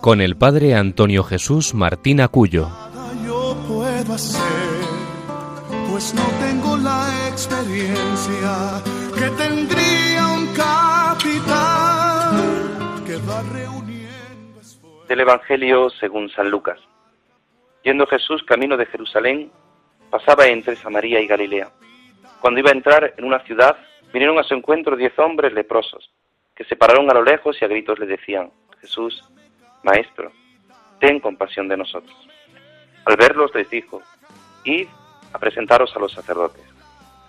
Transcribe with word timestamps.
con 0.00 0.20
el 0.22 0.36
padre 0.36 0.74
Antonio 0.74 1.22
Jesús 1.22 1.74
Martín 1.74 2.20
Acuyo. 2.20 2.68
Yo 3.26 3.56
puedo 3.68 4.14
hacer, 4.14 4.40
pues 5.90 6.14
no 6.14 6.22
tengo 6.40 6.76
la 6.78 7.28
experiencia 7.28 8.82
que 9.14 9.28
tendría 9.36 10.26
un 10.28 10.46
capitán 10.54 11.84
que 13.04 13.16
va 13.28 13.42
reuniendo 13.52 14.60
esfuerzos. 14.60 15.08
Del 15.08 15.20
Evangelio 15.20 15.90
según 15.90 16.30
San 16.30 16.50
Lucas. 16.50 16.78
Yendo 17.84 18.06
Jesús 18.06 18.42
camino 18.44 18.78
de 18.78 18.86
Jerusalén, 18.86 19.52
pasaba 20.10 20.46
entre 20.46 20.76
Samaria 20.76 21.20
y 21.20 21.26
Galilea. 21.26 21.70
Cuando 22.40 22.60
iba 22.60 22.70
a 22.70 22.74
entrar 22.74 23.14
en 23.18 23.24
una 23.24 23.40
ciudad, 23.40 23.76
vinieron 24.12 24.38
a 24.38 24.44
su 24.44 24.54
encuentro 24.54 24.96
diez 24.96 25.18
hombres 25.18 25.52
leprosos, 25.52 26.10
que 26.54 26.64
se 26.64 26.76
pararon 26.76 27.10
a 27.10 27.14
lo 27.14 27.22
lejos 27.22 27.58
y 27.60 27.64
a 27.66 27.68
gritos 27.68 27.98
le 27.98 28.06
decían, 28.06 28.50
Jesús, 28.80 29.22
Maestro, 29.82 30.32
ten 30.98 31.20
compasión 31.20 31.68
de 31.68 31.76
nosotros. 31.76 32.16
Al 33.04 33.16
verlos 33.16 33.54
les 33.54 33.68
dijo, 33.70 34.02
id 34.64 34.88
a 35.32 35.38
presentaros 35.38 35.94
a 35.96 35.98
los 35.98 36.12
sacerdotes. 36.12 36.64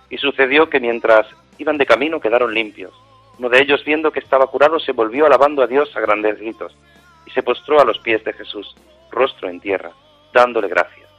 Y 0.10 0.18
sucedió 0.18 0.70
que 0.70 0.80
mientras 0.80 1.28
iban 1.58 1.78
de 1.78 1.86
camino 1.86 2.20
quedaron 2.20 2.54
limpios. 2.54 2.94
Uno 3.38 3.50
de 3.50 3.62
ellos, 3.62 3.84
viendo 3.86 4.12
que 4.12 4.20
estaba 4.20 4.48
curado, 4.48 4.80
se 4.80 4.92
volvió 4.92 5.26
alabando 5.26 5.64
a 5.64 5.68
Dios 5.68 5.96
a 5.96 6.02
grandes 6.02 6.38
gritos 6.40 6.76
y 7.26 7.32
se 7.32 7.44
postró 7.44 7.80
a 7.80 7.86
los 7.86 7.98
pies 8.00 8.24
de 8.24 8.34
Jesús, 8.34 8.76
rostro 9.10 9.50
en 9.50 9.60
tierra, 9.60 9.92
dándole 10.34 10.68
gracias. 10.68 11.10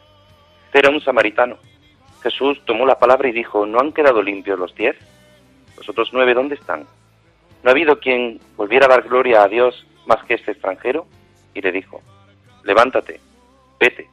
Era 0.73 0.91
un 0.91 1.01
samaritano. 1.01 1.57
Jesús 2.23 2.61
tomó 2.65 2.87
la 2.87 2.99
palabra 2.99 3.29
y 3.29 3.33
dijo, 3.33 3.67
¿no 3.67 3.81
han 3.81 3.93
quedado 3.93 4.23
limpios 4.23 4.59
los 4.59 4.75
diez? 4.75 4.97
¿Los 5.77 5.89
otros 5.89 6.11
nueve 6.13 6.35
dónde 6.35 6.55
están? 6.55 6.87
¿No 7.63 7.71
ha 7.71 7.73
habido 7.73 7.99
quien 7.99 8.41
volviera 8.57 8.87
a 8.87 8.89
dar 8.89 9.03
gloria 9.03 9.43
a 9.43 9.49
Dios 9.49 9.87
más 10.07 10.23
que 10.25 10.35
este 10.35 10.53
extranjero? 10.53 11.07
Y 11.55 11.61
le 11.61 11.73
dijo, 11.73 12.01
levántate, 12.65 13.21
vete, 13.79 14.09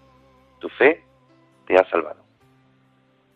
tu 0.59 0.69
fe 0.69 1.03
te 1.65 1.77
ha 1.77 1.83
salvado. 1.89 2.23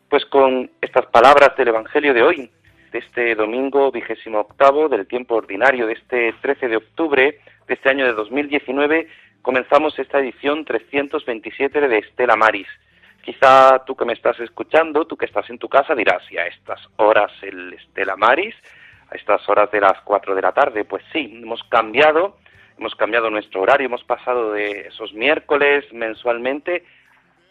Pues 0.10 0.26
con 0.26 0.70
estas 0.82 1.06
palabras 1.08 1.56
del 1.58 1.70
Evangelio 1.70 2.14
de 2.14 2.24
hoy, 2.24 2.52
de 2.92 3.00
este 3.00 3.34
domingo 3.36 3.92
vigésimo 3.92 4.42
octavo 4.42 4.88
del 4.88 5.08
tiempo 5.08 5.36
ordinario 5.36 5.88
de 5.88 5.94
este 5.94 6.34
13 6.42 6.68
de 6.68 6.78
octubre 6.78 7.40
de 7.68 7.74
este 7.74 7.90
año 7.90 8.06
de 8.06 8.14
2019, 8.14 9.08
comenzamos 9.42 9.98
esta 9.98 10.20
edición 10.20 10.64
327 10.66 11.88
de 11.88 11.98
Estela 11.98 12.36
Maris. 12.36 12.68
Quizá 13.24 13.84
tú 13.86 13.96
que 13.96 14.06
me 14.06 14.14
estás 14.14 14.40
escuchando, 14.40 15.06
tú 15.06 15.18
que 15.18 15.26
estás 15.26 15.50
en 15.50 15.58
tu 15.58 15.70
casa, 15.70 15.96
dirás, 15.96 16.22
y 16.32 16.38
a 16.38 16.46
estas 16.46 16.80
horas 16.98 17.32
el 17.42 17.74
Estela 17.74 18.16
Maris, 18.16 18.56
a 19.10 19.16
estas 19.16 19.48
horas 19.50 19.72
de 19.72 19.82
las 19.82 20.00
4 20.04 20.36
de 20.36 20.42
la 20.42 20.52
tarde, 20.52 20.86
pues 20.86 21.04
sí, 21.12 21.40
hemos 21.42 21.64
cambiado, 21.64 22.38
hemos 22.78 22.96
cambiado 22.96 23.30
nuestro 23.30 23.62
horario, 23.62 23.88
hemos 23.88 24.04
pasado 24.04 24.54
de 24.54 24.88
esos 24.88 25.14
miércoles 25.14 25.86
mensualmente 25.92 26.84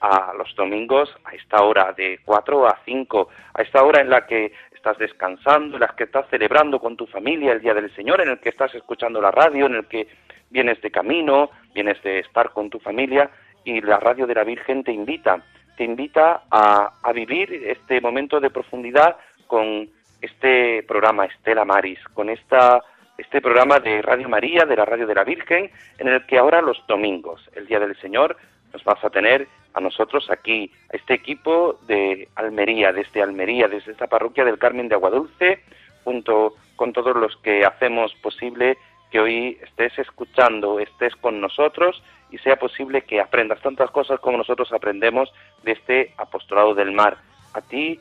a 0.00 0.32
los 0.36 0.54
domingos 0.56 1.08
a 1.24 1.34
esta 1.34 1.62
hora 1.62 1.92
de 1.92 2.20
4 2.24 2.66
a 2.66 2.78
5, 2.84 3.28
a 3.54 3.62
esta 3.62 3.84
hora 3.84 4.00
en 4.00 4.10
la 4.10 4.26
que 4.26 4.52
estás 4.74 4.98
descansando, 4.98 5.76
en 5.76 5.80
la 5.80 5.94
que 5.96 6.04
estás 6.04 6.26
celebrando 6.28 6.80
con 6.80 6.96
tu 6.96 7.06
familia 7.06 7.52
el 7.52 7.60
Día 7.60 7.72
del 7.72 7.94
Señor, 7.94 8.20
en 8.20 8.30
el 8.30 8.40
que 8.40 8.48
estás 8.48 8.74
escuchando 8.74 9.20
la 9.20 9.30
radio, 9.30 9.66
en 9.66 9.76
el 9.76 9.86
que 9.86 10.08
vienes 10.50 10.80
de 10.82 10.90
camino, 10.90 11.50
vienes 11.72 12.02
de 12.02 12.18
estar 12.18 12.50
con 12.50 12.68
tu 12.68 12.80
familia 12.80 13.30
y 13.64 13.80
la 13.80 14.00
radio 14.00 14.26
de 14.26 14.34
la 14.34 14.44
Virgen 14.44 14.82
te 14.82 14.92
invita, 14.92 15.40
te 15.76 15.84
invita 15.84 16.42
a, 16.50 16.94
a 17.00 17.12
vivir 17.12 17.52
este 17.52 18.00
momento 18.00 18.40
de 18.40 18.50
profundidad 18.50 19.16
con 19.46 19.88
este 20.20 20.82
programa 20.84 21.26
Estela 21.26 21.64
Maris, 21.64 21.98
con 22.14 22.28
esta, 22.28 22.82
este 23.22 23.40
programa 23.40 23.78
de 23.78 24.02
Radio 24.02 24.28
María, 24.28 24.64
de 24.64 24.74
la 24.74 24.84
Radio 24.84 25.06
de 25.06 25.14
la 25.14 25.22
Virgen, 25.22 25.70
en 25.98 26.08
el 26.08 26.26
que 26.26 26.38
ahora 26.38 26.60
los 26.60 26.84
domingos, 26.88 27.48
el 27.54 27.66
Día 27.66 27.78
del 27.78 27.96
Señor, 28.00 28.36
nos 28.72 28.82
vas 28.82 29.02
a 29.04 29.10
tener 29.10 29.46
a 29.74 29.80
nosotros 29.80 30.28
aquí, 30.28 30.72
a 30.92 30.96
este 30.96 31.14
equipo 31.14 31.78
de 31.86 32.28
Almería, 32.34 32.92
desde 32.92 33.22
Almería, 33.22 33.68
desde 33.68 33.92
esta 33.92 34.08
parroquia 34.08 34.44
del 34.44 34.58
Carmen 34.58 34.88
de 34.88 34.96
Aguadulce, 34.96 35.60
junto 36.02 36.54
con 36.74 36.92
todos 36.92 37.16
los 37.16 37.36
que 37.36 37.64
hacemos 37.64 38.12
posible 38.16 38.76
que 39.12 39.20
hoy 39.20 39.56
estés 39.62 39.96
escuchando, 40.00 40.80
estés 40.80 41.14
con 41.14 41.40
nosotros 41.40 42.02
y 42.30 42.38
sea 42.38 42.56
posible 42.56 43.02
que 43.02 43.20
aprendas 43.20 43.60
tantas 43.60 43.90
cosas 43.92 44.18
como 44.18 44.38
nosotros 44.38 44.72
aprendemos 44.72 45.32
de 45.62 45.72
este 45.72 46.12
apostolado 46.16 46.74
del 46.74 46.90
mar. 46.90 47.18
A 47.54 47.60
ti 47.60 48.00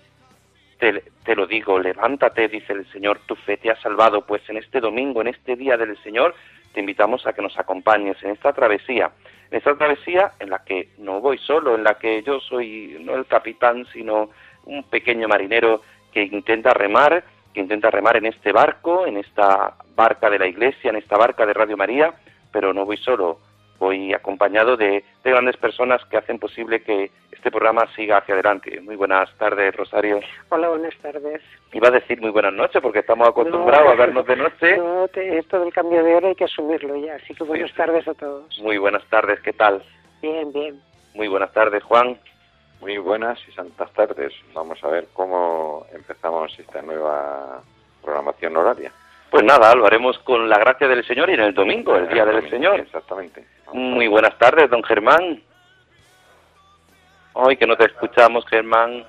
te, 0.81 1.35
lo 1.35 1.45
digo, 1.45 1.77
levántate, 1.77 2.47
dice 2.47 2.73
el 2.73 2.91
Señor, 2.91 3.19
tu 3.27 3.35
fe 3.35 3.57
te 3.57 3.69
ha 3.69 3.75
salvado, 3.75 4.25
pues 4.25 4.41
en 4.49 4.57
este 4.57 4.79
domingo, 4.79 5.21
en 5.21 5.27
este 5.27 5.55
día 5.55 5.77
del 5.77 5.95
Señor, 6.01 6.33
te 6.73 6.79
invitamos 6.79 7.27
a 7.27 7.33
que 7.33 7.41
nos 7.43 7.57
acompañes 7.59 8.17
en 8.23 8.31
esta 8.31 8.51
travesía, 8.51 9.11
en 9.51 9.57
esta 9.59 9.75
travesía 9.75 10.31
en 10.39 10.49
la 10.49 10.63
que 10.63 10.89
no 10.97 11.21
voy 11.21 11.37
solo, 11.37 11.75
en 11.75 11.83
la 11.83 11.99
que 11.99 12.23
yo 12.23 12.39
soy 12.39 12.97
no 13.01 13.15
el 13.15 13.27
capitán, 13.27 13.85
sino 13.93 14.31
un 14.65 14.83
pequeño 14.83 15.27
marinero 15.27 15.83
que 16.11 16.23
intenta 16.23 16.73
remar, 16.73 17.23
que 17.53 17.59
intenta 17.59 17.91
remar 17.91 18.17
en 18.17 18.25
este 18.25 18.51
barco, 18.51 19.05
en 19.05 19.17
esta 19.17 19.75
barca 19.95 20.31
de 20.31 20.39
la 20.39 20.47
Iglesia, 20.47 20.89
en 20.89 20.95
esta 20.95 21.15
barca 21.15 21.45
de 21.45 21.53
Radio 21.53 21.77
María, 21.77 22.11
pero 22.51 22.73
no 22.73 22.85
voy 22.85 22.97
solo, 22.97 23.39
voy 23.81 24.13
acompañado 24.13 24.77
de, 24.77 25.03
de, 25.23 25.31
grandes 25.31 25.57
personas 25.57 26.05
que 26.05 26.15
hacen 26.15 26.37
posible 26.37 26.83
que 26.83 27.09
este 27.31 27.49
programa 27.49 27.87
siga 27.95 28.17
hacia 28.17 28.35
adelante. 28.35 28.79
Muy 28.79 28.95
buenas 28.95 29.35
tardes, 29.39 29.75
Rosario. 29.75 30.19
Hola, 30.49 30.69
buenas 30.69 30.95
tardes. 30.97 31.41
Iba 31.73 31.87
a 31.87 31.91
decir 31.91 32.21
muy 32.21 32.29
buenas 32.29 32.53
noches 32.53 32.79
porque 32.79 32.99
estamos 32.99 33.27
acostumbrados 33.27 33.87
no, 33.87 33.91
a 33.91 33.95
vernos 33.95 34.25
de 34.27 34.35
noche. 34.35 34.77
No, 34.91 35.07
te, 35.07 35.39
esto 35.39 35.59
del 35.59 35.73
cambio 35.73 36.03
de 36.03 36.13
hora 36.15 36.27
hay 36.27 36.35
que 36.35 36.43
asumirlo 36.43 36.95
ya, 36.95 37.15
así 37.15 37.33
que 37.33 37.43
buenas 37.43 37.71
sí, 37.71 37.75
tardes 37.75 38.07
a 38.07 38.13
todos. 38.13 38.59
Muy 38.59 38.77
buenas 38.77 39.03
tardes, 39.09 39.39
¿qué 39.41 39.53
tal? 39.53 39.81
Bien, 40.21 40.53
bien. 40.53 40.79
Muy 41.15 41.27
buenas 41.27 41.51
tardes, 41.51 41.83
Juan. 41.83 42.19
Muy 42.81 42.99
buenas 42.99 43.39
y 43.47 43.51
santas 43.53 43.91
tardes. 43.93 44.31
Vamos 44.53 44.83
a 44.83 44.89
ver 44.89 45.07
cómo 45.13 45.87
empezamos 45.91 46.57
esta 46.59 46.83
nueva 46.83 47.63
programación 48.03 48.57
horaria. 48.57 48.91
Pues 49.31 49.45
nada, 49.45 49.73
lo 49.75 49.85
haremos 49.85 50.19
con 50.19 50.49
la 50.49 50.59
gracia 50.59 50.89
del 50.89 51.05
Señor 51.07 51.29
y 51.29 51.35
en 51.35 51.39
el 51.39 51.53
domingo, 51.53 51.95
el 51.95 52.09
Día 52.09 52.25
del 52.25 52.49
Señor. 52.49 52.81
Exactamente. 52.81 53.45
Muy 53.71 54.07
buenas 54.07 54.37
tardes, 54.37 54.69
don 54.69 54.83
Germán. 54.83 55.41
Hoy 57.31 57.55
que 57.55 57.65
no 57.65 57.77
te 57.77 57.85
escuchamos, 57.85 58.45
Germán. 58.47 59.05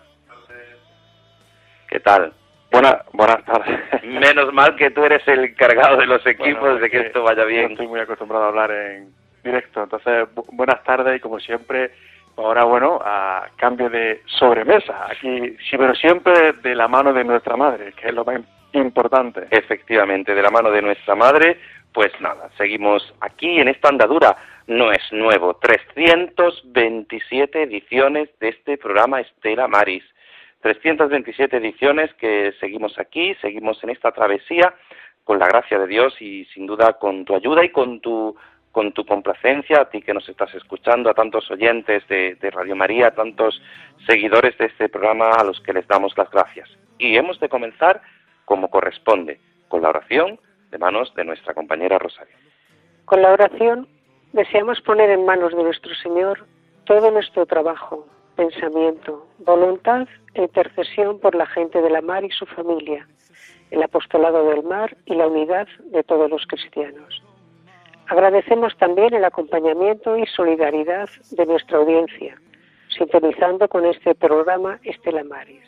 ¿Qué 1.88 1.98
tal? 1.98 2.32
Buenas, 2.70 2.98
buenas 3.12 3.44
tardes. 3.44 3.80
Menos 4.04 4.52
mal 4.52 4.76
que 4.76 4.92
tú 4.92 5.04
eres 5.04 5.26
el 5.26 5.44
encargado 5.44 5.96
de 5.96 6.06
los 6.06 6.24
equipos 6.24 6.60
bueno, 6.60 6.76
de 6.76 6.88
que, 6.88 7.00
que 7.00 7.06
esto 7.08 7.24
vaya 7.24 7.44
bien. 7.44 7.72
estoy 7.72 7.88
muy 7.88 7.98
acostumbrado 7.98 8.44
a 8.44 8.48
hablar 8.48 8.70
en 8.70 9.12
directo, 9.42 9.82
entonces 9.82 10.32
bu 10.36 10.44
buenas 10.52 10.84
tardes 10.84 11.16
y 11.16 11.20
como 11.20 11.40
siempre, 11.40 11.90
ahora 12.36 12.62
bueno, 12.62 13.00
a 13.04 13.48
cambio 13.56 13.90
de 13.90 14.22
sobremesa, 14.38 15.06
aquí, 15.10 15.56
sí, 15.68 15.76
pero 15.76 15.96
siempre 15.96 16.52
de 16.52 16.76
la 16.76 16.86
mano 16.86 17.12
de 17.12 17.24
nuestra 17.24 17.56
madre, 17.56 17.92
que 17.94 18.06
es 18.06 18.14
lo 18.14 18.24
más 18.24 18.36
importante. 18.36 18.61
Efectivamente, 19.50 20.34
de 20.34 20.42
la 20.42 20.50
mano 20.50 20.70
de 20.70 20.82
nuestra 20.82 21.14
madre, 21.14 21.58
pues 21.92 22.12
nada, 22.20 22.50
seguimos 22.56 23.14
aquí 23.20 23.60
en 23.60 23.69
esta 23.69 23.88
andadura. 23.88 24.36
No 24.66 24.92
es 24.92 25.00
nuevo, 25.12 25.54
327 25.54 27.62
ediciones 27.62 28.28
de 28.40 28.50
este 28.50 28.78
programa 28.78 29.20
Estela 29.20 29.69
Maris. 29.69 30.04
327 30.60 31.56
ediciones 31.56 32.14
que 32.14 32.54
seguimos 32.60 32.98
aquí, 32.98 33.34
seguimos 33.40 33.82
en 33.82 33.90
esta 33.90 34.12
travesía 34.12 34.75
con 35.25 35.38
la 35.38 35.48
gracia 35.48 35.78
de 35.78 35.86
Dios 35.86 36.14
y 36.20 36.44
sin 36.46 36.66
duda 36.66 36.94
con 36.94 37.25
tu 37.25 37.34
ayuda 37.34 37.64
y 37.64 37.70
con 37.70 38.00
tu 38.00 38.36
con 38.70 38.92
tu 38.92 39.04
complacencia, 39.04 39.82
a 39.82 39.90
ti 39.90 40.00
que 40.00 40.14
nos 40.14 40.26
estás 40.30 40.54
escuchando, 40.54 41.10
a 41.10 41.14
tantos 41.14 41.50
oyentes 41.50 42.08
de, 42.08 42.36
de 42.36 42.50
Radio 42.50 42.75
María, 42.75 43.08
a 43.08 43.14
tantos 43.14 43.60
seguidores 44.06 44.56
de 44.56 44.64
este 44.64 44.88
programa 44.88 45.30
a 45.30 45.44
los 45.44 45.60
que 45.60 45.75
les 45.75 45.86
damos 45.86 46.16
las 46.16 46.30
gracias. 46.30 46.70
Y 46.96 47.18
hemos 47.18 47.38
de 47.38 47.50
comenzar 47.50 48.00
como 48.44 48.68
corresponde, 48.70 49.40
con 49.68 49.82
la 49.82 49.90
oración 49.90 50.38
de 50.70 50.78
manos 50.78 51.12
de 51.14 51.24
nuestra 51.24 51.54
compañera 51.54 51.98
Rosario. 51.98 52.34
Con 53.04 53.22
la 53.22 53.32
oración 53.32 53.88
deseamos 54.32 54.80
poner 54.80 55.10
en 55.10 55.24
manos 55.24 55.54
de 55.54 55.62
nuestro 55.62 55.94
Señor 55.96 56.46
todo 56.84 57.10
nuestro 57.10 57.46
trabajo, 57.46 58.06
pensamiento, 58.36 59.26
voluntad 59.38 60.08
e 60.34 60.42
intercesión 60.42 61.20
por 61.20 61.34
la 61.34 61.46
gente 61.46 61.80
de 61.80 61.90
la 61.90 62.00
mar 62.00 62.24
y 62.24 62.30
su 62.30 62.46
familia, 62.46 63.06
el 63.70 63.82
apostolado 63.82 64.48
del 64.48 64.62
mar 64.62 64.96
y 65.06 65.14
la 65.14 65.26
unidad 65.26 65.68
de 65.86 66.02
todos 66.02 66.30
los 66.30 66.46
cristianos. 66.46 67.22
Agradecemos 68.08 68.76
también 68.76 69.14
el 69.14 69.24
acompañamiento 69.24 70.18
y 70.18 70.26
solidaridad 70.26 71.08
de 71.30 71.46
nuestra 71.46 71.78
audiencia, 71.78 72.36
sintonizando 72.96 73.68
con 73.68 73.86
este 73.86 74.14
programa 74.14 74.78
Estela 74.82 75.24
Maris, 75.24 75.64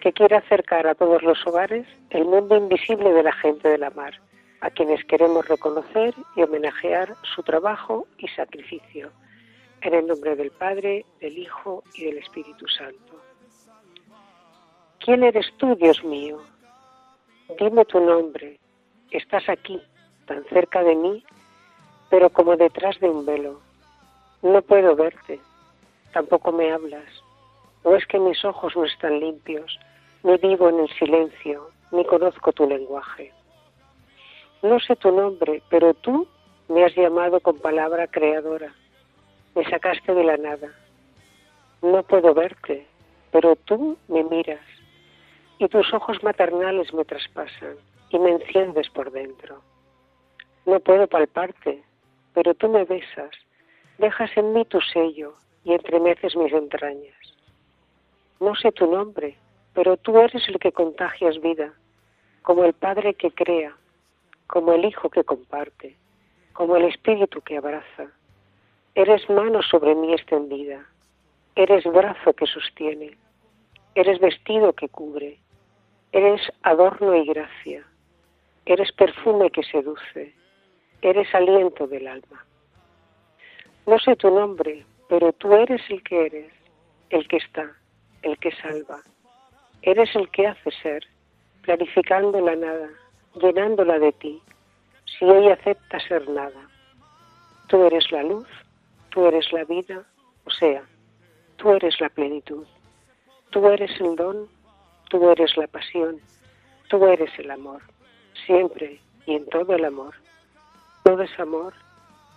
que 0.00 0.12
quiere 0.12 0.36
acercar 0.36 0.86
a 0.86 0.94
todos 0.94 1.22
los 1.22 1.46
hogares 1.46 1.86
el 2.10 2.24
mundo 2.24 2.56
invisible 2.56 3.12
de 3.12 3.22
la 3.22 3.32
gente 3.32 3.68
de 3.68 3.78
la 3.78 3.90
mar, 3.90 4.14
a 4.62 4.70
quienes 4.70 5.04
queremos 5.04 5.46
reconocer 5.46 6.14
y 6.36 6.42
homenajear 6.42 7.14
su 7.34 7.42
trabajo 7.42 8.06
y 8.18 8.26
sacrificio. 8.28 9.10
En 9.82 9.94
el 9.94 10.06
nombre 10.06 10.36
del 10.36 10.50
Padre, 10.50 11.04
del 11.20 11.38
Hijo 11.38 11.82
y 11.94 12.04
del 12.04 12.18
Espíritu 12.18 12.66
Santo. 12.68 13.20
¿Quién 14.98 15.22
eres 15.22 15.46
tú, 15.56 15.74
Dios 15.76 16.02
mío? 16.04 16.42
Dime 17.58 17.84
tu 17.86 18.00
nombre. 18.00 18.58
Estás 19.10 19.48
aquí, 19.48 19.80
tan 20.26 20.44
cerca 20.44 20.82
de 20.82 20.94
mí, 20.94 21.24
pero 22.10 22.30
como 22.30 22.56
detrás 22.56 22.98
de 23.00 23.08
un 23.08 23.24
velo. 23.24 23.60
No 24.42 24.60
puedo 24.62 24.94
verte, 24.96 25.40
tampoco 26.12 26.52
me 26.52 26.72
hablas. 26.72 27.08
O 27.82 27.94
es 27.96 28.06
que 28.06 28.18
mis 28.18 28.44
ojos 28.44 28.76
no 28.76 28.84
están 28.84 29.20
limpios, 29.20 29.78
ni 30.22 30.36
vivo 30.36 30.68
en 30.68 30.80
el 30.80 30.88
silencio, 30.90 31.70
ni 31.92 32.04
conozco 32.04 32.52
tu 32.52 32.68
lenguaje. 32.68 33.32
No 34.62 34.78
sé 34.80 34.96
tu 34.96 35.10
nombre, 35.10 35.62
pero 35.70 35.94
tú 35.94 36.26
me 36.68 36.84
has 36.84 36.94
llamado 36.94 37.40
con 37.40 37.58
palabra 37.58 38.06
creadora. 38.06 38.72
Me 39.54 39.64
sacaste 39.64 40.14
de 40.14 40.24
la 40.24 40.36
nada. 40.36 40.68
No 41.82 42.02
puedo 42.02 42.34
verte, 42.34 42.86
pero 43.32 43.56
tú 43.56 43.96
me 44.08 44.22
miras 44.24 44.60
y 45.60 45.68
tus 45.68 45.92
ojos 45.92 46.22
maternales 46.22 46.92
me 46.94 47.04
traspasan 47.04 47.76
y 48.08 48.18
me 48.18 48.30
enciendes 48.30 48.88
por 48.88 49.12
dentro. 49.12 49.60
No 50.64 50.80
puedo 50.80 51.06
palparte, 51.06 51.82
pero 52.32 52.54
tú 52.54 52.68
me 52.70 52.84
besas, 52.84 53.30
dejas 53.98 54.30
en 54.36 54.54
mí 54.54 54.64
tu 54.64 54.80
sello 54.80 55.34
y 55.64 55.74
entremeces 55.74 56.34
mis 56.34 56.52
entrañas. 56.52 57.14
No 58.40 58.54
sé 58.56 58.72
tu 58.72 58.90
nombre, 58.90 59.36
pero 59.80 59.96
tú 59.96 60.18
eres 60.18 60.46
el 60.46 60.58
que 60.58 60.72
contagias 60.72 61.40
vida, 61.40 61.72
como 62.42 62.64
el 62.64 62.74
Padre 62.74 63.14
que 63.14 63.30
crea, 63.30 63.74
como 64.46 64.74
el 64.74 64.84
Hijo 64.84 65.08
que 65.08 65.24
comparte, 65.24 65.96
como 66.52 66.76
el 66.76 66.84
Espíritu 66.84 67.40
que 67.40 67.56
abraza. 67.56 68.08
Eres 68.94 69.30
mano 69.30 69.62
sobre 69.62 69.94
mí 69.94 70.12
extendida, 70.12 70.86
eres 71.54 71.84
brazo 71.84 72.34
que 72.34 72.46
sostiene, 72.46 73.16
eres 73.94 74.20
vestido 74.20 74.74
que 74.74 74.90
cubre, 74.90 75.38
Eres 76.12 76.42
adorno 76.62 77.14
y 77.14 77.24
gracia, 77.24 77.82
eres 78.66 78.92
perfume 78.92 79.50
que 79.50 79.62
seduce, 79.62 80.34
eres 81.00 81.34
aliento 81.34 81.86
del 81.86 82.06
alma. 82.06 82.44
No 83.86 83.98
sé 83.98 84.14
tu 84.14 84.28
nombre, 84.28 84.84
pero 85.08 85.32
tú 85.32 85.54
eres 85.54 85.80
el 85.88 86.02
que 86.02 86.26
eres, 86.26 86.52
el 87.08 87.26
que 87.26 87.38
está, 87.38 87.72
el 88.20 88.36
que 88.36 88.52
salva. 88.56 89.00
Eres 89.82 90.14
el 90.14 90.28
que 90.30 90.46
hace 90.46 90.70
ser, 90.82 91.04
clarificando 91.62 92.40
la 92.40 92.56
nada, 92.56 92.88
llenándola 93.34 93.98
de 93.98 94.12
ti, 94.12 94.42
si 95.06 95.24
ella 95.24 95.54
acepta 95.54 96.00
ser 96.00 96.28
nada. 96.28 96.68
Tú 97.68 97.84
eres 97.84 98.10
la 98.10 98.22
luz, 98.22 98.48
tú 99.10 99.26
eres 99.26 99.52
la 99.52 99.64
vida, 99.64 100.04
o 100.44 100.50
sea, 100.50 100.82
tú 101.56 101.72
eres 101.72 102.00
la 102.00 102.08
plenitud. 102.08 102.66
Tú 103.50 103.68
eres 103.68 103.90
el 104.00 104.14
don 104.14 104.48
Tú 105.10 105.28
eres 105.28 105.56
la 105.56 105.66
pasión, 105.66 106.20
tú 106.88 107.04
eres 107.04 107.36
el 107.36 107.50
amor, 107.50 107.82
siempre 108.46 109.00
y 109.26 109.34
en 109.34 109.44
todo 109.46 109.74
el 109.74 109.84
amor. 109.84 110.14
Todo 111.02 111.22
es 111.22 111.40
amor, 111.40 111.74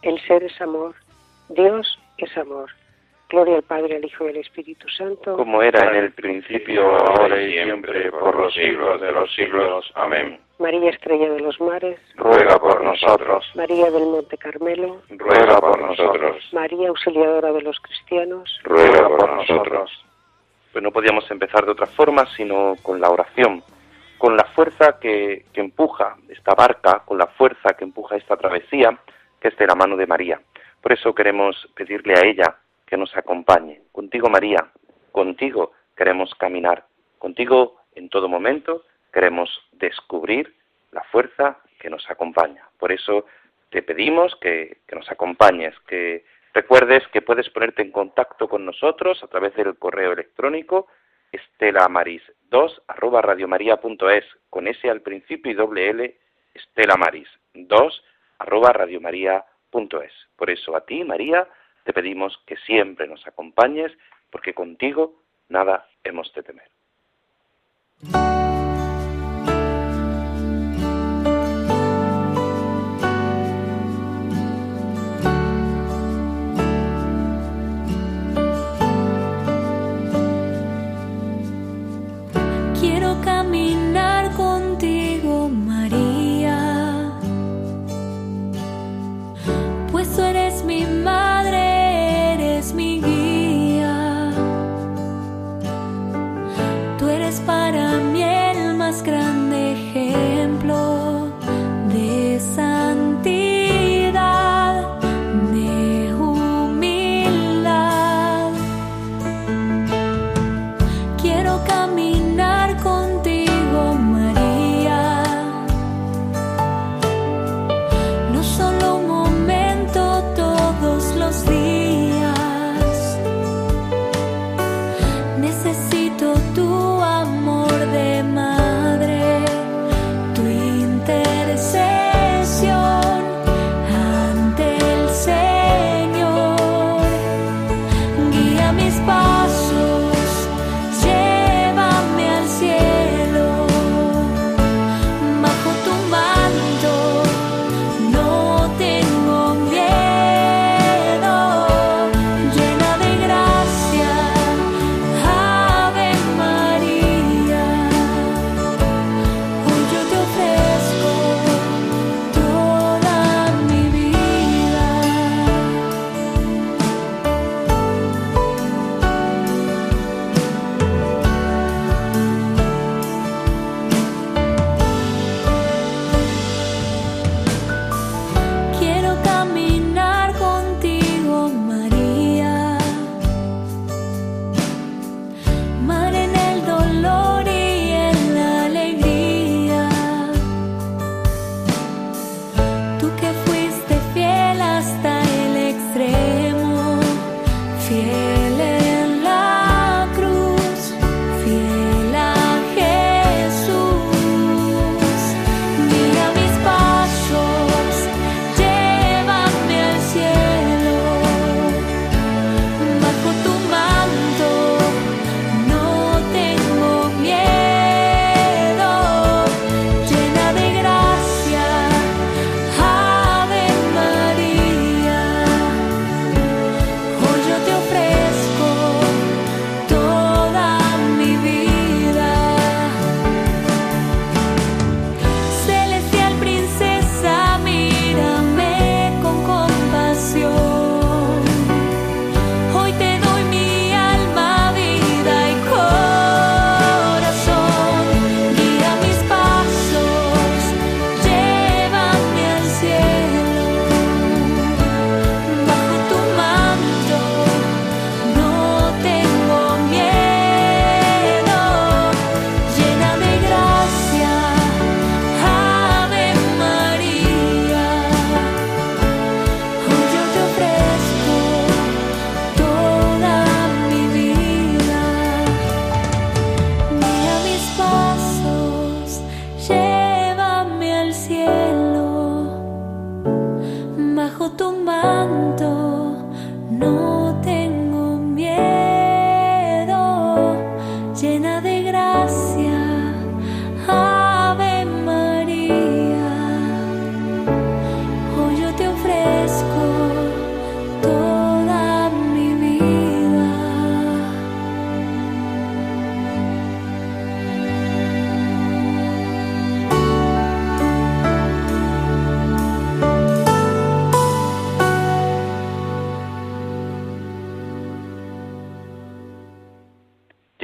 el 0.02 0.20
ser 0.26 0.44
es 0.44 0.60
amor, 0.60 0.96
Dios 1.50 2.00
es 2.18 2.36
amor. 2.36 2.72
Gloria 3.34 3.58
al 3.58 3.64
Padre, 3.64 3.98
al 3.98 4.06
Hijo 4.06 4.26
y 4.26 4.30
al 4.30 4.38
Espíritu 4.38 4.88
Santo. 4.90 5.36
Como 5.36 5.62
era 5.62 5.90
en 5.90 5.96
el 5.96 6.12
principio, 6.14 6.88
ahora 6.98 7.42
y 7.42 7.52
siempre, 7.52 8.10
por 8.12 8.36
los 8.40 8.54
siglos 8.54 9.02
de 9.02 9.12
los 9.12 9.34
siglos. 9.36 9.92
Amén. 9.96 10.40
María 10.60 10.92
Estrella 10.92 11.30
de 11.32 11.40
los 11.40 11.60
Mares, 11.60 12.00
ruega 12.16 12.58
por 12.60 12.84
nosotros. 12.84 13.46
María 13.56 13.92
del 13.92 14.06
Monte 14.06 14.38
Carmelo, 14.38 15.02
ruega 15.10 15.60
por 15.60 15.82
nosotros. 15.82 16.48
María 16.54 16.90
Auxiliadora 16.90 17.52
de 17.52 17.62
los 17.64 17.80
Cristianos, 17.80 18.60
ruega 18.64 19.10
por 19.10 19.30
nosotros 19.36 19.92
pues 20.74 20.84
no 20.84 20.92
podíamos 20.92 21.30
empezar 21.30 21.66
de 21.66 21.72
otra 21.72 21.86
forma 21.86 22.26
sino 22.36 22.76
con 22.82 23.00
la 23.00 23.10
oración, 23.10 23.64
con 24.18 24.36
la 24.36 24.46
fuerza 24.56 25.00
que, 25.00 25.46
empuja 25.54 26.18
esta 26.30 26.56
barca, 26.56 27.04
con 27.06 27.20
la 27.20 27.28
fuerza 27.28 27.76
que 27.78 27.84
empuja 27.84 28.18
esta 28.18 28.36
travesía, 28.36 28.98
que 29.40 29.50
es 29.50 29.58
de 29.58 29.68
la 29.68 29.76
mano 29.76 29.96
de 29.96 30.08
María. 30.08 30.42
Por 30.82 30.92
eso 30.92 31.14
queremos 31.14 31.56
pedirle 31.76 32.16
a 32.16 32.26
ella 32.26 32.56
que 32.94 32.98
nos 32.98 33.18
acompañe. 33.18 33.82
Contigo, 33.92 34.30
María, 34.30 34.70
contigo 35.12 35.72
queremos 35.98 36.36
caminar, 36.36 36.86
contigo 37.18 37.82
en 37.96 38.08
todo 38.08 38.30
momento 38.30 38.84
queremos 39.12 39.50
descubrir 39.72 40.56
la 40.92 41.02
fuerza 41.06 41.58
que 41.80 41.90
nos 41.90 42.08
acompaña. 42.08 42.70
Por 42.78 42.92
eso 42.92 43.26
te 43.72 43.82
pedimos 43.82 44.36
que, 44.36 44.82
que 44.88 44.96
nos 44.96 45.10
acompañes, 45.10 45.74
que 45.88 46.24
Recuerdes 46.54 47.02
que 47.08 47.24
puedes 47.24 47.50
ponerte 47.50 47.82
en 47.82 47.92
contacto 47.92 48.48
con 48.48 48.64
nosotros 48.64 49.24
a 49.24 49.28
través 49.28 49.56
del 49.56 49.76
correo 49.80 50.12
electrónico 50.12 50.86
estelamaris2 51.32 52.84
arroba 52.88 53.24
radiomaria.es 53.24 54.26
con 54.52 54.68
ese 54.68 54.92
al 54.92 55.02
principio 55.02 55.52
y 55.52 55.56
doble 55.56 55.90
L 55.90 56.16
estelamaris2 56.54 58.02
arroba 58.38 58.72
radiomaria.es. 58.72 60.14
Por 60.36 60.52
eso 60.52 60.76
a 60.76 60.86
ti, 60.86 61.04
María, 61.04 61.48
te 61.84 61.94
pedimos 61.94 62.42
que 62.46 62.58
siempre 62.58 63.08
nos 63.08 63.26
acompañes 63.28 63.92
porque 64.30 64.54
contigo 64.54 65.22
nada 65.50 65.88
hemos 66.04 66.34
de 66.34 66.44
temer. 66.44 66.70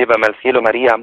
Llévame 0.10 0.28
al 0.28 0.42
cielo 0.42 0.62
María, 0.62 0.96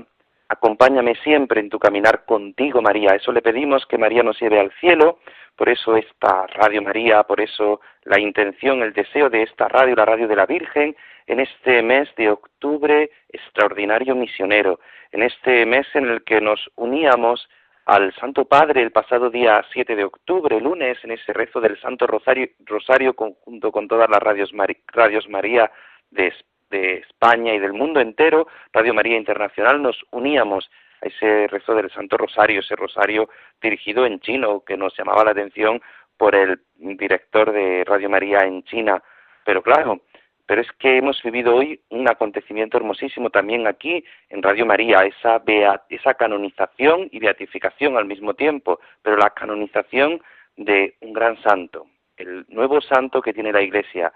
acompáñame 0.48 1.14
siempre 1.22 1.60
en 1.60 1.70
tu 1.70 1.78
caminar 1.78 2.24
contigo 2.24 2.82
María. 2.82 3.14
Eso 3.14 3.30
le 3.30 3.40
pedimos 3.40 3.86
que 3.86 3.98
María 3.98 4.24
nos 4.24 4.40
lleve 4.40 4.58
al 4.58 4.72
cielo, 4.80 5.20
por 5.54 5.68
eso 5.68 5.96
esta 5.96 6.46
Radio 6.48 6.82
María, 6.82 7.22
por 7.22 7.40
eso 7.40 7.80
la 8.02 8.18
intención, 8.18 8.82
el 8.82 8.92
deseo 8.92 9.30
de 9.30 9.44
esta 9.44 9.68
radio, 9.68 9.94
la 9.94 10.04
radio 10.04 10.26
de 10.26 10.34
la 10.34 10.46
Virgen, 10.46 10.96
en 11.28 11.38
este 11.40 11.82
mes 11.82 12.08
de 12.16 12.30
octubre 12.30 13.10
extraordinario 13.28 14.16
misionero, 14.16 14.80
en 15.12 15.22
este 15.22 15.64
mes 15.66 15.86
en 15.94 16.06
el 16.06 16.24
que 16.24 16.40
nos 16.40 16.60
uníamos 16.74 17.48
al 17.84 18.12
Santo 18.14 18.44
Padre 18.44 18.82
el 18.82 18.90
pasado 18.90 19.30
día 19.30 19.64
7 19.72 19.94
de 19.94 20.04
octubre, 20.04 20.60
lunes, 20.60 20.98
en 21.04 21.12
ese 21.12 21.32
rezo 21.32 21.60
del 21.60 21.80
Santo 21.80 22.08
Rosario, 22.08 22.48
Rosario 22.64 23.14
junto 23.14 23.70
con 23.70 23.86
todas 23.86 24.10
las 24.10 24.20
radios, 24.20 24.50
radios 24.92 25.28
María 25.28 25.70
de, 26.10 26.32
de 26.70 26.98
España 26.98 27.54
y 27.54 27.58
del 27.58 27.72
mundo 27.72 28.00
entero, 28.00 28.46
Radio 28.72 28.94
María 28.94 29.16
Internacional, 29.16 29.82
nos 29.82 29.96
uníamos 30.10 30.70
a 31.02 31.06
ese 31.06 31.46
rezo 31.48 31.74
del 31.74 31.90
Santo 31.90 32.16
Rosario, 32.16 32.60
ese 32.60 32.76
rosario 32.76 33.28
dirigido 33.60 34.06
en 34.06 34.20
chino, 34.20 34.60
que 34.60 34.76
nos 34.76 34.96
llamaba 34.96 35.24
la 35.24 35.30
atención 35.32 35.80
por 36.16 36.34
el 36.34 36.60
director 36.78 37.52
de 37.52 37.84
Radio 37.84 38.08
María 38.08 38.40
en 38.40 38.62
China. 38.64 39.02
Pero 39.44 39.62
claro, 39.62 40.00
pero 40.46 40.60
es 40.60 40.72
que 40.78 40.98
hemos 40.98 41.20
vivido 41.22 41.56
hoy 41.56 41.80
un 41.90 42.08
acontecimiento 42.08 42.76
hermosísimo 42.76 43.30
también 43.30 43.66
aquí 43.66 44.04
en 44.30 44.42
Radio 44.42 44.64
María, 44.64 45.00
esa, 45.00 45.42
esa 45.88 46.14
canonización 46.14 47.08
y 47.10 47.18
beatificación 47.18 47.96
al 47.96 48.06
mismo 48.06 48.34
tiempo, 48.34 48.80
pero 49.02 49.16
la 49.16 49.30
canonización 49.30 50.22
de 50.56 50.94
un 51.00 51.12
gran 51.12 51.40
santo, 51.42 51.86
el 52.16 52.46
nuevo 52.48 52.80
santo 52.80 53.20
que 53.20 53.34
tiene 53.34 53.52
la 53.52 53.60
Iglesia, 53.60 54.12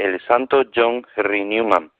el 0.00 0.20
santo 0.22 0.62
John 0.74 1.06
Henry 1.14 1.44
Newman. 1.44 1.90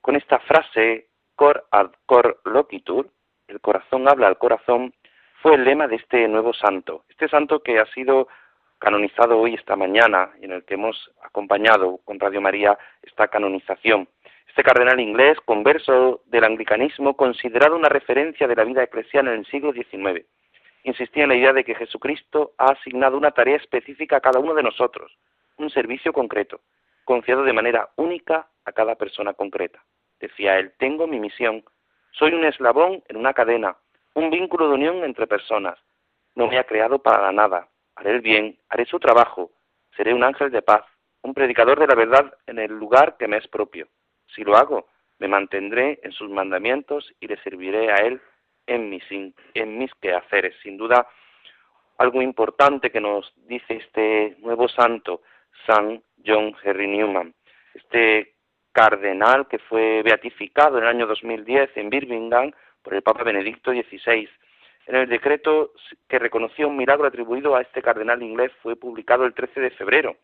Con 0.00 0.16
esta 0.16 0.38
frase, 0.40 1.08
cor 1.36 1.66
ad 1.70 1.90
cor 2.06 2.40
loquitur, 2.44 3.10
el 3.48 3.60
corazón 3.60 4.08
habla 4.08 4.28
al 4.28 4.38
corazón, 4.38 4.94
fue 5.42 5.54
el 5.54 5.64
lema 5.64 5.86
de 5.88 5.96
este 5.96 6.26
nuevo 6.28 6.52
santo. 6.54 7.04
Este 7.08 7.28
santo 7.28 7.62
que 7.62 7.78
ha 7.78 7.86
sido 7.86 8.28
canonizado 8.78 9.38
hoy 9.38 9.54
esta 9.54 9.76
mañana 9.76 10.30
en 10.40 10.52
el 10.52 10.64
que 10.64 10.74
hemos 10.74 11.10
acompañado 11.22 11.98
con 12.04 12.18
Radio 12.18 12.40
María 12.40 12.78
esta 13.02 13.28
canonización. 13.28 14.08
Este 14.48 14.62
cardenal 14.62 15.00
inglés, 15.00 15.38
converso 15.44 16.22
del 16.26 16.44
anglicanismo, 16.44 17.16
considerado 17.16 17.76
una 17.76 17.88
referencia 17.88 18.48
de 18.48 18.56
la 18.56 18.64
vida 18.64 18.82
eclesial 18.82 19.28
en 19.28 19.34
el 19.34 19.46
siglo 19.46 19.72
XIX, 19.72 20.26
insistía 20.84 21.24
en 21.24 21.28
la 21.30 21.36
idea 21.36 21.52
de 21.52 21.64
que 21.64 21.74
Jesucristo 21.74 22.52
ha 22.58 22.72
asignado 22.72 23.16
una 23.16 23.30
tarea 23.30 23.56
específica 23.56 24.16
a 24.16 24.20
cada 24.20 24.40
uno 24.40 24.54
de 24.54 24.62
nosotros, 24.62 25.16
un 25.56 25.70
servicio 25.70 26.12
concreto, 26.12 26.60
confiado 27.04 27.42
de 27.44 27.52
manera 27.52 27.90
única 27.96 28.48
a 28.64 28.72
cada 28.72 28.94
persona 28.94 29.34
concreta. 29.34 29.82
Decía 30.20 30.58
él, 30.58 30.72
tengo 30.78 31.06
mi 31.06 31.18
misión, 31.18 31.64
soy 32.12 32.32
un 32.32 32.44
eslabón 32.44 33.02
en 33.08 33.16
una 33.16 33.32
cadena, 33.32 33.76
un 34.14 34.30
vínculo 34.30 34.68
de 34.68 34.74
unión 34.74 35.04
entre 35.04 35.26
personas. 35.26 35.78
No 36.34 36.46
me 36.46 36.58
ha 36.58 36.64
creado 36.64 37.00
para 37.00 37.32
nada, 37.32 37.68
haré 37.96 38.12
el 38.12 38.20
bien, 38.20 38.58
haré 38.68 38.84
su 38.84 38.98
trabajo, 38.98 39.50
seré 39.96 40.14
un 40.14 40.24
ángel 40.24 40.50
de 40.50 40.62
paz, 40.62 40.84
un 41.22 41.34
predicador 41.34 41.78
de 41.78 41.86
la 41.86 41.94
verdad 41.94 42.34
en 42.46 42.58
el 42.58 42.72
lugar 42.72 43.16
que 43.16 43.28
me 43.28 43.38
es 43.38 43.48
propio. 43.48 43.88
Si 44.34 44.44
lo 44.44 44.56
hago, 44.56 44.88
me 45.18 45.28
mantendré 45.28 46.00
en 46.02 46.12
sus 46.12 46.30
mandamientos 46.30 47.12
y 47.20 47.28
le 47.28 47.36
serviré 47.42 47.92
a 47.92 47.96
él 47.96 48.20
en 48.66 48.90
mis, 48.90 49.04
en 49.10 49.78
mis 49.78 49.94
quehaceres. 49.94 50.54
Sin 50.62 50.76
duda, 50.76 51.06
algo 51.98 52.22
importante 52.22 52.90
que 52.90 53.00
nos 53.00 53.32
dice 53.46 53.74
este 53.74 54.36
nuevo 54.40 54.68
santo, 54.68 55.22
San 55.66 56.02
John 56.24 56.54
Henry 56.62 56.86
Newman, 56.86 57.34
este 57.74 58.34
cardenal 58.72 59.48
que 59.48 59.58
fue 59.58 60.02
beatificado 60.02 60.78
en 60.78 60.84
el 60.84 60.90
año 60.90 61.06
2010 61.06 61.76
en 61.76 61.90
Birmingham 61.90 62.52
por 62.82 62.94
el 62.94 63.02
Papa 63.02 63.22
Benedicto 63.22 63.70
XVI 63.70 64.28
en 64.86 64.96
el 64.96 65.08
decreto 65.08 65.72
que 66.08 66.18
reconocía 66.18 66.66
un 66.66 66.76
milagro 66.76 67.06
atribuido 67.06 67.54
a 67.54 67.62
este 67.62 67.82
cardenal 67.82 68.22
inglés 68.22 68.52
fue 68.62 68.76
publicado 68.76 69.24
el 69.24 69.34
13 69.34 69.60
de 69.60 69.70
febrero 69.70 70.16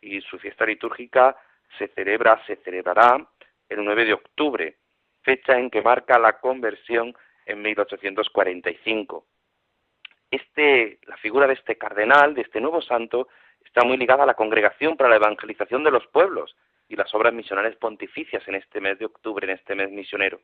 y 0.00 0.20
su 0.22 0.38
fiesta 0.38 0.64
litúrgica 0.64 1.36
se 1.76 1.88
celebra, 1.88 2.42
se 2.46 2.56
celebrará 2.56 3.26
el 3.68 3.84
9 3.84 4.04
de 4.06 4.14
octubre, 4.14 4.76
fecha 5.22 5.58
en 5.58 5.68
que 5.68 5.82
marca 5.82 6.18
la 6.18 6.38
conversión 6.40 7.14
en 7.44 7.60
1845. 7.60 9.26
Este, 10.30 10.98
la 11.06 11.16
figura 11.18 11.46
de 11.46 11.54
este 11.54 11.76
cardenal, 11.76 12.34
de 12.34 12.42
este 12.42 12.60
nuevo 12.60 12.80
santo, 12.80 13.28
está 13.64 13.84
muy 13.84 13.96
ligada 13.96 14.24
a 14.24 14.26
la 14.26 14.34
Congregación 14.34 14.96
para 14.96 15.10
la 15.10 15.16
Evangelización 15.16 15.84
de 15.84 15.90
los 15.90 16.06
Pueblos 16.08 16.56
y 16.88 16.96
las 16.96 17.14
obras 17.14 17.32
misionales 17.32 17.76
pontificias 17.76 18.46
en 18.48 18.54
este 18.54 18.80
mes 18.80 18.98
de 18.98 19.06
octubre, 19.06 19.44
en 19.46 19.58
este 19.58 19.74
mes 19.74 19.90
misionero, 19.90 20.40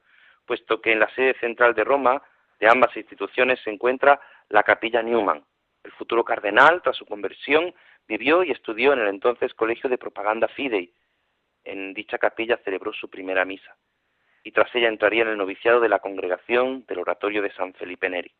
puesto 0.46 0.80
que 0.80 0.92
en 0.92 1.00
la 1.00 1.08
sede 1.14 1.34
central 1.40 1.74
de 1.74 1.84
Roma 1.84 2.22
de 2.60 2.68
ambas 2.68 2.96
instituciones 2.96 3.60
se 3.62 3.70
encuentra 3.70 4.20
la 4.48 4.62
capilla 4.62 5.02
Newman. 5.02 5.42
El 5.82 5.92
futuro 5.92 6.24
cardenal, 6.24 6.82
tras 6.82 6.96
su 6.96 7.06
conversión, 7.06 7.74
vivió 8.06 8.42
y 8.42 8.50
estudió 8.50 8.92
en 8.92 9.00
el 9.00 9.08
entonces 9.08 9.54
Colegio 9.54 9.88
de 9.90 9.98
Propaganda 9.98 10.48
Fidei. 10.48 10.92
En 11.64 11.94
dicha 11.94 12.18
capilla 12.18 12.58
celebró 12.58 12.92
su 12.92 13.08
primera 13.08 13.44
misa 13.44 13.74
y 14.44 14.52
tras 14.52 14.72
ella 14.74 14.88
entraría 14.88 15.22
en 15.22 15.30
el 15.30 15.38
noviciado 15.38 15.80
de 15.80 15.88
la 15.88 15.98
congregación 15.98 16.84
del 16.86 16.98
oratorio 16.98 17.42
de 17.42 17.50
San 17.52 17.72
Felipe 17.72 18.10
Neri. 18.10 18.30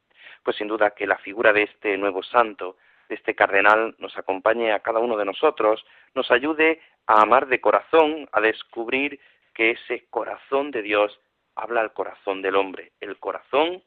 Pues 0.43 0.57
sin 0.57 0.69
duda 0.69 0.91
que 0.91 1.07
la 1.07 1.17
figura 1.17 1.53
de 1.53 1.63
este 1.63 1.97
nuevo 1.97 2.23
santo, 2.23 2.77
de 3.09 3.15
este 3.17 3.35
cardenal, 3.35 3.95
nos 3.99 4.17
acompañe 4.17 4.73
a 4.73 4.81
cada 4.81 5.01
uno 5.01 5.17
de 5.17 5.25
nosotros, 5.25 5.85
nos 6.15 6.31
ayude 6.31 6.81
a 7.07 7.23
amar 7.23 7.47
de 7.47 7.61
corazón, 7.61 8.29
a 8.33 8.41
descubrir 8.41 9.21
que 9.53 9.73
ese 9.73 10.07
corazón 10.11 10.71
de 10.71 10.83
Dios 10.83 11.21
habla 11.55 11.81
al 11.81 11.93
corazón 11.93 12.43
del 12.43 12.57
hombre, 12.57 12.93
el 13.01 13.19
corazón 13.19 13.83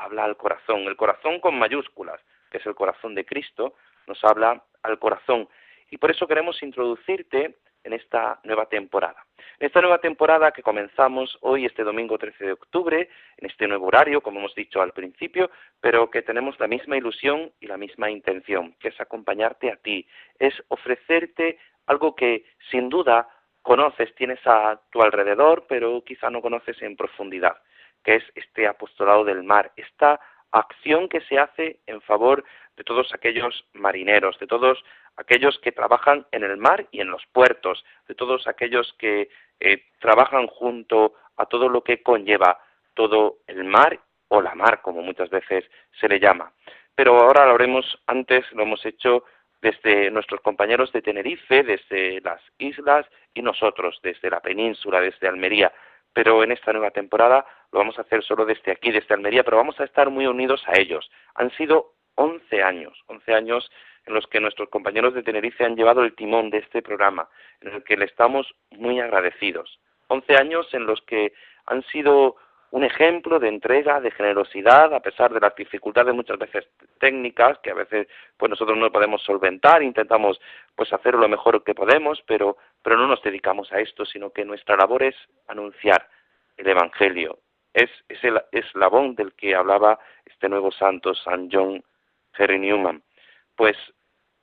habla 0.00 0.24
al 0.24 0.36
corazón. 0.36 0.80
El 0.82 0.96
corazón 0.96 1.40
con 1.40 1.58
mayúsculas, 1.58 2.20
que 2.50 2.58
es 2.58 2.66
el 2.66 2.74
corazón 2.74 3.14
de 3.14 3.24
Cristo, 3.24 3.74
nos 4.06 4.22
habla 4.24 4.62
al 4.82 4.98
corazón. 4.98 5.48
Y 5.90 5.98
por 5.98 6.10
eso 6.10 6.26
queremos 6.26 6.62
introducirte 6.62 7.56
en 7.84 7.92
esta 7.92 8.40
nueva 8.44 8.66
temporada. 8.66 9.24
En 9.58 9.66
esta 9.66 9.80
nueva 9.80 9.98
temporada 9.98 10.52
que 10.52 10.62
comenzamos 10.62 11.36
hoy, 11.40 11.66
este 11.66 11.84
domingo 11.84 12.18
13 12.18 12.44
de 12.46 12.52
octubre, 12.52 13.08
en 13.36 13.46
este 13.46 13.66
nuevo 13.66 13.86
horario, 13.86 14.20
como 14.20 14.38
hemos 14.38 14.54
dicho 14.54 14.80
al 14.80 14.92
principio, 14.92 15.50
pero 15.80 16.10
que 16.10 16.22
tenemos 16.22 16.58
la 16.60 16.66
misma 16.66 16.96
ilusión 16.96 17.52
y 17.60 17.66
la 17.66 17.76
misma 17.76 18.10
intención, 18.10 18.74
que 18.80 18.88
es 18.88 19.00
acompañarte 19.00 19.70
a 19.70 19.76
ti, 19.76 20.06
es 20.38 20.54
ofrecerte 20.68 21.58
algo 21.86 22.14
que 22.14 22.44
sin 22.70 22.88
duda 22.88 23.28
conoces, 23.62 24.14
tienes 24.14 24.40
a 24.46 24.80
tu 24.90 25.02
alrededor, 25.02 25.66
pero 25.68 26.02
quizá 26.04 26.30
no 26.30 26.40
conoces 26.40 26.80
en 26.82 26.96
profundidad 26.96 27.56
que 28.04 28.16
es 28.16 28.24
este 28.34 28.66
apostolado 28.66 29.24
del 29.24 29.42
mar, 29.42 29.72
esta 29.76 30.20
acción 30.52 31.08
que 31.08 31.20
se 31.22 31.38
hace 31.38 31.80
en 31.86 32.00
favor 32.00 32.44
de 32.76 32.84
todos 32.84 33.12
aquellos 33.14 33.66
marineros, 33.72 34.38
de 34.38 34.46
todos 34.46 34.82
aquellos 35.20 35.58
que 35.60 35.72
trabajan 35.72 36.26
en 36.32 36.44
el 36.44 36.56
mar 36.56 36.86
y 36.90 37.00
en 37.00 37.10
los 37.10 37.24
puertos, 37.32 37.84
de 38.08 38.14
todos 38.14 38.46
aquellos 38.46 38.92
que 38.98 39.28
eh, 39.60 39.84
trabajan 40.00 40.46
junto 40.46 41.14
a 41.36 41.46
todo 41.46 41.68
lo 41.68 41.82
que 41.82 42.02
conlleva 42.02 42.58
todo 42.94 43.38
el 43.46 43.64
mar 43.64 44.00
o 44.28 44.40
la 44.40 44.54
mar, 44.54 44.80
como 44.82 45.02
muchas 45.02 45.30
veces 45.30 45.64
se 46.00 46.08
le 46.08 46.18
llama. 46.18 46.52
Pero 46.94 47.18
ahora 47.18 47.46
lo 47.46 47.54
haremos 47.54 47.84
antes, 48.06 48.50
lo 48.52 48.62
hemos 48.62 48.84
hecho 48.84 49.24
desde 49.62 50.10
nuestros 50.10 50.40
compañeros 50.40 50.90
de 50.92 51.02
Tenerife, 51.02 51.62
desde 51.62 52.20
las 52.22 52.40
islas 52.58 53.06
y 53.34 53.42
nosotros 53.42 54.00
desde 54.02 54.30
la 54.30 54.40
península, 54.40 55.00
desde 55.00 55.28
Almería 55.28 55.72
pero 56.12 56.42
en 56.42 56.52
esta 56.52 56.72
nueva 56.72 56.90
temporada 56.90 57.46
lo 57.72 57.78
vamos 57.78 57.98
a 57.98 58.02
hacer 58.02 58.22
solo 58.22 58.44
desde 58.44 58.72
aquí, 58.72 58.90
desde 58.90 59.14
Almería, 59.14 59.44
pero 59.44 59.56
vamos 59.56 59.78
a 59.80 59.84
estar 59.84 60.10
muy 60.10 60.26
unidos 60.26 60.62
a 60.66 60.78
ellos. 60.78 61.10
Han 61.34 61.50
sido 61.52 61.94
11 62.16 62.62
años, 62.62 62.98
11 63.06 63.32
años 63.32 63.70
en 64.06 64.14
los 64.14 64.26
que 64.26 64.40
nuestros 64.40 64.68
compañeros 64.68 65.14
de 65.14 65.22
Tenerife 65.22 65.64
han 65.64 65.76
llevado 65.76 66.02
el 66.02 66.14
timón 66.14 66.50
de 66.50 66.58
este 66.58 66.82
programa, 66.82 67.28
en 67.60 67.72
el 67.74 67.84
que 67.84 67.96
le 67.96 68.06
estamos 68.06 68.52
muy 68.70 69.00
agradecidos. 69.00 69.78
11 70.08 70.36
años 70.36 70.66
en 70.72 70.86
los 70.86 71.00
que 71.02 71.32
han 71.66 71.82
sido 71.84 72.36
un 72.72 72.84
ejemplo 72.84 73.38
de 73.40 73.48
entrega, 73.48 74.00
de 74.00 74.12
generosidad, 74.12 74.94
a 74.94 75.00
pesar 75.00 75.32
de 75.32 75.40
las 75.40 75.54
dificultades 75.56 76.14
muchas 76.14 76.38
veces 76.38 76.68
técnicas, 76.98 77.58
que 77.58 77.70
a 77.70 77.74
veces 77.74 78.06
pues 78.36 78.50
nosotros 78.50 78.78
no 78.78 78.92
podemos 78.92 79.22
solventar, 79.22 79.82
intentamos 79.82 80.40
pues 80.76 80.92
hacer 80.92 81.14
lo 81.14 81.28
mejor 81.28 81.64
que 81.64 81.74
podemos, 81.74 82.22
pero, 82.26 82.56
pero 82.82 82.96
no 82.96 83.08
nos 83.08 83.22
dedicamos 83.22 83.72
a 83.72 83.80
esto, 83.80 84.04
sino 84.04 84.30
que 84.30 84.44
nuestra 84.44 84.76
labor 84.76 85.02
es 85.02 85.16
anunciar 85.48 86.08
el 86.56 86.68
Evangelio. 86.68 87.38
Es, 87.72 87.90
es 88.08 88.22
el 88.24 88.40
eslabón 88.52 89.14
del 89.14 89.32
que 89.34 89.54
hablaba 89.54 89.98
este 90.24 90.48
nuevo 90.48 90.70
santo, 90.70 91.14
San 91.14 91.48
John 91.50 91.82
Henry 92.36 92.58
Newman. 92.58 93.02
Pues 93.60 93.76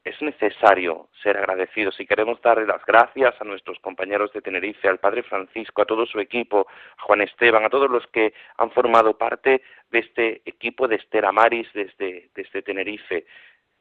es 0.04 0.22
necesario 0.22 1.10
ser 1.24 1.38
agradecidos 1.38 1.96
Si 1.96 2.06
queremos 2.06 2.40
darle 2.40 2.68
las 2.68 2.86
gracias 2.86 3.34
a 3.42 3.46
nuestros 3.46 3.80
compañeros 3.80 4.32
de 4.32 4.44
Tenerife, 4.44 4.88
al 4.88 5.00
Padre 5.00 5.24
Francisco, 5.24 5.82
a 5.82 5.86
todo 5.86 6.06
su 6.06 6.20
equipo, 6.20 6.68
a 7.00 7.02
Juan 7.02 7.22
Esteban, 7.22 7.66
a 7.66 7.70
todos 7.72 7.90
los 7.90 8.06
que 8.14 8.36
han 8.58 8.70
formado 8.70 9.18
parte 9.18 9.64
de 9.90 10.00
este 10.00 10.44
equipo 10.46 10.88
de 10.88 10.98
Estela 10.98 11.32
Maris 11.32 11.68
desde, 11.74 12.30
desde 12.36 12.62
Tenerife. 12.62 13.26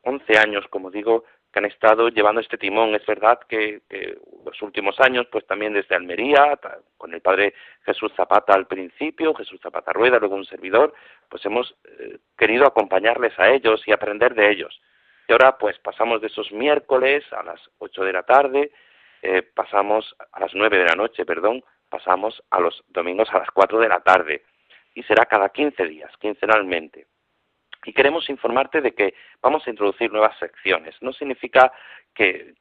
Once 0.04 0.38
años, 0.38 0.64
como 0.70 0.90
digo, 0.90 1.24
que 1.52 1.58
han 1.58 1.66
estado 1.66 2.08
llevando 2.08 2.40
este 2.40 2.56
timón. 2.56 2.94
Es 2.94 3.04
verdad 3.04 3.38
que, 3.46 3.82
los 4.42 4.62
últimos 4.62 4.98
años, 5.00 5.26
pues 5.30 5.46
también 5.46 5.74
desde 5.74 5.96
Almería, 5.96 6.58
con 6.96 7.12
el 7.12 7.20
padre 7.20 7.52
Jesús 7.84 8.10
Zapata 8.16 8.54
al 8.54 8.66
principio, 8.66 9.34
Jesús 9.34 9.60
Zapata 9.60 9.92
Rueda, 9.92 10.18
luego 10.18 10.34
un 10.34 10.46
servidor, 10.46 10.94
pues 11.28 11.44
hemos 11.44 11.76
eh, 11.84 12.20
querido 12.38 12.66
acompañarles 12.66 13.38
a 13.38 13.50
ellos 13.50 13.82
y 13.86 13.92
aprender 13.92 14.34
de 14.34 14.50
ellos. 14.50 14.80
Y 15.28 15.32
ahora 15.32 15.58
pues 15.58 15.78
pasamos 15.78 16.20
de 16.20 16.28
esos 16.28 16.52
miércoles 16.52 17.24
a 17.32 17.42
las 17.42 17.60
8 17.78 18.04
de 18.04 18.12
la 18.12 18.22
tarde, 18.22 18.72
eh, 19.22 19.42
pasamos 19.42 20.14
a 20.32 20.40
las 20.40 20.54
9 20.54 20.78
de 20.78 20.84
la 20.84 20.94
noche, 20.94 21.24
perdón, 21.24 21.64
pasamos 21.88 22.42
a 22.50 22.60
los 22.60 22.84
domingos 22.88 23.28
a 23.32 23.38
las 23.38 23.50
4 23.50 23.78
de 23.80 23.88
la 23.88 24.00
tarde 24.00 24.44
y 24.94 25.02
será 25.02 25.26
cada 25.26 25.48
15 25.48 25.84
días, 25.86 26.10
quincenalmente. 26.18 27.06
Y 27.84 27.92
queremos 27.92 28.28
informarte 28.30 28.80
de 28.80 28.94
que 28.94 29.14
vamos 29.40 29.64
a 29.66 29.70
introducir 29.70 30.10
nuevas 30.10 30.36
secciones. 30.38 30.96
No 31.00 31.12
significa 31.12 31.72
que, 32.14 32.54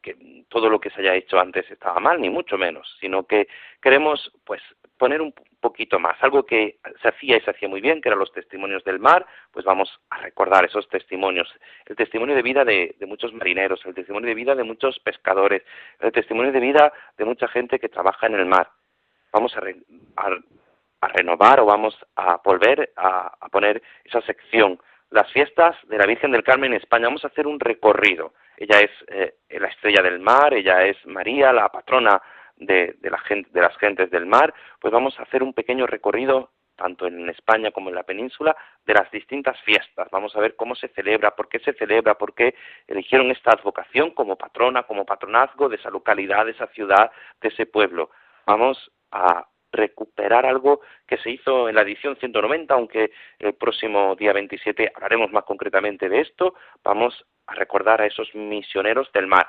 todo 0.49 0.69
lo 0.69 0.79
que 0.79 0.91
se 0.91 1.01
haya 1.01 1.15
hecho 1.15 1.39
antes 1.39 1.69
estaba 1.71 1.99
mal, 1.99 2.21
ni 2.21 2.29
mucho 2.29 2.57
menos, 2.57 2.95
sino 2.99 3.25
que 3.25 3.47
queremos 3.81 4.31
pues 4.43 4.61
poner 4.97 5.21
un 5.21 5.33
poquito 5.59 5.99
más. 5.99 6.15
Algo 6.21 6.45
que 6.45 6.79
se 7.01 7.07
hacía 7.07 7.37
y 7.37 7.41
se 7.41 7.51
hacía 7.51 7.67
muy 7.67 7.81
bien, 7.81 8.01
que 8.01 8.09
eran 8.09 8.19
los 8.19 8.31
testimonios 8.31 8.83
del 8.83 8.99
mar, 8.99 9.25
pues 9.51 9.65
vamos 9.65 9.89
a 10.09 10.17
recordar 10.17 10.65
esos 10.65 10.87
testimonios. 10.89 11.47
El 11.85 11.95
testimonio 11.95 12.35
de 12.35 12.41
vida 12.41 12.63
de, 12.63 12.95
muchos 13.07 13.33
marineros, 13.33 13.85
el 13.85 13.95
testimonio 13.95 14.27
de 14.27 14.35
vida 14.35 14.55
de 14.55 14.63
muchos 14.63 14.99
pescadores, 14.99 15.63
el 15.99 16.11
testimonio 16.11 16.51
de 16.51 16.59
vida 16.59 16.93
de 17.17 17.25
mucha 17.25 17.47
gente 17.47 17.79
que 17.79 17.89
trabaja 17.89 18.27
en 18.27 18.35
el 18.35 18.45
mar. 18.45 18.69
Vamos 19.31 19.55
a, 19.57 19.61
renovar 21.07 21.59
o 21.59 21.65
vamos 21.65 21.95
a 22.15 22.41
volver 22.43 22.91
a 22.95 23.47
poner 23.51 23.81
esa 24.05 24.21
sección 24.21 24.79
las 25.11 25.31
fiestas 25.31 25.75
de 25.87 25.97
la 25.97 26.05
Virgen 26.05 26.31
del 26.31 26.43
Carmen 26.43 26.73
en 26.73 26.81
España. 26.81 27.07
Vamos 27.07 27.23
a 27.23 27.27
hacer 27.27 27.47
un 27.47 27.59
recorrido. 27.59 28.33
Ella 28.57 28.81
es 28.81 28.91
eh, 29.07 29.35
la 29.49 29.67
estrella 29.67 30.01
del 30.01 30.19
mar, 30.19 30.53
ella 30.53 30.83
es 30.83 30.97
María, 31.05 31.51
la 31.51 31.69
patrona 31.69 32.21
de, 32.57 32.95
la 33.01 33.19
gente, 33.19 33.49
de 33.51 33.61
las 33.61 33.77
gentes 33.77 34.09
del 34.11 34.25
mar. 34.25 34.53
Pues 34.79 34.93
vamos 34.93 35.19
a 35.19 35.23
hacer 35.23 35.43
un 35.43 35.53
pequeño 35.53 35.87
recorrido 35.87 36.51
tanto 36.75 37.07
en 37.07 37.29
España 37.29 37.71
como 37.71 37.89
en 37.89 37.95
la 37.95 38.03
península, 38.03 38.55
de 38.85 38.93
las 38.93 39.09
distintas 39.11 39.59
fiestas. 39.61 40.09
Vamos 40.11 40.35
a 40.35 40.39
ver 40.39 40.55
cómo 40.55 40.75
se 40.75 40.89
celebra, 40.89 41.35
por 41.35 41.47
qué 41.47 41.59
se 41.59 41.73
celebra, 41.73 42.15
por 42.15 42.33
qué 42.33 42.55
eligieron 42.87 43.31
esta 43.31 43.51
advocación 43.51 44.11
como 44.11 44.37
patrona, 44.37 44.83
como 44.83 45.05
patronazgo 45.05 45.69
de 45.69 45.77
esa 45.77 45.89
localidad, 45.89 46.45
de 46.45 46.51
esa 46.51 46.67
ciudad, 46.67 47.11
de 47.41 47.47
ese 47.47 47.65
pueblo. 47.65 48.09
Vamos 48.45 48.91
a 49.11 49.47
recuperar 49.71 50.45
algo 50.45 50.81
que 51.05 51.17
se 51.17 51.31
hizo 51.31 51.67
en 51.67 51.75
la 51.75 51.81
edición 51.81 52.15
190, 52.15 52.73
aunque 52.73 53.11
el 53.39 53.53
próximo 53.55 54.15
día 54.15 54.33
27 54.33 54.91
hablaremos 54.95 55.31
más 55.31 55.43
concretamente 55.43 56.07
de 56.07 56.21
esto. 56.21 56.55
Vamos 56.83 57.25
a 57.47 57.55
recordar 57.55 58.01
a 58.01 58.05
esos 58.05 58.33
misioneros 58.33 59.11
del 59.11 59.27
mar, 59.27 59.47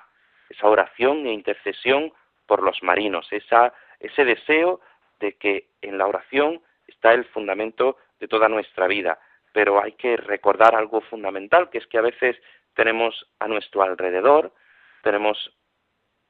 esa 0.49 0.69
oración 0.69 1.27
e 1.27 1.33
intercesión 1.33 2.13
por 2.47 2.63
los 2.63 2.83
marinos, 2.83 3.27
esa, 3.31 3.73
ese 4.01 4.25
deseo 4.25 4.81
de 5.21 5.35
que 5.35 5.69
en 5.83 5.99
la 5.99 6.07
oración 6.07 6.63
está 6.87 7.13
el 7.13 7.25
fundamento 7.27 7.97
de 8.21 8.29
toda 8.29 8.49
nuestra 8.49 8.87
vida. 8.87 9.19
Pero 9.53 9.83
hay 9.83 9.93
que 9.93 10.17
recordar 10.17 10.75
algo 10.75 11.01
fundamental, 11.01 11.71
que 11.71 11.79
es 11.79 11.87
que 11.87 11.99
a 11.99 12.03
veces 12.03 12.37
tenemos 12.75 13.27
a 13.39 13.49
nuestro 13.49 13.83
alrededor, 13.83 14.53
tenemos 15.03 15.53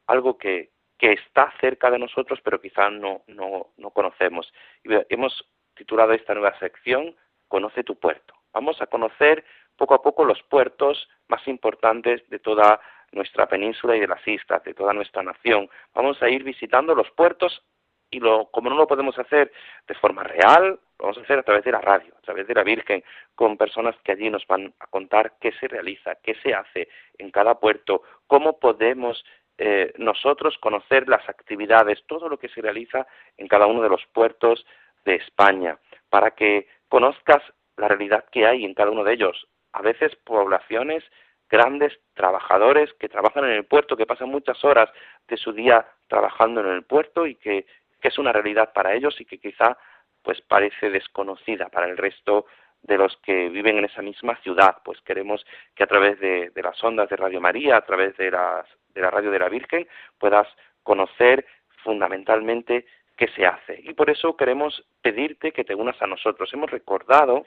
algo 0.07 0.39
que, 0.39 0.71
que 0.99 1.13
está 1.13 1.53
cerca 1.61 1.91
de 1.91 1.99
nosotros, 1.99 2.41
pero 2.43 2.61
quizá 2.61 2.91
no, 2.91 3.23
no, 3.27 3.73
no 3.77 3.91
conocemos. 3.91 4.53
Y 4.85 4.91
hemos 5.09 5.45
titulado 5.75 6.13
esta 6.13 6.35
nueva 6.35 6.59
sección 6.59 7.15
Conoce 7.49 7.85
tu 7.85 7.97
puerto. 7.97 8.35
Vamos 8.53 8.83
a 8.83 8.87
conocer 8.87 9.45
poco 9.77 9.95
a 9.95 10.03
poco 10.03 10.25
los 10.25 10.43
puertos 10.45 11.09
más 11.29 11.47
importantes 11.47 12.29
de 12.29 12.39
toda 12.39 12.81
nuestra 13.17 13.47
península 13.47 13.97
y 13.97 14.01
de 14.01 14.07
las 14.07 14.27
islas, 14.29 14.63
de 14.63 14.75
toda 14.75 14.93
nuestra 14.93 15.23
nación. 15.23 15.69
Vamos 15.95 16.23
a 16.23 16.29
ir 16.29 16.45
visitando 16.45 16.95
los 16.95 17.11
puertos 17.11 17.63
y 18.11 18.21
lo, 18.21 18.47
como 18.51 18.71
no 18.71 18.77
lo 18.77 18.87
podemos 18.87 19.19
hacer 19.19 19.51
de 19.89 19.95
forma 19.95 20.23
real, 20.23 20.79
lo 20.99 21.03
vamos 21.03 21.19
a 21.19 21.23
hacer 21.23 21.39
a 21.39 21.43
través 21.43 21.65
de 21.65 21.73
la 21.73 21.81
radio, 21.81 22.15
a 22.17 22.21
través 22.21 22.47
de 22.47 22.55
la 22.55 22.63
Virgen, 22.63 23.03
con 23.35 23.57
personas 23.57 23.97
que 24.05 24.13
allí 24.13 24.31
nos 24.31 24.47
van 24.47 24.73
a 24.79 24.87
contar 24.87 25.35
qué 25.41 25.53
se 25.53 25.67
realiza, 25.67 26.15
qué 26.23 26.35
se 26.37 26.55
hace 26.55 26.89
en 27.19 27.31
cada 27.31 27.59
puerto, 27.59 28.03
cómo 28.27 28.59
podemos 28.59 29.25
eh, 29.59 29.93
nosotros 29.97 30.57
conocer 30.59 31.09
las 31.09 31.29
actividades, 31.29 32.05
todo 32.07 32.29
lo 32.29 32.39
que 32.39 32.49
se 32.49 32.61
realiza 32.61 33.07
en 33.39 33.49
cada 33.49 33.67
uno 33.67 33.83
de 33.83 33.89
los 33.89 34.05
puertos 34.13 34.65
de 35.05 35.17
España, 35.17 35.79
para 36.11 36.33
que 36.33 36.69
conozcas 36.89 37.43
la 37.77 37.89
realidad 37.89 38.25
que 38.31 38.47
hay 38.47 38.65
en 38.65 38.75
cada 38.75 38.91
uno 38.91 39.05
de 39.05 39.15
ellos. 39.15 39.49
A 39.73 39.83
veces 39.83 40.15
poblaciones 40.25 41.05
grandes 41.49 41.99
trabajadores 42.15 42.93
que 42.95 43.09
trabajan 43.09 43.45
en 43.45 43.53
el 43.53 43.65
puerto, 43.65 43.97
que 43.97 44.07
pasan 44.07 44.29
muchas 44.29 44.63
horas 44.65 44.91
de 45.29 45.37
su 45.37 45.53
día 45.53 45.87
trabajando 46.09 46.61
en 46.61 46.69
el 46.69 46.85
puerto 46.85 47.27
y 47.27 47.37
que, 47.37 47.67
es 48.03 48.19
una 48.19 48.33
realidad 48.33 48.73
para 48.73 48.95
ellos 48.95 49.21
y 49.21 49.25
que 49.25 49.39
quizá 49.39 49.77
pues 50.23 50.41
parece 50.43 50.91
desconocida 50.91 51.69
para 51.71 51.89
el 51.89 51.97
resto 51.97 52.47
de 52.83 52.99
los 52.99 53.17
que 53.17 53.49
viven 53.49 53.79
en 53.79 53.87
esa 53.87 54.01
misma 54.01 54.37
ciudad. 54.43 54.77
Pues 54.85 55.01
queremos 55.01 55.45
que 55.75 55.83
a 55.83 55.89
través 55.89 56.21
de, 56.21 56.53
las 56.55 56.85
ondas 56.85 57.09
de 57.09 57.17
Radio 57.17 57.41
María, 57.41 57.79
a 57.79 57.85
través 57.85 58.17
de 58.17 58.31
de 58.31 59.01
la 59.01 59.11
Radio 59.11 59.33
de 59.33 59.41
la 59.41 59.49
Virgen 59.49 59.89
puedas 60.19 60.47
conocer 60.85 61.45
fundamentalmente 61.83 62.87
qué 63.17 63.29
se 63.29 63.47
hace. 63.47 63.81
Y 63.83 63.95
por 63.95 64.11
eso 64.11 64.37
queremos 64.37 64.85
pedirte 65.03 65.53
que 65.53 65.65
te 65.65 65.75
unas 65.75 66.01
a 66.03 66.07
nosotros. 66.07 66.53
Hemos 66.53 66.71
recordado 66.71 67.47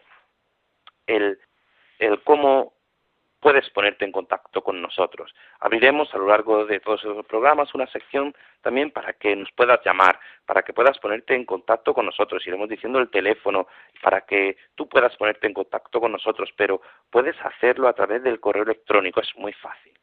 el, 1.07 1.39
el 1.99 2.21
cómo 2.23 2.73
puedes 3.39 3.69
ponerte 3.69 4.05
en 4.05 4.11
contacto 4.11 4.61
con 4.61 4.81
nosotros. 4.81 5.33
Abriremos 5.59 6.13
a 6.13 6.17
lo 6.17 6.27
largo 6.27 6.65
de 6.65 6.79
todos 6.79 7.01
esos 7.01 7.25
programas 7.25 7.73
una 7.73 7.87
sección 7.87 8.35
también 8.61 8.91
para 8.91 9.13
que 9.13 9.35
nos 9.35 9.51
puedas 9.51 9.79
llamar, 9.85 10.19
para 10.45 10.63
que 10.63 10.73
puedas 10.73 10.97
ponerte 10.99 11.35
en 11.35 11.45
contacto 11.45 11.93
con 11.93 12.05
nosotros. 12.05 12.45
Iremos 12.45 12.69
diciendo 12.69 12.99
el 12.99 13.09
teléfono 13.09 13.67
para 14.01 14.21
que 14.21 14.57
tú 14.75 14.87
puedas 14.89 15.15
ponerte 15.15 15.47
en 15.47 15.53
contacto 15.53 15.99
con 15.99 16.11
nosotros, 16.11 16.49
pero 16.55 16.81
puedes 17.09 17.35
hacerlo 17.41 17.87
a 17.87 17.93
través 17.93 18.23
del 18.23 18.39
correo 18.39 18.63
electrónico, 18.63 19.21
es 19.21 19.35
muy 19.35 19.53
fácil. 19.53 19.93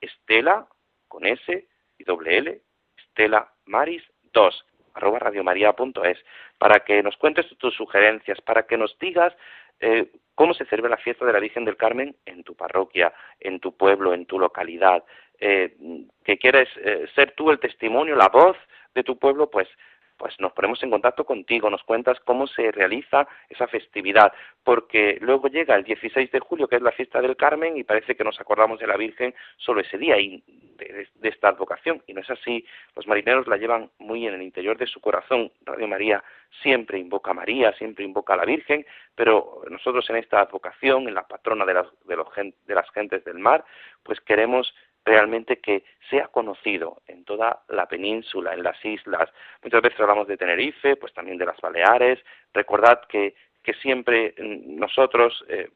Estela 0.00 0.66
con 1.08 1.26
S 1.26 1.68
y 1.98 2.04
doble 2.04 2.38
L, 2.38 2.60
Estela 2.96 3.52
Maris 3.66 4.02
2, 4.32 4.66
arroba 4.94 5.18
radiomaria.es, 5.18 6.18
para 6.58 6.80
que 6.80 7.02
nos 7.02 7.16
cuentes 7.16 7.46
tus 7.58 7.74
sugerencias, 7.74 8.40
para 8.40 8.66
que 8.66 8.76
nos 8.76 8.96
digas 8.98 9.34
eh, 9.80 10.10
cómo 10.34 10.54
se 10.54 10.64
celebra 10.66 10.90
la 10.90 10.96
fiesta 10.96 11.24
de 11.24 11.32
la 11.32 11.40
Virgen 11.40 11.64
del 11.64 11.76
Carmen 11.76 12.16
en 12.26 12.42
tu 12.44 12.54
parroquia, 12.54 13.12
en 13.40 13.60
tu 13.60 13.76
pueblo, 13.76 14.14
en 14.14 14.26
tu 14.26 14.38
localidad, 14.38 15.04
eh, 15.38 15.76
que 16.24 16.38
quieres 16.38 16.68
eh, 16.76 17.06
ser 17.14 17.32
tú 17.32 17.50
el 17.50 17.58
testimonio, 17.58 18.16
la 18.16 18.28
voz 18.28 18.56
de 18.94 19.02
tu 19.02 19.18
pueblo, 19.18 19.50
pues 19.50 19.68
pues 20.16 20.38
nos 20.40 20.52
ponemos 20.52 20.82
en 20.82 20.90
contacto 20.90 21.24
contigo, 21.24 21.70
nos 21.70 21.82
cuentas 21.82 22.18
cómo 22.20 22.46
se 22.46 22.70
realiza 22.70 23.26
esa 23.48 23.66
festividad, 23.66 24.32
porque 24.62 25.18
luego 25.20 25.48
llega 25.48 25.74
el 25.74 25.84
16 25.84 26.30
de 26.30 26.40
julio, 26.40 26.68
que 26.68 26.76
es 26.76 26.82
la 26.82 26.92
fiesta 26.92 27.20
del 27.20 27.36
Carmen, 27.36 27.76
y 27.76 27.84
parece 27.84 28.14
que 28.14 28.24
nos 28.24 28.40
acordamos 28.40 28.78
de 28.78 28.86
la 28.86 28.96
Virgen 28.96 29.34
solo 29.56 29.80
ese 29.80 29.98
día 29.98 30.18
y 30.18 30.42
de, 30.76 31.08
esta 31.28 31.48
advocación, 31.48 32.02
y 32.06 32.14
no 32.14 32.20
es 32.20 32.30
así. 32.30 32.64
Los 32.94 33.06
marineros 33.06 33.46
la 33.46 33.56
llevan 33.56 33.90
muy 33.98 34.26
en 34.26 34.34
el 34.34 34.42
interior 34.42 34.76
de 34.76 34.86
su 34.86 35.00
corazón. 35.00 35.50
Radio 35.64 35.88
María 35.88 36.22
siempre 36.62 36.98
invoca 36.98 37.32
a 37.32 37.34
María, 37.34 37.72
siempre 37.72 38.04
invoca 38.04 38.34
a 38.34 38.36
la 38.36 38.44
Virgen, 38.44 38.86
pero 39.14 39.62
nosotros 39.70 40.08
en 40.10 40.16
esta 40.16 40.40
advocación, 40.40 41.08
en 41.08 41.14
la 41.14 41.26
patrona 41.26 41.64
de 41.64 41.74
las, 41.74 41.86
de, 42.04 42.16
los, 42.16 42.28
de 42.34 42.74
las 42.74 42.90
gentes 42.90 43.24
del 43.24 43.38
mar, 43.38 43.64
pues 44.02 44.20
queremos 44.20 44.74
realmente 45.04 45.58
que 45.60 45.84
sea 46.08 46.28
conocido 46.28 47.02
en 47.06 47.24
toda 47.24 47.62
la 47.68 47.86
península, 47.86 48.54
en 48.54 48.62
las 48.62 48.82
islas. 48.84 49.30
Muchas 49.62 49.82
veces 49.82 50.00
hablamos 50.00 50.26
de 50.26 50.36
Tenerife, 50.36 50.96
pues 50.96 51.12
también 51.12 51.38
de 51.38 51.46
las 51.46 51.60
Baleares. 51.60 52.18
Recordad 52.52 53.02
que, 53.08 53.34
que 53.62 53.74
siempre 53.74 54.34
nosotros 54.38 55.44
eh, 55.48 55.68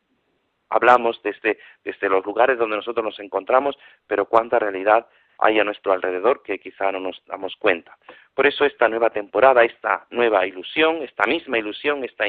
hablamos 0.71 1.21
desde, 1.23 1.59
desde 1.85 2.09
los 2.09 2.25
lugares 2.25 2.59
donde 2.59 2.77
nosotros 2.77 3.05
nos 3.05 3.21
encontramos, 3.21 3.79
pero 4.07 4.27
cuánta 4.27 4.59
realidad 4.59 5.07
hay 5.39 5.61
a 5.61 5.65
nuestro 5.65 5.93
alrededor 5.93 6.43
que 6.43 6.59
quizá 6.59 6.91
no 6.91 7.01
nos 7.01 7.23
damos 7.27 7.55
cuenta. 7.57 7.97
Por 8.35 8.47
eso 8.47 8.65
esta 8.65 8.89
nueva 8.89 9.11
temporada, 9.11 9.65
esta 9.65 10.07
nueva 10.11 10.47
ilusión, 10.47 11.03
esta 11.03 11.25
misma 11.25 11.59
ilusión, 11.59 12.05
esta 12.05 12.25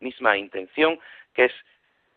misma 0.00 0.36
intención, 0.36 0.98
que 1.34 1.46
es 1.46 1.52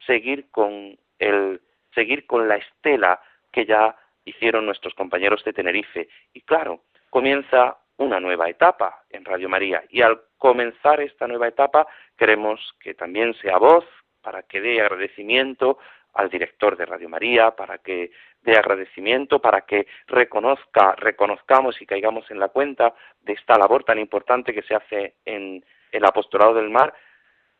seguir 0.05 0.49
con 0.51 0.97
el 1.19 1.61
seguir 1.93 2.25
con 2.25 2.47
la 2.47 2.55
estela 2.55 3.19
que 3.51 3.65
ya 3.65 3.95
hicieron 4.25 4.65
nuestros 4.65 4.93
compañeros 4.93 5.43
de 5.43 5.53
Tenerife. 5.53 6.07
Y 6.33 6.41
claro, 6.41 6.83
comienza 7.09 7.77
una 7.97 8.19
nueva 8.19 8.49
etapa 8.49 9.03
en 9.09 9.25
Radio 9.25 9.49
María. 9.49 9.83
Y 9.89 10.01
al 10.01 10.21
comenzar 10.37 11.01
esta 11.01 11.27
nueva 11.27 11.47
etapa, 11.47 11.87
queremos 12.17 12.59
que 12.79 12.93
también 12.93 13.33
sea 13.35 13.57
voz 13.57 13.85
para 14.21 14.43
que 14.43 14.61
dé 14.61 14.81
agradecimiento 14.81 15.77
al 16.13 16.29
director 16.29 16.75
de 16.75 16.85
Radio 16.85 17.09
María, 17.09 17.51
para 17.51 17.77
que 17.77 18.11
dé 18.41 18.57
agradecimiento, 18.57 19.39
para 19.39 19.61
que 19.61 19.87
reconozca, 20.07 20.93
reconozcamos 20.97 21.81
y 21.81 21.85
caigamos 21.85 22.29
en 22.31 22.39
la 22.39 22.49
cuenta 22.49 22.93
de 23.21 23.33
esta 23.33 23.57
labor 23.57 23.83
tan 23.83 23.99
importante 23.99 24.53
que 24.53 24.63
se 24.63 24.75
hace 24.75 25.15
en 25.25 25.63
el 25.91 26.05
apostolado 26.05 26.55
del 26.55 26.69
mar. 26.69 26.93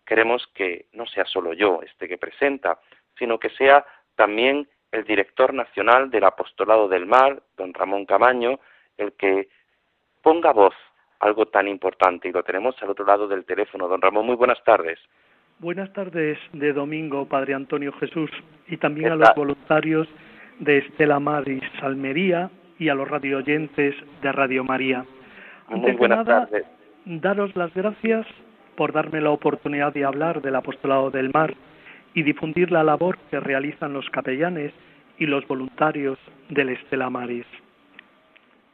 Queremos 0.05 0.47
que 0.53 0.87
no 0.93 1.05
sea 1.05 1.25
solo 1.25 1.53
yo 1.53 1.81
este 1.83 2.07
que 2.07 2.17
presenta, 2.17 2.79
sino 3.17 3.39
que 3.39 3.49
sea 3.51 3.85
también 4.15 4.67
el 4.91 5.03
director 5.05 5.53
nacional 5.53 6.09
del 6.09 6.25
Apostolado 6.25 6.87
del 6.87 7.05
Mar, 7.05 7.41
don 7.57 7.73
Ramón 7.73 8.05
Camaño, 8.05 8.59
el 8.97 9.13
que 9.13 9.47
ponga 10.21 10.51
voz 10.51 10.73
a 11.19 11.25
algo 11.25 11.45
tan 11.45 11.67
importante 11.67 12.27
y 12.27 12.31
lo 12.31 12.43
tenemos 12.43 12.75
al 12.81 12.89
otro 12.89 13.05
lado 13.05 13.27
del 13.27 13.45
teléfono. 13.45 13.87
Don 13.87 14.01
Ramón, 14.01 14.25
muy 14.25 14.35
buenas 14.35 14.61
tardes. 14.63 14.99
Buenas 15.59 15.93
tardes 15.93 16.39
de 16.53 16.73
domingo, 16.73 17.27
Padre 17.27 17.53
Antonio 17.53 17.93
Jesús, 17.93 18.31
y 18.67 18.77
también 18.77 19.11
a 19.11 19.15
los 19.15 19.35
voluntarios 19.35 20.07
de 20.59 20.79
Estela 20.79 21.19
Maris 21.19 21.63
Almería 21.81 22.49
y 22.79 22.89
a 22.89 22.95
los 22.95 23.07
radioyentes 23.07 23.95
de 24.21 24.31
Radio 24.31 24.63
María. 24.63 25.05
Muy 25.67 25.91
buenas 25.93 26.25
tardes. 26.25 26.65
Daros 27.05 27.55
las 27.55 27.73
gracias 27.73 28.25
por 28.75 28.91
darme 28.91 29.21
la 29.21 29.29
oportunidad 29.29 29.93
de 29.93 30.03
hablar 30.03 30.41
del 30.41 30.55
apostolado 30.55 31.11
del 31.11 31.31
mar 31.31 31.53
y 32.13 32.23
difundir 32.23 32.71
la 32.71 32.83
labor 32.83 33.17
que 33.29 33.39
realizan 33.39 33.93
los 33.93 34.09
capellanes 34.09 34.73
y 35.17 35.25
los 35.25 35.47
voluntarios 35.47 36.17
del 36.49 36.69
Estela 36.69 37.09
Maris. 37.09 37.45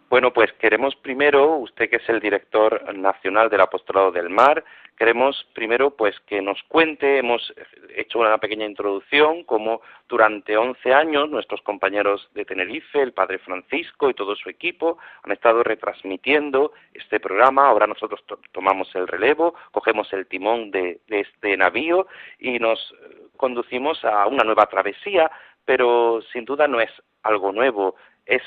Bueno, 0.09 0.31
pues 0.31 0.53
queremos 0.53 0.95
primero, 0.95 1.57
usted 1.57 1.89
que 1.89 1.97
es 1.97 2.09
el 2.09 2.21
director 2.21 2.95
nacional 2.97 3.49
del 3.49 3.61
Apostolado 3.61 4.11
del 4.11 4.29
Mar, 4.29 4.63
queremos 4.97 5.47
primero 5.53 5.91
pues 5.91 6.19
que 6.21 6.41
nos 6.41 6.61
cuente, 6.63 7.19
hemos 7.19 7.53
hecho 7.95 8.19
una 8.19 8.37
pequeña 8.39 8.65
introducción, 8.65 9.43
como 9.43 9.81
durante 10.09 10.57
11 10.57 10.93
años 10.93 11.29
nuestros 11.29 11.61
compañeros 11.61 12.29
de 12.33 12.45
Tenerife, 12.45 13.01
el 13.01 13.13
Padre 13.13 13.37
Francisco 13.37 14.09
y 14.09 14.13
todo 14.13 14.35
su 14.35 14.49
equipo 14.49 14.97
han 15.23 15.31
estado 15.31 15.63
retransmitiendo 15.63 16.73
este 16.93 17.19
programa, 17.19 17.67
ahora 17.67 17.87
nosotros 17.87 18.23
tomamos 18.51 18.93
el 18.95 19.07
relevo, 19.07 19.53
cogemos 19.71 20.11
el 20.13 20.27
timón 20.27 20.71
de 20.71 20.99
este 21.07 21.55
navío 21.55 22.07
y 22.39 22.57
nos 22.59 22.93
conducimos 23.37 24.03
a 24.03 24.25
una 24.25 24.43
nueva 24.43 24.65
travesía, 24.65 25.29
pero 25.63 26.21
sin 26.33 26.43
duda 26.43 26.67
no 26.67 26.81
es 26.81 26.91
algo 27.21 27.51
nuevo, 27.51 27.95
es 28.25 28.41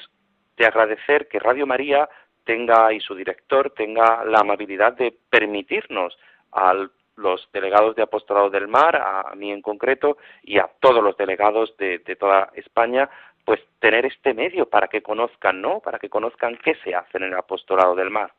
de 0.57 0.67
agradecer 0.67 1.29
que 1.29 1.39
Radio 1.39 1.67
María 1.67 2.09
tenga 2.45 2.93
y 2.93 3.01
su 3.01 3.15
director 3.15 3.71
tenga 3.71 4.25
la 4.25 4.41
amabilidad 4.41 4.95
de 4.95 5.15
permitirnos 5.31 6.19
a 6.53 6.75
los 7.17 7.49
delegados 7.53 7.95
de 7.97 8.03
Apostolado 8.03 8.51
del 8.51 8.69
Mar, 8.69 8.97
a 8.97 9.35
mí 9.35 9.53
en 9.53 9.63
concreto, 9.63 10.17
y 10.43 10.59
a 10.59 10.69
todos 10.81 11.03
los 11.03 11.17
delegados 11.17 11.77
de, 11.77 11.99
toda 12.19 12.51
España, 12.55 13.09
pues 13.45 13.61
tener 13.79 14.07
este 14.07 14.35
medio 14.35 14.69
para 14.69 14.89
que 14.89 15.03
conozcan, 15.03 15.61
¿no? 15.61 15.81
Para 15.81 15.99
que 15.99 16.09
conozcan 16.09 16.57
qué 16.57 16.75
se 16.83 16.95
hace 16.95 17.19
en 17.19 17.25
el 17.25 17.35
Apostolado 17.35 17.95
del 17.95 18.11
Mar. 18.11 18.33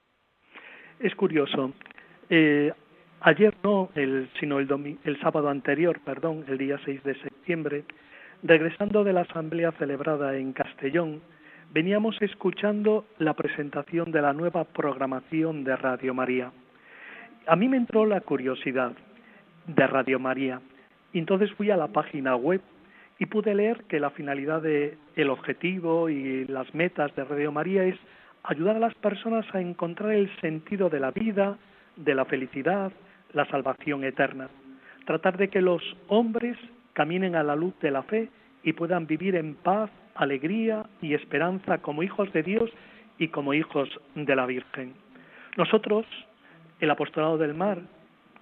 Es 0.99 1.15
curioso. 1.15 1.73
Eh, 2.29 2.71
ayer 3.21 3.53
no, 3.63 3.89
el, 3.95 4.29
sino 4.39 4.59
el, 4.59 4.97
el 5.03 5.19
sábado 5.21 5.49
anterior, 5.49 5.99
perdón, 6.03 6.45
el 6.47 6.57
día 6.57 6.79
6 6.85 7.03
de 7.03 7.15
septiembre, 7.21 7.83
regresando 8.43 9.03
de 9.03 9.13
la 9.13 9.21
asamblea 9.21 9.71
celebrada 9.73 10.35
en 10.37 10.53
Castellón, 10.53 11.21
veníamos 11.71 12.21
escuchando 12.21 13.05
la 13.17 13.33
presentación 13.33 14.11
de 14.11 14.21
la 14.21 14.33
nueva 14.33 14.65
programación 14.65 15.63
de 15.63 15.75
Radio 15.75 16.13
María. 16.13 16.51
A 17.47 17.55
mí 17.55 17.67
me 17.67 17.77
entró 17.77 18.05
la 18.05 18.21
curiosidad 18.21 18.93
de 19.65 19.87
Radio 19.87 20.19
María. 20.19 20.61
entonces 21.13 21.51
fui 21.53 21.71
a 21.71 21.77
la 21.77 21.87
página 21.87 22.35
web 22.35 22.61
y 23.19 23.25
pude 23.25 23.55
leer 23.55 23.83
que 23.85 23.99
la 23.99 24.11
finalidad 24.11 24.61
de 24.61 24.97
el 25.15 25.29
objetivo 25.29 26.09
y 26.09 26.45
las 26.45 26.73
metas 26.73 27.15
de 27.15 27.23
Radio 27.23 27.51
María 27.51 27.83
es 27.83 27.95
ayudar 28.43 28.75
a 28.75 28.79
las 28.79 28.95
personas 28.95 29.45
a 29.53 29.61
encontrar 29.61 30.13
el 30.13 30.29
sentido 30.39 30.89
de 30.89 30.99
la 30.99 31.11
vida, 31.11 31.57
de 31.95 32.15
la 32.15 32.25
felicidad, 32.25 32.91
la 33.33 33.45
salvación 33.45 34.03
eterna. 34.03 34.49
Tratar 35.05 35.37
de 35.37 35.49
que 35.49 35.61
los 35.61 35.81
hombres 36.07 36.57
caminen 36.93 37.35
a 37.35 37.43
la 37.43 37.55
luz 37.55 37.73
de 37.79 37.91
la 37.91 38.03
fe 38.03 38.29
y 38.63 38.73
puedan 38.73 39.07
vivir 39.07 39.35
en 39.35 39.55
paz 39.55 39.89
alegría 40.15 40.85
y 41.01 41.13
esperanza 41.13 41.79
como 41.79 42.03
hijos 42.03 42.31
de 42.33 42.43
Dios 42.43 42.69
y 43.17 43.29
como 43.29 43.53
hijos 43.53 43.89
de 44.15 44.35
la 44.35 44.45
Virgen. 44.45 44.93
Nosotros, 45.57 46.05
el 46.81 46.89
Apostolado 46.89 47.37
del 47.37 47.53
Mar, 47.53 47.77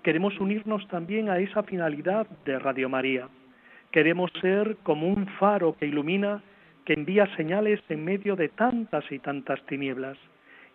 queremos 0.02 0.40
unirnos 0.40 0.88
también 0.88 1.30
a 1.30 1.40
esa 1.40 1.62
finalidad 1.64 2.26
de 2.46 2.58
Radio 2.58 2.88
María. 2.88 3.28
Queremos 3.92 4.32
ser 4.40 4.78
como 4.84 5.08
un 5.10 5.28
faro 5.40 5.76
que 5.78 5.86
ilumina, 5.86 6.42
que 6.86 6.94
envía 6.94 7.28
señales 7.36 7.82
en 7.90 8.06
medio 8.06 8.38
de 8.38 8.48
tantas 8.48 9.04
y 9.12 9.20
tantas 9.20 9.62
tinieblas. 9.66 10.18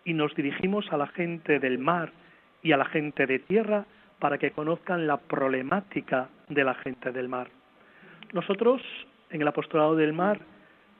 Y 0.04 0.12
nos 0.12 0.34
dirigimos 0.34 0.92
a 0.92 0.98
la 0.98 1.06
gente 1.06 1.58
del 1.58 1.78
mar 1.78 2.12
y 2.62 2.72
a 2.72 2.76
la 2.76 2.84
gente 2.84 3.26
de 3.26 3.38
tierra 3.38 3.86
para 4.18 4.36
que 4.36 4.50
conozcan 4.50 5.06
la 5.06 5.16
problemática 5.16 6.28
de 6.50 6.64
la 6.64 6.74
gente 6.74 7.12
del 7.12 7.30
mar. 7.30 7.48
Nosotros, 8.34 8.82
en 9.30 9.40
el 9.40 9.48
Apostolado 9.48 9.96
del 9.96 10.12
Mar, 10.12 10.38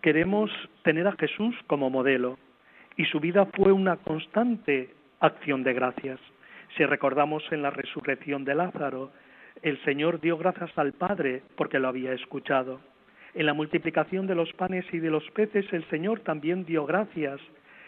queremos 0.01 0.51
tener 0.83 1.07
a 1.07 1.13
Jesús 1.13 1.55
como 1.67 1.91
modelo 1.91 2.39
y 2.97 3.05
su 3.05 3.21
vida 3.21 3.45
fue 3.55 3.71
una 3.71 3.97
constante 3.97 4.95
acción 5.21 5.63
de 5.63 5.75
gracias. 5.75 6.21
Si 6.77 6.85
recordamos 6.85 7.45
en 7.53 7.63
la 7.63 7.71
resurrección 7.71 8.45
de 8.45 8.55
Lázaro, 8.57 9.13
el 9.63 9.81
Señor 9.85 10.21
dio 10.21 10.37
gracias 10.37 10.77
al 10.77 10.93
Padre 10.93 11.43
porque 11.57 11.79
lo 11.79 11.89
había 11.89 12.13
escuchado. 12.13 12.81
En 13.35 13.47
la 13.47 13.55
multiplicación 13.55 14.27
de 14.27 14.35
los 14.35 14.53
panes 14.55 14.85
y 14.93 14.99
de 14.99 15.11
los 15.11 15.29
peces, 15.31 15.67
el 15.73 15.89
Señor 15.89 16.21
también 16.21 16.65
dio 16.65 16.85
gracias. 16.85 17.41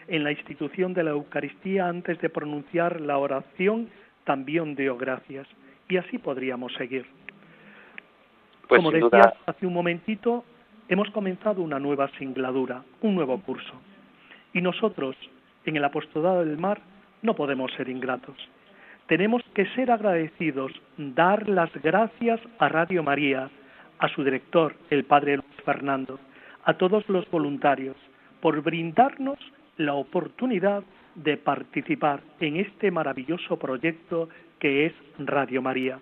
En 0.07 0.23
la 0.23 0.31
institución 0.31 0.93
de 0.93 1.03
la 1.03 1.11
Eucaristía, 1.11 1.87
antes 1.87 2.19
de 2.21 2.29
pronunciar 2.29 3.01
la 3.01 3.17
oración, 3.17 3.89
también 4.23 4.75
dio 4.75 4.97
gracias. 4.97 5.47
Y 5.89 5.97
así 5.97 6.17
podríamos 6.17 6.73
seguir. 6.75 7.05
Pues 8.69 8.79
Como 8.79 8.91
decía 8.91 9.33
hace 9.45 9.65
un 9.65 9.73
momentito, 9.73 10.45
hemos 10.87 11.09
comenzado 11.11 11.61
una 11.61 11.79
nueva 11.79 12.09
singladura, 12.17 12.83
un 13.01 13.15
nuevo 13.15 13.41
curso. 13.41 13.73
Y 14.53 14.61
nosotros, 14.61 15.15
en 15.65 15.75
el 15.75 15.83
apostolado 15.83 16.45
del 16.45 16.57
mar, 16.57 16.79
no 17.21 17.35
podemos 17.35 17.71
ser 17.73 17.89
ingratos. 17.89 18.37
Tenemos 19.07 19.41
que 19.53 19.65
ser 19.67 19.89
agradecidos, 19.89 20.73
dar 20.97 21.47
las 21.47 21.71
gracias 21.81 22.41
a 22.59 22.67
Radio 22.67 23.03
María, 23.03 23.49
a 23.99 24.09
su 24.09 24.21
director, 24.21 24.75
el 24.89 25.05
Padre 25.05 25.37
Luis 25.37 25.63
Fernando, 25.63 26.19
a 26.65 26.73
todos 26.73 27.07
los 27.07 27.29
voluntarios, 27.31 27.95
por 28.41 28.61
brindarnos 28.61 29.39
la 29.77 29.93
oportunidad 29.93 30.83
de 31.15 31.37
participar 31.37 32.19
en 32.41 32.57
este 32.57 32.91
maravilloso 32.91 33.57
proyecto 33.57 34.27
que 34.59 34.87
es 34.87 34.93
Radio 35.19 35.61
María. 35.61 35.99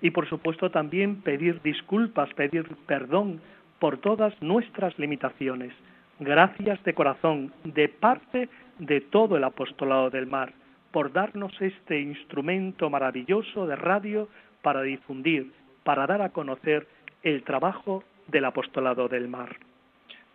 Y 0.00 0.10
por 0.10 0.28
supuesto 0.28 0.72
también 0.72 1.22
pedir 1.22 1.62
disculpas, 1.62 2.34
pedir 2.34 2.66
perdón 2.86 3.40
por 3.78 3.98
todas 3.98 4.34
nuestras 4.42 4.98
limitaciones. 4.98 5.72
Gracias 6.18 6.82
de 6.82 6.94
corazón, 6.94 7.52
de 7.62 7.88
parte 7.88 8.48
de 8.80 9.00
todo 9.02 9.36
el 9.36 9.44
apostolado 9.44 10.10
del 10.10 10.26
mar, 10.26 10.52
por 10.92 11.12
darnos 11.12 11.52
este 11.60 12.00
instrumento 12.00 12.90
maravilloso 12.90 13.66
de 13.66 13.76
radio 13.76 14.28
para 14.62 14.82
difundir, 14.82 15.52
para 15.84 16.06
dar 16.06 16.22
a 16.22 16.30
conocer 16.30 16.86
el 17.22 17.42
trabajo 17.44 18.04
del 18.26 18.44
apostolado 18.44 19.08
del 19.08 19.28
mar. 19.28 19.56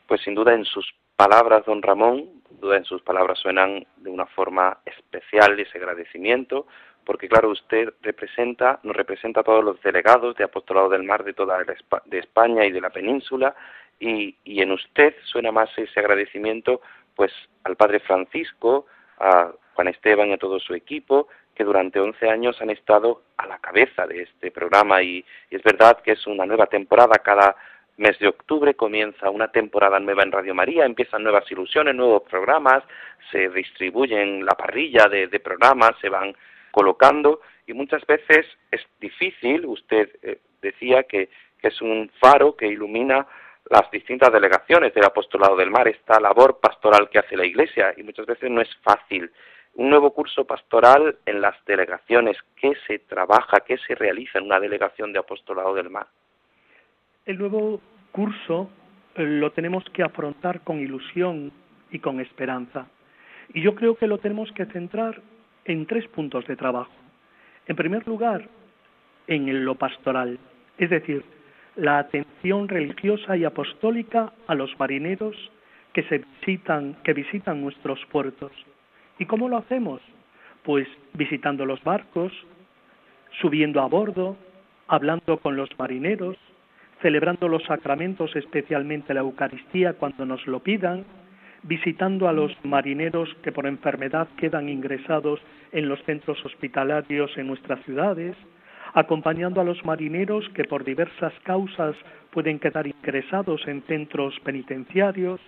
Pues 0.08 0.22
sin 0.22 0.36
duda 0.36 0.54
en 0.54 0.66
sus 0.66 0.94
palabras, 1.16 1.66
don 1.66 1.82
Ramón, 1.82 2.26
duda 2.60 2.78
en 2.78 2.86
sus 2.86 3.02
palabras 3.02 3.40
suenan 3.40 3.86
de 3.98 4.10
una 4.10 4.26
forma 4.28 4.78
especial 4.86 5.60
ese 5.60 5.78
agradecimiento, 5.78 6.68
porque 7.06 7.28
claro, 7.28 7.50
usted 7.50 7.94
representa, 8.02 8.80
nos 8.84 8.96
representa 8.96 9.42
a 9.42 9.44
todos 9.44 9.64
los 9.64 9.82
delegados 9.82 10.36
de 10.36 10.44
Apostolado 10.44 10.90
del 10.90 11.04
Mar 11.04 11.24
de 11.24 11.34
toda 11.34 11.60
de 12.06 12.20
España 12.20 12.66
y 12.66 12.72
de 12.72 12.82
la 12.82 12.90
península, 12.90 13.56
y, 14.00 14.36
y 14.44 14.62
en 14.62 14.72
usted 14.72 15.16
suena 15.24 15.52
más 15.52 15.70
ese 15.78 16.00
agradecimiento 16.00 16.82
pues 17.16 17.32
al 17.64 17.76
Padre 17.78 18.00
Francisco, 18.02 18.88
a 19.20 19.52
Juan 19.76 19.90
Esteban 19.90 20.30
y 20.30 20.34
a 20.34 20.38
todo 20.38 20.60
su 20.60 20.74
equipo, 20.74 21.28
que 21.54 21.64
durante 21.64 22.00
11 22.00 22.30
años 22.30 22.62
han 22.62 22.70
estado 22.70 23.24
a 23.38 23.46
la 23.46 23.60
cabeza 23.60 24.08
de 24.08 24.24
este 24.24 24.52
programa. 24.52 25.02
Y, 25.04 25.24
es 25.50 25.62
verdad 25.64 26.02
que 26.02 26.14
es 26.14 26.26
una 26.28 26.46
nueva 26.46 26.68
temporada. 26.68 27.20
Cada 27.24 27.56
mes 27.98 28.18
de 28.20 28.28
octubre 28.28 28.74
comienza 28.74 29.30
una 29.30 29.50
temporada 29.50 30.00
nueva 30.00 30.24
en 30.24 30.32
Radio 30.32 30.56
María, 30.56 30.86
empiezan 30.86 31.24
nuevas 31.24 31.50
ilusiones, 31.52 31.96
nuevos 31.96 32.24
programas, 32.24 32.84
se 33.32 33.50
distribuyen 33.50 34.46
la 34.46 34.54
parrilla 34.54 35.08
de, 35.08 35.28
de 35.28 35.40
programas, 35.40 35.92
se 36.02 36.10
van 36.10 36.36
colocando. 36.72 37.42
Y 37.68 37.74
muchas 37.74 38.06
veces 38.06 38.46
es 38.70 38.82
difícil, 39.00 39.66
usted 39.66 40.10
eh, 40.22 40.40
decía 40.62 41.04
que, 41.04 41.30
es 41.62 41.82
un 41.82 42.12
faro 42.20 42.56
que 42.56 42.68
ilumina 42.68 43.26
las 43.72 43.90
distintas 43.90 44.32
delegaciones 44.32 44.94
del 44.94 45.06
apostolado 45.06 45.56
del 45.56 45.72
mar, 45.72 45.88
esta 45.88 46.20
labor 46.20 46.60
pastoral 46.60 47.10
que 47.10 47.18
hace 47.18 47.36
la 47.36 47.44
Iglesia. 47.44 47.92
Y 47.98 48.04
muchas 48.04 48.28
veces 48.28 48.52
no 48.52 48.62
es 48.62 48.70
fácil. 48.84 49.32
Un 49.76 49.90
nuevo 49.90 50.12
curso 50.12 50.46
pastoral 50.46 51.18
en 51.26 51.42
las 51.42 51.54
delegaciones, 51.66 52.38
¿qué 52.56 52.74
se 52.88 53.00
trabaja, 53.00 53.60
qué 53.60 53.78
se 53.78 53.94
realiza 53.94 54.40
en 54.40 54.46
una 54.46 54.60
delegación 54.60 55.12
de 55.12 55.20
apostolado 55.20 55.74
del 55.74 55.90
mar? 55.90 56.08
El 57.26 57.38
nuevo 57.38 57.82
curso 58.14 58.70
eh, 59.16 59.24
lo 59.24 59.52
tenemos 59.52 59.84
que 59.92 60.02
afrontar 60.02 60.62
con 60.62 60.80
ilusión 60.80 61.52
y 61.92 62.00
con 62.00 62.22
esperanza. 62.22 62.88
Y 63.54 63.62
yo 63.62 63.76
creo 63.76 63.96
que 63.98 64.08
lo 64.08 64.18
tenemos 64.18 64.50
que 64.54 64.66
centrar 64.68 65.22
en 65.66 65.86
tres 65.86 66.08
puntos 66.08 66.48
de 66.48 66.56
trabajo. 66.56 66.94
En 67.68 67.76
primer 67.76 68.08
lugar, 68.08 68.48
en 69.28 69.66
lo 69.66 69.76
pastoral, 69.76 70.40
es 70.78 70.90
decir, 70.90 71.26
la 71.76 72.00
atención 72.00 72.70
religiosa 72.70 73.36
y 73.36 73.44
apostólica 73.44 74.32
a 74.48 74.56
los 74.56 74.80
marineros 74.80 75.36
que 75.92 76.04
se 76.04 76.20
visitan, 76.20 76.96
que 77.04 77.12
visitan 77.12 77.62
nuestros 77.62 78.00
puertos. 78.06 78.54
¿Y 79.20 79.26
cómo 79.26 79.50
lo 79.50 79.58
hacemos? 79.58 80.02
Pues 80.64 80.88
visitando 81.14 81.66
los 81.66 81.84
barcos, 81.84 82.32
subiendo 83.42 83.82
a 83.82 83.88
bordo, 83.88 84.36
hablando 84.88 85.38
con 85.38 85.56
los 85.56 85.70
marineros, 85.78 86.38
celebrando 87.02 87.48
los 87.48 87.64
sacramentos, 87.64 88.36
especialmente 88.36 89.14
la 89.14 89.22
Eucaristía 89.22 89.94
cuando 89.94 90.26
nos 90.26 90.46
lo 90.48 90.60
pidan, 90.62 91.06
visitando 91.64 92.28
a 92.28 92.34
los 92.34 92.52
marineros 92.64 93.34
que 93.44 93.52
por 93.52 93.66
enfermedad 93.66 94.28
quedan 94.38 94.70
ingresados 94.70 95.40
en 95.72 95.90
los 95.90 96.02
centros 96.04 96.44
hospitalarios 96.46 97.32
en 97.38 97.48
nuestras 97.48 97.84
ciudades, 97.86 98.36
acompañando 98.94 99.62
a 99.62 99.64
los 99.64 99.84
marineros 99.84 100.48
que 100.50 100.64
por 100.64 100.84
diversas 100.84 101.34
causas 101.44 101.96
pueden 102.32 102.60
quedar 102.60 102.88
ingresados 102.88 103.68
en 103.68 103.82
centros 103.84 104.40
penitenciarios, 104.44 105.42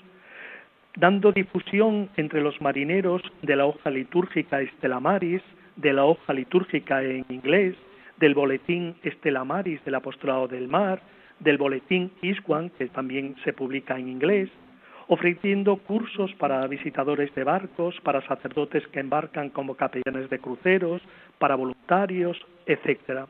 dando 0.98 1.32
difusión 1.32 2.10
entre 2.18 2.42
los 2.42 2.60
marineros 2.60 3.22
de 3.44 3.56
la 3.56 3.66
hoja 3.66 3.92
litúrgica 3.92 4.62
Estela 4.62 5.00
Maris, 5.00 5.44
de 5.76 5.94
la 5.94 6.06
hoja 6.06 6.34
litúrgica 6.34 7.04
en 7.04 7.24
inglés, 7.30 7.76
del 8.18 8.34
boletín 8.34 8.96
Estela 9.04 9.44
Maris 9.44 9.84
del 9.86 9.94
Apostolado 9.94 10.48
del 10.48 10.68
Mar, 10.68 11.02
del 11.40 11.60
boletín 11.60 12.12
Isquan, 12.24 12.72
que 12.72 12.88
también 12.88 13.36
se 13.44 13.54
publica 13.54 13.96
en 13.98 14.08
inglés, 14.08 14.50
ofreciendo 15.08 15.78
cursos 15.78 16.34
para 16.34 16.66
visitadores 16.66 17.34
de 17.36 17.44
barcos, 17.44 17.96
para 18.02 18.26
sacerdotes 18.26 18.86
que 18.88 19.00
embarcan 19.00 19.50
como 19.52 19.76
capellanes 19.76 20.32
de 20.32 20.40
cruceros, 20.40 21.04
para 21.38 21.56
voluntarios, 21.56 22.44
etc. 22.66 23.28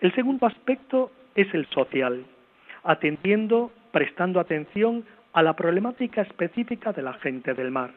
El 0.00 0.12
segundo 0.16 0.44
aspecto 0.44 1.12
es 1.36 1.46
el 1.54 1.66
social, 1.66 2.24
atendiendo, 2.82 3.70
prestando 3.92 4.40
atención 4.40 5.04
a 5.36 5.42
la 5.42 5.52
problemática 5.52 6.22
específica 6.22 6.94
de 6.94 7.02
la 7.02 7.12
gente 7.12 7.52
del 7.52 7.70
mar. 7.70 7.90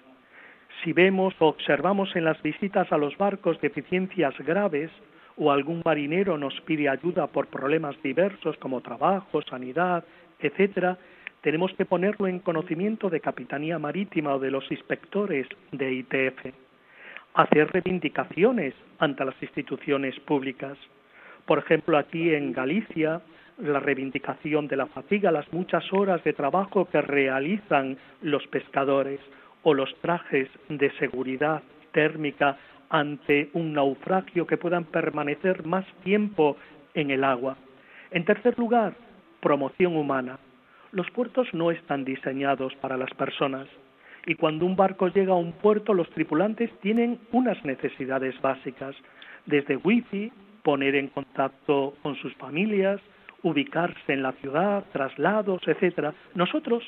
Si 0.83 0.91
vemos 0.91 1.33
o 1.39 1.47
observamos 1.47 2.13
en 2.17 2.25
las 2.25 2.41
visitas 2.41 2.91
a 2.91 2.97
los 2.97 3.17
barcos 3.17 3.61
deficiencias 3.61 4.37
graves 4.39 4.91
o 5.37 5.49
algún 5.49 5.81
marinero 5.85 6.37
nos 6.37 6.59
pide 6.61 6.89
ayuda 6.89 7.27
por 7.27 7.47
problemas 7.47 7.95
diversos 8.03 8.57
como 8.57 8.81
trabajo, 8.81 9.41
sanidad, 9.43 10.03
etcétera, 10.37 10.97
tenemos 11.39 11.71
que 11.75 11.85
ponerlo 11.85 12.27
en 12.27 12.39
conocimiento 12.39 13.09
de 13.09 13.21
Capitanía 13.21 13.79
Marítima 13.79 14.35
o 14.35 14.39
de 14.39 14.51
los 14.51 14.69
inspectores 14.69 15.47
de 15.71 15.93
ITF, 15.93 16.53
hacer 17.35 17.71
reivindicaciones 17.71 18.73
ante 18.99 19.23
las 19.23 19.41
instituciones 19.41 20.19
públicas. 20.19 20.77
Por 21.45 21.59
ejemplo, 21.59 21.97
aquí 21.97 22.35
en 22.35 22.51
Galicia, 22.51 23.21
la 23.59 23.79
reivindicación 23.79 24.67
de 24.67 24.77
la 24.77 24.87
fatiga, 24.87 25.31
las 25.31 25.51
muchas 25.51 25.83
horas 25.91 26.23
de 26.23 26.33
trabajo 26.33 26.85
que 26.85 27.01
realizan 27.01 27.97
los 28.21 28.45
pescadores 28.47 29.19
o 29.63 29.73
los 29.73 29.93
trajes 30.01 30.47
de 30.69 30.91
seguridad 30.97 31.61
térmica 31.91 32.57
ante 32.89 33.49
un 33.53 33.73
naufragio 33.73 34.47
que 34.47 34.57
puedan 34.57 34.85
permanecer 34.85 35.65
más 35.65 35.85
tiempo 36.03 36.57
en 36.93 37.11
el 37.11 37.23
agua. 37.23 37.57
En 38.11 38.25
tercer 38.25 38.57
lugar, 38.57 38.93
promoción 39.41 39.95
humana. 39.95 40.39
Los 40.91 41.09
puertos 41.11 41.47
no 41.53 41.71
están 41.71 42.03
diseñados 42.03 42.73
para 42.75 42.97
las 42.97 43.11
personas 43.11 43.67
y 44.25 44.35
cuando 44.35 44.65
un 44.65 44.75
barco 44.75 45.07
llega 45.07 45.33
a 45.33 45.37
un 45.37 45.53
puerto 45.53 45.93
los 45.93 46.09
tripulantes 46.11 46.71
tienen 46.81 47.19
unas 47.31 47.63
necesidades 47.63 48.39
básicas, 48.41 48.95
desde 49.45 49.77
wifi, 49.77 50.31
poner 50.63 50.95
en 50.95 51.07
contacto 51.07 51.93
con 52.01 52.15
sus 52.15 52.33
familias, 52.35 52.99
ubicarse 53.43 54.13
en 54.13 54.23
la 54.23 54.33
ciudad, 54.33 54.85
traslados, 54.91 55.61
etcétera. 55.67 56.13
Nosotros 56.35 56.83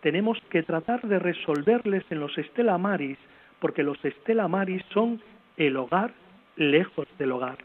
tenemos 0.00 0.38
que 0.50 0.62
tratar 0.62 1.02
de 1.02 1.18
resolverles 1.18 2.04
en 2.10 2.20
los 2.20 2.36
Estela 2.36 2.78
Maris, 2.78 3.18
porque 3.58 3.82
los 3.82 4.02
Estela 4.04 4.48
Maris 4.48 4.82
son 4.92 5.20
el 5.56 5.76
hogar 5.76 6.12
lejos 6.56 7.06
del 7.18 7.32
hogar. 7.32 7.58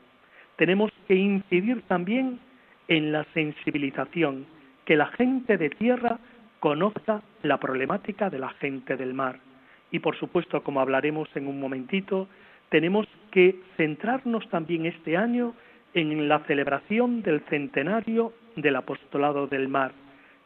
Tenemos 0.55 0.91
que 1.07 1.15
incidir 1.15 1.81
también 1.83 2.39
en 2.87 3.11
la 3.11 3.25
sensibilización, 3.33 4.45
que 4.85 4.95
la 4.95 5.07
gente 5.07 5.57
de 5.57 5.69
tierra 5.69 6.19
conozca 6.59 7.21
la 7.43 7.57
problemática 7.57 8.29
de 8.29 8.39
la 8.39 8.49
gente 8.49 8.97
del 8.97 9.13
mar. 9.13 9.39
Y 9.91 9.99
por 9.99 10.17
supuesto, 10.17 10.61
como 10.63 10.81
hablaremos 10.81 11.29
en 11.35 11.47
un 11.47 11.59
momentito, 11.59 12.27
tenemos 12.69 13.07
que 13.31 13.59
centrarnos 13.77 14.47
también 14.49 14.85
este 14.85 15.17
año 15.17 15.53
en 15.93 16.27
la 16.27 16.39
celebración 16.39 17.21
del 17.21 17.41
centenario 17.49 18.33
del 18.55 18.75
apostolado 18.75 19.47
del 19.47 19.67
mar, 19.67 19.91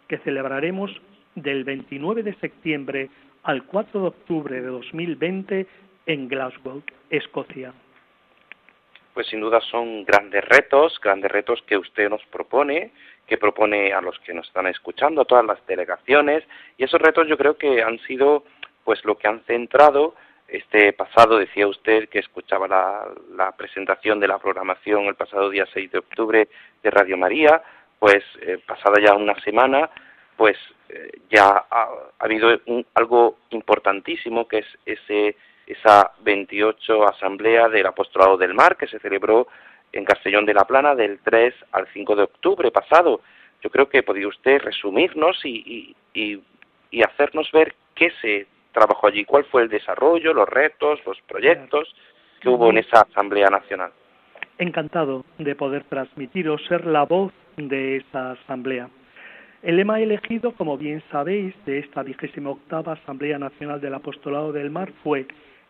que 0.07 0.17
celebraremos 0.19 0.91
del 1.35 1.63
29 1.63 2.23
de 2.23 2.35
septiembre 2.35 3.09
al 3.43 3.63
4 3.65 4.01
de 4.01 4.07
octubre 4.07 4.61
de 4.61 4.67
2020 4.67 5.67
en 6.05 6.27
Glasgow, 6.27 6.81
Escocia. 7.09 7.73
Pues 9.13 9.27
sin 9.27 9.41
duda 9.41 9.61
son 9.61 10.05
grandes 10.05 10.43
retos, 10.45 10.99
grandes 10.99 11.31
retos 11.31 11.61
que 11.67 11.77
usted 11.77 12.09
nos 12.09 12.23
propone 12.25 12.91
que 13.27 13.37
propone 13.37 13.93
a 13.93 14.01
los 14.01 14.19
que 14.19 14.33
nos 14.33 14.47
están 14.47 14.67
escuchando, 14.67 15.21
a 15.21 15.25
todas 15.25 15.45
las 15.45 15.65
delegaciones, 15.65 16.43
y 16.77 16.83
esos 16.83 17.01
retos 17.01 17.27
yo 17.27 17.37
creo 17.37 17.57
que 17.57 17.81
han 17.81 17.99
sido 17.99 18.43
pues 18.83 19.03
lo 19.05 19.17
que 19.17 19.27
han 19.27 19.41
centrado 19.45 20.15
este 20.53 20.93
pasado, 20.93 21.39
decía 21.39 21.67
usted 21.67 22.07
que 22.09 22.19
escuchaba 22.19 22.67
la, 22.67 23.51
presentación 23.57 24.19
de 24.19 24.27
la 24.27 24.37
programación 24.37 25.05
el 25.05 25.15
pasado 25.15 25.49
día 25.49 25.65
6 25.73 25.91
de 25.91 25.97
octubre 25.97 26.47
de 26.83 26.91
Radio 26.91 27.17
María, 27.17 27.61
pues 27.97 28.23
eh, 28.41 28.59
pasada 28.65 29.01
ya 29.01 29.15
una 29.15 29.33
semana, 29.41 29.89
pues 30.37 30.57
eh, 30.89 31.09
ya 31.31 31.65
ha, 31.69 31.89
habido 32.19 32.49
algo 32.93 33.37
importantísimo 33.49 34.47
que 34.47 34.59
es 34.59 34.67
ese, 34.85 35.35
esa 35.65 36.11
28 36.19 37.07
Asamblea 37.07 37.67
del 37.69 37.87
Apostolado 37.87 38.37
del 38.37 38.53
Mar 38.53 38.77
que 38.77 38.87
se 38.87 38.99
celebró 38.99 39.47
en 39.91 40.05
Castellón 40.05 40.45
de 40.45 40.53
la 40.53 40.65
Plana 40.65 40.93
del 40.93 41.19
3 41.23 41.53
al 41.71 41.87
5 41.93 42.15
de 42.15 42.23
octubre 42.23 42.69
pasado. 42.69 43.21
Yo 43.63 43.71
creo 43.71 43.89
que 43.89 44.03
podría 44.03 44.27
usted 44.27 44.61
resumirnos 44.61 45.43
y, 45.45 45.95
hacernos 47.03 47.51
ver 47.51 47.73
qué 47.95 48.11
se 48.21 48.45
trabajó 48.73 49.07
allí, 49.07 49.23
cuál 49.23 49.45
fue 49.45 49.63
el 49.63 49.69
desarrollo, 49.69 50.33
los 50.33 50.49
retos, 50.49 50.99
los 51.05 51.19
proyectos 51.21 51.95
que 52.41 52.49
hubo 52.49 52.69
en 52.69 52.79
esa 52.79 53.01
Asamblea 53.01 53.49
Nacional. 53.49 53.91
Encantado 54.57 55.23
de 55.37 55.55
poder 55.55 55.85
transmitir 55.85 56.49
o 56.49 56.57
ser 56.57 56.85
la 56.85 57.03
voz 57.03 57.31
de 57.55 57.97
esa 57.97 58.31
Asamblea. 58.31 58.89
El 59.61 59.77
lema 59.77 60.01
elegido, 60.01 60.51
como 60.51 60.77
bien 60.77 61.01
sabéis, 61.09 61.55
de 61.65 61.79
esta 61.79 62.03
vigésima 62.03 62.49
octava 62.49 62.93
Asamblea 62.93 63.39
Nacional 63.39 63.79
del 63.79 63.93
Apostolado 63.93 64.51
del 64.51 64.69
Mar 64.69 64.91
fue 65.03 65.25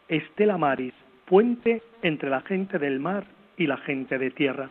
Estela 0.08 0.58
Maris, 0.58 0.96
puente 1.26 1.84
entre 2.02 2.30
la 2.30 2.42
gente 2.42 2.80
del 2.80 3.00
mar 3.00 3.26
y 3.56 3.68
la 3.68 3.78
gente 3.78 4.18
de 4.18 4.32
tierra. 4.32 4.70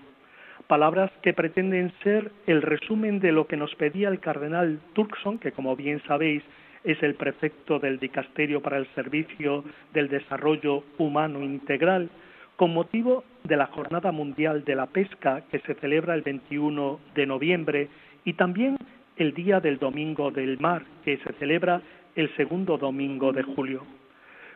Palabras 0.66 1.10
que 1.22 1.34
pretenden 1.34 1.92
ser 2.02 2.32
el 2.46 2.62
resumen 2.62 3.20
de 3.20 3.30
lo 3.30 3.46
que 3.46 3.56
nos 3.56 3.74
pedía 3.76 4.08
el 4.08 4.20
cardenal 4.20 4.80
Turkson, 4.94 5.38
que 5.38 5.52
como 5.52 5.76
bien 5.76 6.02
sabéis 6.06 6.42
es 6.84 7.02
el 7.02 7.14
prefecto 7.14 7.78
del 7.78 7.98
Dicasterio 7.98 8.60
para 8.60 8.78
el 8.78 8.86
Servicio 8.94 9.64
del 9.92 10.08
Desarrollo 10.08 10.84
Humano 10.98 11.42
Integral, 11.42 12.10
con 12.56 12.74
motivo 12.74 13.24
de 13.44 13.56
la 13.56 13.66
Jornada 13.66 14.12
Mundial 14.12 14.64
de 14.64 14.74
la 14.74 14.86
Pesca 14.86 15.42
que 15.50 15.60
se 15.60 15.74
celebra 15.74 16.14
el 16.14 16.22
21 16.22 17.00
de 17.14 17.26
noviembre 17.26 17.88
y 18.24 18.34
también 18.34 18.76
el 19.16 19.34
Día 19.34 19.60
del 19.60 19.78
Domingo 19.78 20.30
del 20.30 20.58
Mar 20.58 20.84
que 21.04 21.18
se 21.18 21.32
celebra 21.34 21.82
el 22.14 22.34
segundo 22.36 22.78
domingo 22.78 23.32
de 23.32 23.42
julio. 23.42 23.84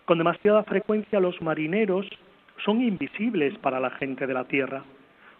Con 0.05 0.19
demasiada 0.19 0.62
frecuencia 0.65 1.21
los 1.21 1.41
marineros 1.43 2.07
son 2.65 2.81
invisibles 2.83 3.57
para 3.59 3.81
la 3.81 3.91
gente 3.91 4.27
de 4.27 4.35
la 4.35 4.45
tierra. 4.45 4.85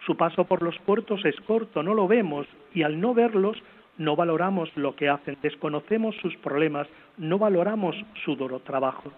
Su 0.05 0.17
paso 0.17 0.45
por 0.45 0.63
los 0.63 0.79
puertos 0.81 1.25
es 1.25 1.37
corto, 1.43 1.83
no 1.83 1.95
lo 1.95 2.07
vemos 2.09 2.47
y 2.75 2.83
al 2.83 3.01
no 3.01 3.15
verlos 3.15 3.63
no 3.99 4.17
valoramos 4.17 4.71
lo 4.77 4.95
que 4.95 5.09
hacen, 5.09 5.39
desconocemos 5.43 6.15
sus 6.17 6.37
problemas, 6.37 6.87
no 7.17 7.39
valoramos 7.39 7.97
su 8.25 8.37
duro 8.37 8.61
trabajo. 8.61 9.13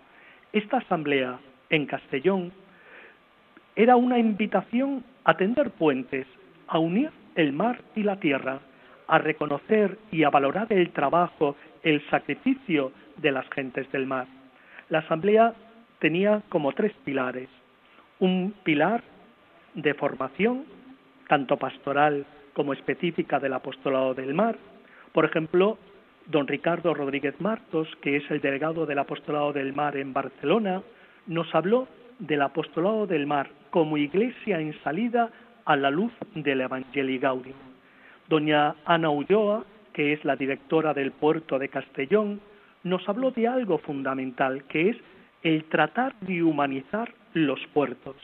Esta 0.53 0.79
asamblea 0.79 1.39
en 1.71 1.87
Castellón 1.87 2.53
era 3.77 3.97
una 3.97 4.19
invitación 4.19 5.05
a 5.25 5.37
tender 5.37 5.71
puentes, 5.71 6.27
a 6.67 6.79
unir 6.79 7.11
el 7.35 7.53
mar 7.53 7.83
y 7.95 8.03
la 8.03 8.17
tierra, 8.17 8.61
a 9.07 9.19
reconocer 9.19 9.99
y 10.11 10.25
a 10.25 10.31
valorar 10.31 10.73
el 10.73 10.91
trabajo, 10.91 11.57
el 11.83 12.05
sacrificio 12.11 12.93
de 13.17 13.33
las 13.33 13.49
gentes 13.51 13.91
del 13.93 14.07
mar. 14.07 14.27
La 14.89 15.01
asamblea 15.01 15.55
tenía 15.99 16.43
como 16.49 16.73
tres 16.73 16.93
pilares 17.05 17.49
un 18.21 18.55
pilar 18.65 19.03
de 19.75 19.95
formación, 19.95 20.65
tanto 21.29 21.57
pastoral 21.57 22.27
como 22.59 22.73
específica 22.73 23.39
del 23.39 23.53
apostolado 23.53 24.15
del 24.15 24.35
mar. 24.35 24.57
Por 25.13 25.25
ejemplo, 25.25 25.79
don 26.27 26.49
Ricardo 26.49 26.93
Rodríguez 26.93 27.41
Martos, 27.41 27.87
que 28.03 28.17
es 28.17 28.29
el 28.33 28.41
delegado 28.41 28.85
del 28.85 28.99
apostolado 28.99 29.53
del 29.53 29.73
mar 29.73 29.97
en 29.97 30.13
Barcelona, 30.13 30.83
nos 31.29 31.55
habló 31.55 31.87
del 32.19 32.43
apostolado 32.43 33.07
del 33.07 33.29
mar 33.29 33.49
como 33.71 33.97
iglesia 33.97 34.59
en 34.59 34.75
salida 34.83 35.31
a 35.67 35.77
la 35.77 35.89
luz 35.89 36.11
del 36.35 36.63
Evangelii 36.63 37.21
Gaudium. 37.21 37.55
Doña 38.29 38.75
Ana 38.85 39.11
Ulloa, 39.11 39.65
que 39.93 40.13
es 40.13 40.25
la 40.25 40.35
directora 40.35 40.93
del 40.93 41.13
puerto 41.13 41.61
de 41.61 41.69
Castellón, 41.69 42.41
nos 42.83 43.09
habló 43.09 43.31
de 43.31 43.47
algo 43.47 43.79
fundamental, 43.79 44.65
que 44.65 44.89
es 44.89 44.97
el 45.45 45.63
tratar 45.67 46.19
de 46.23 46.43
humanizar 46.43 47.15
los 47.35 47.61
puertos. 47.73 48.17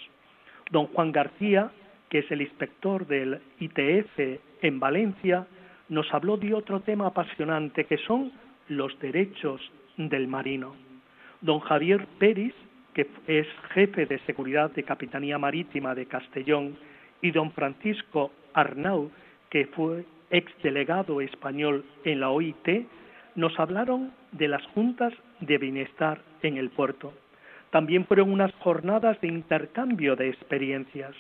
Don 0.72 0.88
Juan 0.88 1.12
García, 1.12 1.70
que 2.08 2.18
es 2.20 2.30
el 2.30 2.42
inspector 2.42 3.06
del 3.06 3.40
ITF 3.60 4.40
en 4.62 4.80
Valencia, 4.80 5.46
nos 5.88 6.12
habló 6.12 6.36
de 6.36 6.54
otro 6.54 6.80
tema 6.80 7.06
apasionante 7.06 7.84
que 7.84 7.98
son 7.98 8.32
los 8.68 8.98
derechos 9.00 9.60
del 9.96 10.28
marino. 10.28 10.74
Don 11.40 11.60
Javier 11.60 12.06
Peris, 12.18 12.54
que 12.94 13.08
es 13.26 13.46
jefe 13.70 14.06
de 14.06 14.18
seguridad 14.20 14.70
de 14.70 14.84
Capitanía 14.84 15.38
Marítima 15.38 15.94
de 15.94 16.06
Castellón, 16.06 16.76
y 17.20 17.30
don 17.30 17.52
Francisco 17.52 18.32
Arnau, 18.52 19.10
que 19.50 19.66
fue 19.66 20.04
exdelegado 20.30 21.20
español 21.20 21.84
en 22.04 22.20
la 22.20 22.30
OIT, 22.30 22.86
nos 23.34 23.58
hablaron 23.58 24.12
de 24.32 24.48
las 24.48 24.64
juntas 24.68 25.12
de 25.40 25.58
bienestar 25.58 26.20
en 26.42 26.56
el 26.56 26.70
puerto. 26.70 27.12
También 27.70 28.06
fueron 28.06 28.30
unas 28.30 28.52
jornadas 28.56 29.20
de 29.20 29.28
intercambio 29.28 30.16
de 30.16 30.28
experiencias. 30.28 31.14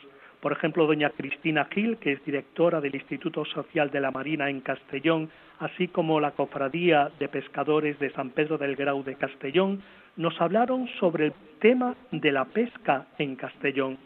Por 0.44 0.52
ejemplo, 0.52 0.86
doña 0.86 1.08
Cristina 1.08 1.66
Gil, 1.72 1.96
que 1.96 2.12
es 2.12 2.22
directora 2.22 2.78
del 2.82 2.94
Instituto 2.94 3.46
Social 3.46 3.90
de 3.90 3.98
la 3.98 4.10
Marina 4.10 4.50
en 4.50 4.60
Castellón, 4.60 5.30
así 5.58 5.88
como 5.88 6.20
la 6.20 6.32
Cofradía 6.32 7.10
de 7.18 7.30
Pescadores 7.30 7.98
de 7.98 8.10
San 8.10 8.28
Pedro 8.28 8.58
del 8.58 8.76
Grau 8.76 9.02
de 9.02 9.14
Castellón, 9.14 9.82
nos 10.16 10.38
hablaron 10.42 10.86
sobre 11.00 11.28
el 11.28 11.32
tema 11.60 11.94
de 12.10 12.30
la 12.30 12.44
pesca 12.44 13.06
en 13.16 13.36
Castellón. 13.36 13.96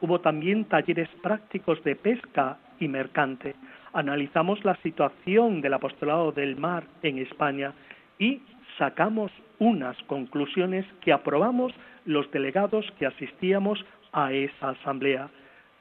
Hubo 0.00 0.20
también 0.20 0.64
talleres 0.64 1.08
prácticos 1.22 1.80
de 1.84 1.94
pesca 1.94 2.58
y 2.80 2.88
mercante. 2.88 3.54
Analizamos 3.92 4.64
la 4.64 4.74
situación 4.82 5.60
del 5.60 5.74
apostolado 5.74 6.32
del 6.32 6.56
mar 6.56 6.82
en 7.04 7.18
España 7.18 7.72
y 8.18 8.42
sacamos 8.76 9.30
unas 9.60 9.96
conclusiones 10.08 10.84
que 11.00 11.12
aprobamos 11.12 11.72
los 12.06 12.28
delegados 12.32 12.84
que 12.98 13.06
asistíamos 13.06 13.84
a 14.10 14.32
esa 14.32 14.70
asamblea. 14.70 15.30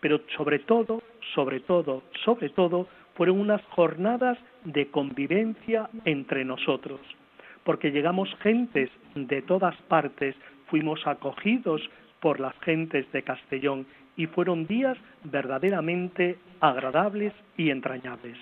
Pero 0.05 0.21
sobre 0.37 0.59
todo, 0.59 1.01
sobre 1.33 1.61
todo, 1.61 2.03
sobre 2.23 2.49
todo, 2.49 2.87
fueron 3.15 3.39
unas 3.39 3.63
jornadas 3.71 4.37
de 4.63 4.91
convivencia 4.91 5.89
entre 6.05 6.45
nosotros, 6.45 6.99
porque 7.63 7.89
llegamos 7.89 8.29
gentes 8.43 8.91
de 9.15 9.41
todas 9.41 9.75
partes, 9.87 10.35
fuimos 10.67 11.07
acogidos 11.07 11.81
por 12.19 12.39
las 12.39 12.53
gentes 12.59 13.11
de 13.13 13.23
Castellón 13.23 13.87
y 14.15 14.27
fueron 14.27 14.67
días 14.67 14.95
verdaderamente 15.23 16.37
agradables 16.59 17.33
y 17.57 17.71
entrañables. 17.71 18.37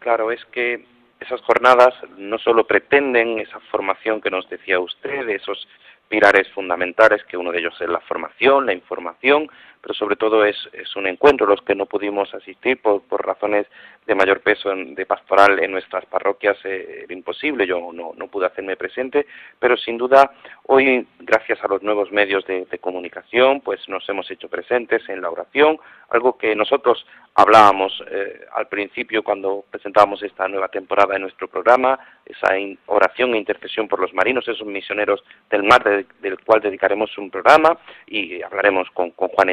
Claro, 0.00 0.32
es 0.32 0.44
que 0.46 0.86
esas 1.20 1.40
jornadas 1.42 1.94
no 2.18 2.38
solo 2.38 2.66
pretenden 2.66 3.38
esa 3.38 3.60
formación 3.70 4.20
que 4.20 4.30
nos 4.30 4.48
decía 4.48 4.80
usted, 4.80 5.28
esos 5.28 5.68
pilares 6.10 6.48
fundamentales, 6.48 7.22
que 7.24 7.36
uno 7.36 7.52
de 7.52 7.60
ellos 7.60 7.80
es 7.80 7.88
la 7.88 8.00
formación, 8.00 8.66
la 8.66 8.74
información, 8.74 9.48
pero 9.80 9.94
sobre 9.94 10.16
todo 10.16 10.44
es, 10.44 10.56
es 10.72 10.94
un 10.96 11.06
encuentro, 11.06 11.46
los 11.46 11.62
que 11.62 11.74
no 11.74 11.86
pudimos 11.86 12.32
asistir 12.34 12.80
por, 12.80 13.02
por 13.02 13.24
razones 13.24 13.66
de 14.06 14.14
mayor 14.14 14.40
peso 14.40 14.70
de 14.74 15.06
pastoral 15.06 15.62
en 15.62 15.70
nuestras 15.72 16.04
parroquias 16.06 16.56
eh, 16.64 17.02
era 17.04 17.14
imposible, 17.14 17.66
yo 17.66 17.92
no, 17.92 18.12
no, 18.16 18.26
pude 18.28 18.46
hacerme 18.46 18.76
presente, 18.76 19.26
pero 19.58 19.76
sin 19.76 19.98
duda 19.98 20.32
hoy, 20.66 21.06
gracias 21.20 21.62
a 21.62 21.68
los 21.68 21.82
nuevos 21.82 22.10
medios 22.10 22.44
de, 22.46 22.64
de 22.64 22.78
comunicación, 22.78 23.60
pues 23.60 23.88
nos 23.88 24.08
hemos 24.08 24.30
hecho 24.30 24.48
presentes 24.48 25.08
en 25.08 25.20
la 25.20 25.30
oración, 25.30 25.78
algo 26.10 26.36
que 26.36 26.54
nosotros 26.56 27.06
hablábamos 27.34 28.02
eh, 28.10 28.40
al 28.52 28.66
principio 28.68 29.22
cuando 29.22 29.64
presentábamos 29.70 30.22
esta 30.22 30.48
nueva 30.48 30.68
temporada 30.68 31.16
en 31.16 31.22
nuestro 31.22 31.48
programa, 31.48 31.98
esa 32.24 32.54
oración 32.86 33.34
e 33.34 33.38
intercesión 33.38 33.88
por 33.88 34.00
los 34.00 34.12
marinos, 34.12 34.46
esos 34.48 34.66
misioneros 34.66 35.22
del 35.48 35.62
mar 35.62 35.82
del 35.84 36.38
cual 36.44 36.60
dedicaremos 36.60 37.16
un 37.18 37.30
programa 37.30 37.78
y 38.06 38.42
hablaremos 38.42 38.90
con, 38.90 39.10
con 39.12 39.28
Juan 39.28 39.50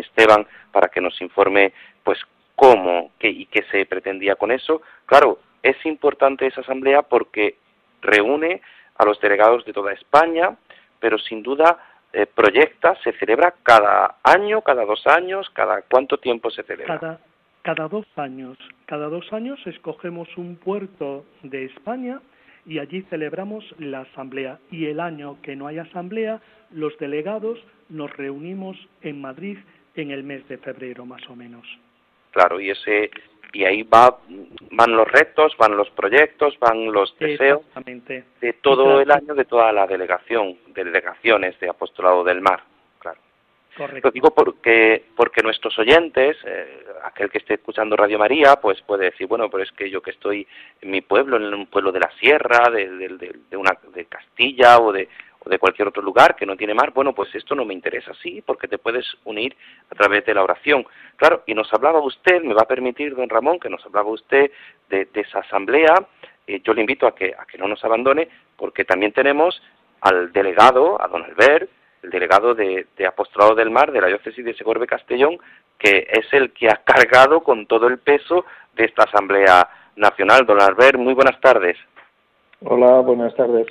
para 0.72 0.88
que 0.88 1.02
nos 1.02 1.20
informe 1.22 1.74
pues 2.04 2.20
cómo 2.56 3.12
qué, 3.20 3.30
y 3.30 3.46
qué 3.46 3.64
se 3.72 3.86
pretendía 3.86 4.36
con 4.36 4.52
eso. 4.52 4.82
Claro, 5.06 5.40
es 5.62 5.78
importante 5.86 6.48
esa 6.48 6.62
asamblea 6.62 7.04
porque 7.04 7.58
reúne 8.02 8.62
a 8.98 9.06
los 9.06 9.20
delegados 9.22 9.66
de 9.66 9.74
toda 9.74 9.94
España, 9.94 10.56
pero 11.00 11.18
sin 11.20 11.44
duda 11.44 11.78
eh, 12.14 12.26
proyecta, 12.26 12.96
se 13.04 13.12
celebra 13.14 13.54
cada 13.64 14.16
año, 14.24 14.62
cada 14.62 14.86
dos 14.86 15.06
años, 15.06 15.50
cada 15.52 15.82
cuánto 15.84 16.18
tiempo 16.18 16.50
se 16.50 16.64
celebra. 16.64 17.00
Cada, 17.00 17.20
cada 17.62 17.88
dos 17.88 18.08
años, 18.16 18.58
cada 18.86 19.08
dos 19.10 19.32
años 19.34 19.60
escogemos 19.68 20.28
un 20.38 20.56
puerto 20.56 21.26
de 21.44 21.66
España 21.66 22.22
y 22.66 22.80
allí 22.80 23.02
celebramos 23.04 23.64
la 23.78 24.02
asamblea. 24.02 24.60
Y 24.72 24.88
el 24.88 25.00
año 25.00 25.38
que 25.42 25.56
no 25.56 25.68
hay 25.68 25.78
asamblea, 25.78 26.42
los 26.72 26.98
delegados 26.98 27.60
nos 27.90 28.12
reunimos 28.16 28.78
en 29.02 29.22
Madrid 29.22 29.58
en 30.02 30.12
el 30.12 30.24
mes 30.24 30.48
de 30.48 30.58
febrero, 30.58 31.06
más 31.06 31.28
o 31.30 31.36
menos. 31.36 31.66
Claro, 32.32 32.60
y 32.60 32.70
ese 32.70 33.10
y 33.54 33.64
ahí 33.64 33.84
va 33.84 34.20
van 34.72 34.96
los 34.96 35.10
retos, 35.12 35.56
van 35.58 35.78
los 35.78 35.90
proyectos, 35.92 36.58
van 36.60 36.92
los 36.92 37.18
deseos 37.18 37.62
de 38.42 38.54
todo 38.54 39.02
el 39.02 39.10
año 39.12 39.34
de 39.34 39.46
toda 39.46 39.72
la 39.72 39.88
delegación, 39.88 40.58
de 40.68 40.84
delegaciones 40.84 41.60
de 41.60 41.70
apostolado 41.70 42.24
del 42.24 42.42
mar. 42.42 42.62
Lo 44.02 44.12
digo 44.12 44.32
porque 44.32 45.06
porque 45.16 45.44
nuestros 45.44 45.78
oyentes, 45.78 46.38
eh, 46.46 46.84
aquel 47.04 47.30
que 47.30 47.38
esté 47.38 47.56
escuchando 47.56 47.96
Radio 47.96 48.18
María, 48.18 48.56
pues 48.56 48.82
puede 48.82 49.06
decir, 49.06 49.28
bueno, 49.28 49.50
pero 49.50 49.64
es 49.64 49.72
que 49.72 49.90
yo 49.90 50.02
que 50.02 50.12
estoy 50.12 50.48
en 50.82 50.92
mi 50.92 51.02
pueblo, 51.02 51.38
en 51.38 51.54
un 51.54 51.68
pueblo 51.68 51.92
de 51.92 52.00
la 52.00 52.12
sierra, 52.20 52.70
de, 52.72 52.90
de, 52.90 53.36
de 53.50 53.58
una 53.58 53.78
de 53.94 54.06
Castilla 54.06 54.80
o 54.80 54.92
de 54.92 55.08
de 55.48 55.60
cualquier 55.60 55.88
otro 55.88 56.02
lugar 56.02 56.36
que 56.36 56.46
no 56.46 56.56
tiene 56.56 56.74
mar, 56.74 56.92
bueno, 56.94 57.14
pues 57.14 57.34
esto 57.36 57.56
no 57.56 57.66
me 57.66 57.74
interesa, 57.74 58.12
sí, 58.22 58.42
porque 58.46 58.68
te 58.68 58.78
puedes 58.78 59.06
unir 59.26 59.56
a 59.90 59.96
través 59.96 60.26
de 60.26 60.34
la 60.34 60.44
oración. 60.44 60.86
Claro, 61.16 61.44
y 61.46 61.54
nos 61.54 61.72
hablaba 61.74 62.00
usted, 62.00 62.42
me 62.42 62.54
va 62.54 62.62
a 62.64 62.68
permitir, 62.68 63.16
don 63.16 63.30
Ramón, 63.30 63.60
que 63.60 63.70
nos 63.70 63.86
hablaba 63.86 64.10
usted 64.10 64.52
de, 64.90 65.08
esa 65.14 65.40
asamblea, 65.40 65.94
eh, 66.46 66.62
yo 66.64 66.74
le 66.74 66.82
invito 66.82 67.08
a 67.08 67.16
que, 67.16 67.34
a 67.38 67.46
que 67.46 67.58
no 67.58 67.68
nos 67.68 67.84
abandone, 67.84 68.28
porque 68.56 68.86
también 68.86 69.12
tenemos 69.12 69.62
al 70.02 70.32
delegado, 70.32 71.02
a 71.02 71.08
don 71.08 71.24
Albert, 71.24 71.70
el 72.08 72.12
delegado 72.12 72.56
de, 72.56 72.88
de 72.98 73.56
del 73.56 73.70
Mar 73.70 73.92
de 73.92 74.02
la 74.02 74.08
diócesis 74.08 74.44
de 74.44 74.54
Segorbe 74.56 74.88
Castellón, 74.88 75.38
que 75.78 76.08
es 76.10 76.26
el 76.32 76.52
que 76.52 76.70
ha 76.70 76.82
cargado 76.84 77.42
con 77.42 77.68
todo 77.68 77.88
el 77.88 78.00
peso 78.00 78.46
de 78.76 78.86
esta 78.86 79.04
Asamblea 79.04 79.70
Nacional. 79.98 80.46
Don 80.46 80.62
Albert, 80.62 80.98
muy 80.98 81.14
buenas 81.14 81.40
tardes. 81.42 81.78
Hola, 82.64 83.02
buenas 83.02 83.36
tardes. 83.36 83.68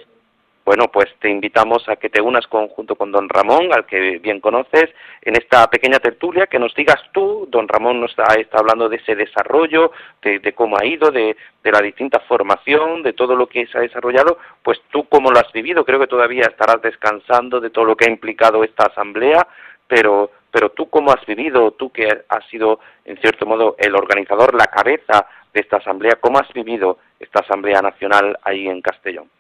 Bueno, 0.67 0.89
pues 0.89 1.07
te 1.21 1.31
invitamos 1.31 1.89
a 1.89 1.95
que 1.95 2.11
te 2.11 2.21
unas 2.21 2.45
junto 2.47 2.97
con 2.97 3.13
don 3.13 3.29
Ramón, 3.29 3.73
al 3.73 3.87
que 3.87 4.19
bien 4.19 4.41
conoces, 4.41 4.91
en 5.23 5.37
esta 5.37 5.71
pequeña 5.71 6.01
tertulia, 6.01 6.49
que 6.49 6.59
nos 6.59 6.75
digas 6.75 7.01
tú, 7.13 7.47
don 7.49 7.69
Ramón 7.69 8.01
nos 8.01 8.11
está, 8.11 8.35
está 8.35 8.59
hablando 8.59 8.89
de 8.89 8.97
ese 8.97 9.15
desarrollo, 9.15 9.93
de, 10.23 10.53
cómo 10.55 10.77
ha 10.77 10.85
ido, 10.85 11.13
de, 11.13 11.37
la 11.63 11.81
distinta 11.81 12.19
formación, 12.19 13.05
de 13.05 13.13
todo 13.13 13.37
lo 13.37 13.47
que 13.47 13.69
se 13.69 13.79
ha 13.79 13.81
desarrollado, 13.81 14.39
pues 14.61 14.81
tú 14.91 15.09
cómo 15.09 15.31
lo 15.31 15.39
has 15.39 15.53
vivido, 15.53 15.85
creo 15.85 16.01
que 16.01 16.09
todavía 16.09 16.49
estarás 16.51 16.83
descansando 16.83 17.61
de 17.61 17.71
todo 17.71 17.85
lo 17.85 17.97
que 17.97 18.07
ha 18.07 18.11
implicado 18.11 18.65
esta 18.65 18.87
asamblea, 18.87 19.47
pero, 19.87 20.33
pero 20.51 20.71
tú 20.71 20.91
cómo 20.91 21.13
has 21.13 21.25
vivido, 21.27 21.75
tú 21.75 21.93
que 21.93 22.09
has 22.29 22.45
sido 22.49 22.81
en 23.05 23.17
cierto 23.19 23.47
modo 23.47 23.77
el 23.79 23.95
organizador, 23.95 24.53
la 24.53 24.67
cabeza 24.67 25.29
de 25.55 25.61
esta 25.61 25.77
asamblea, 25.77 26.17
¿cómo 26.21 26.41
has 26.41 26.53
vivido 26.53 26.99
esta 27.21 27.39
asamblea 27.39 27.81
nacional 27.83 28.37
ahí 28.43 28.67
en 28.67 28.83
Castellón? 28.83 29.31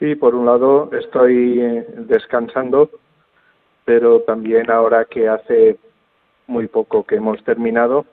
Sí, 0.00 0.14
por 0.14 0.34
un 0.34 0.46
lado 0.46 0.88
estoy 0.92 1.60
eh, 1.60 1.86
descansando, 2.08 2.88
pero 3.84 4.20
también 4.22 4.70
ahora 4.70 5.04
que 5.04 5.28
hace 5.28 5.76
muy 6.46 6.68
poco 6.68 7.04
que 7.04 7.16
hemos 7.16 7.44
terminado, 7.44 8.06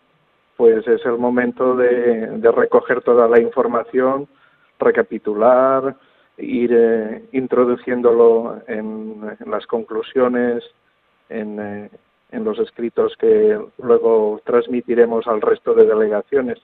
pues 0.58 0.86
es 0.86 1.06
el 1.06 1.18
momento 1.18 1.78
de, 1.78 2.42
recoger 2.52 3.02
toda 3.04 3.30
la 3.30 3.40
información, 3.40 4.28
recapitular, 4.78 5.96
ir 6.38 6.72
eh, 6.74 7.24
introduciéndolo 7.32 8.62
en, 8.68 9.22
las 9.46 9.66
conclusiones, 9.66 10.66
en, 11.30 11.58
eh, 11.58 11.90
en 12.34 12.44
los 12.44 12.60
escritos 12.60 13.16
que 13.18 13.58
luego 13.82 14.42
transmitiremos 14.44 15.26
al 15.26 15.40
resto 15.40 15.74
de 15.74 15.86
delegaciones. 15.86 16.60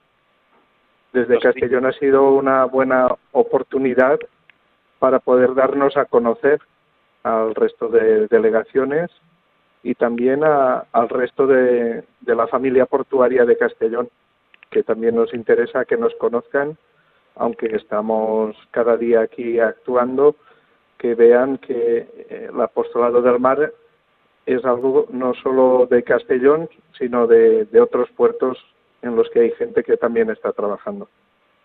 Desde 1.14 1.38
pues 1.38 1.44
Castellón 1.44 1.86
ha 1.86 1.92
sido 1.92 2.30
una 2.30 2.66
buena 2.66 3.08
oportunidad 3.32 4.20
para 5.04 5.18
poder 5.18 5.54
darnos 5.54 5.98
a 5.98 6.06
conocer 6.06 6.62
al 7.24 7.54
resto 7.54 7.88
de 7.88 8.26
delegaciones 8.28 9.10
y 9.82 9.94
también 9.94 10.42
al 10.42 11.08
resto 11.10 11.46
de, 11.46 12.04
la 12.24 12.46
familia 12.46 12.86
portuaria 12.86 13.44
de 13.44 13.58
Castellón, 13.58 14.08
que 14.70 14.82
también 14.82 15.14
nos 15.14 15.34
interesa 15.34 15.84
que 15.84 15.98
nos 15.98 16.14
conozcan, 16.14 16.78
aunque 17.36 17.66
estamos 17.76 18.56
cada 18.70 18.96
día 18.96 19.20
aquí 19.20 19.60
actuando, 19.60 20.36
que 20.96 21.14
vean 21.14 21.58
que 21.58 22.08
eh, 22.30 22.48
el 22.50 22.58
apostolado 22.62 23.20
del 23.20 23.38
mar 23.40 23.74
es 24.46 24.64
algo 24.64 25.06
no 25.10 25.34
solo 25.34 25.86
de 25.86 26.02
Castellón, 26.02 26.70
sino 26.98 27.26
de, 27.26 27.68
otros 27.78 28.08
puertos 28.12 28.56
en 29.02 29.16
los 29.16 29.28
que 29.28 29.40
hay 29.40 29.50
gente 29.50 29.84
que 29.84 29.98
también 29.98 30.30
está 30.30 30.52
trabajando. 30.52 31.10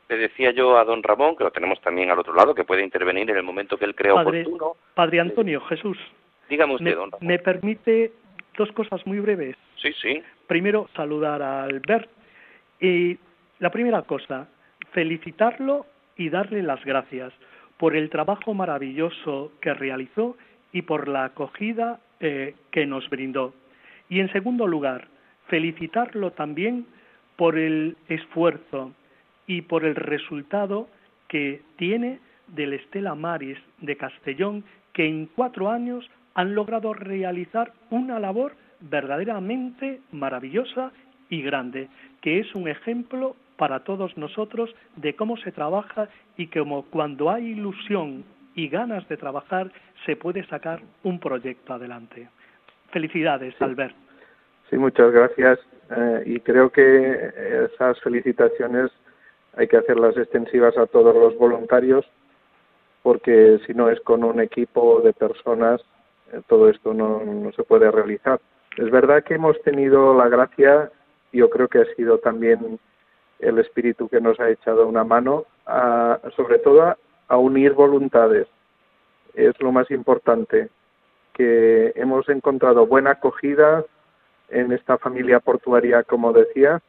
Le 0.09 0.17
decía 0.17 0.51
yo 0.51 0.77
a 0.77 0.83
don 0.83 1.03
Ramón, 1.03 1.35
que 1.35 1.43
lo 1.43 1.51
tenemos 1.51 1.79
también 1.81 2.09
al 2.09 2.19
otro 2.19 2.33
lado, 2.33 2.55
que 2.55 2.63
puede 2.63 2.83
intervenir 2.83 3.29
en 3.29 3.37
el 3.37 3.43
momento 3.43 3.77
que 3.77 3.85
él 3.85 3.95
crea 3.95 4.15
Padre, 4.15 4.41
oportuno. 4.41 4.75
Padre 4.95 5.19
Antonio, 5.19 5.61
Jesús, 5.61 5.97
Dígame 6.49 6.73
usted, 6.73 6.85
me, 6.85 6.95
don 6.95 7.11
Ramón. 7.11 7.27
me 7.27 7.39
permite 7.39 8.11
dos 8.57 8.71
cosas 8.71 9.05
muy 9.05 9.19
breves. 9.19 9.55
Sí, 9.77 9.93
sí. 10.01 10.21
Primero, 10.47 10.89
saludar 10.95 11.41
a 11.41 11.63
Albert. 11.63 12.09
Y 12.81 13.17
la 13.59 13.69
primera 13.69 14.01
cosa, 14.01 14.47
felicitarlo 14.91 15.85
y 16.17 16.29
darle 16.29 16.63
las 16.63 16.83
gracias 16.83 17.31
por 17.77 17.95
el 17.95 18.09
trabajo 18.09 18.53
maravilloso 18.53 19.51
que 19.61 19.73
realizó 19.73 20.35
y 20.73 20.81
por 20.81 21.07
la 21.07 21.25
acogida 21.25 21.99
eh, 22.19 22.55
que 22.71 22.85
nos 22.85 23.09
brindó. 23.09 23.53
Y 24.09 24.19
en 24.19 24.31
segundo 24.31 24.67
lugar, 24.67 25.07
felicitarlo 25.47 26.31
también 26.31 26.87
por 27.35 27.57
el 27.57 27.95
esfuerzo 28.09 28.91
y 29.49 29.63
por 29.63 29.83
el 29.83 29.95
resultado 29.95 30.87
que 31.27 31.63
tiene 31.75 32.19
del 32.49 32.73
Estela 32.73 33.15
Maris 33.15 33.57
de 33.81 33.97
Castellón, 33.97 34.63
que 34.93 35.07
en 35.07 35.25
cuatro 35.25 35.71
años 35.71 36.07
han 36.35 36.53
logrado 36.53 36.93
realizar 36.93 37.73
una 37.89 38.19
labor 38.19 38.53
verdaderamente 38.79 40.01
maravillosa 40.11 40.91
y 41.31 41.41
grande, 41.41 41.89
que 42.21 42.39
es 42.39 42.53
un 42.53 42.67
ejemplo 42.67 43.35
para 43.57 43.79
todos 43.79 44.15
nosotros 44.19 44.73
de 44.97 45.15
cómo 45.15 45.35
se 45.37 45.51
trabaja 45.51 46.09
y 46.37 46.45
como 46.47 46.83
cuando 46.83 47.31
hay 47.31 47.47
ilusión 47.47 48.23
y 48.53 48.67
ganas 48.67 49.07
de 49.09 49.17
trabajar 49.17 49.71
se 50.05 50.15
puede 50.15 50.45
sacar 50.45 50.79
un 51.01 51.19
proyecto 51.19 51.73
adelante. 51.73 52.29
Felicidades, 52.91 53.59
Albert. 53.59 53.95
Sí, 54.69 54.77
muchas 54.77 55.11
gracias. 55.11 55.59
Eh, 55.89 56.23
y 56.27 56.39
creo 56.41 56.69
que 56.69 57.31
esas 57.73 57.99
felicitaciones 58.01 58.91
hay 59.55 59.67
que 59.67 59.77
hacerlas 59.77 60.15
extensivas 60.17 60.77
a 60.77 60.87
todos 60.87 61.15
los 61.15 61.37
voluntarios, 61.37 62.05
porque 63.03 63.59
si 63.65 63.73
no 63.73 63.89
es 63.89 63.99
con 64.01 64.23
un 64.23 64.39
equipo 64.39 65.01
de 65.01 65.13
personas, 65.13 65.81
eh, 66.31 66.41
todo 66.47 66.69
esto 66.69 66.93
no, 66.93 67.23
no 67.23 67.51
se 67.53 67.63
puede 67.63 67.89
realizar. 67.91 68.39
Es 68.77 68.89
verdad 68.91 69.23
que 69.23 69.35
hemos 69.35 69.59
tenido 69.61 70.13
la 70.13 70.29
gracia, 70.29 70.91
yo 71.33 71.49
creo 71.49 71.67
que 71.67 71.79
ha 71.79 71.95
sido 71.95 72.19
también 72.19 72.79
el 73.39 73.57
espíritu 73.59 74.07
que 74.09 74.21
nos 74.21 74.39
ha 74.39 74.49
echado 74.49 74.87
una 74.87 75.03
mano, 75.03 75.45
a, 75.65 76.19
sobre 76.35 76.59
todo 76.59 76.83
a, 76.83 76.97
a 77.27 77.37
unir 77.37 77.73
voluntades. 77.73 78.47
Es 79.33 79.59
lo 79.61 79.71
más 79.71 79.89
importante, 79.91 80.69
que 81.33 81.93
hemos 81.95 82.27
encontrado 82.27 82.85
buena 82.85 83.11
acogida 83.11 83.85
en 84.49 84.71
esta 84.71 84.97
familia 84.97 85.39
portuaria, 85.39 86.03
como 86.03 86.33
decía. 86.33 86.81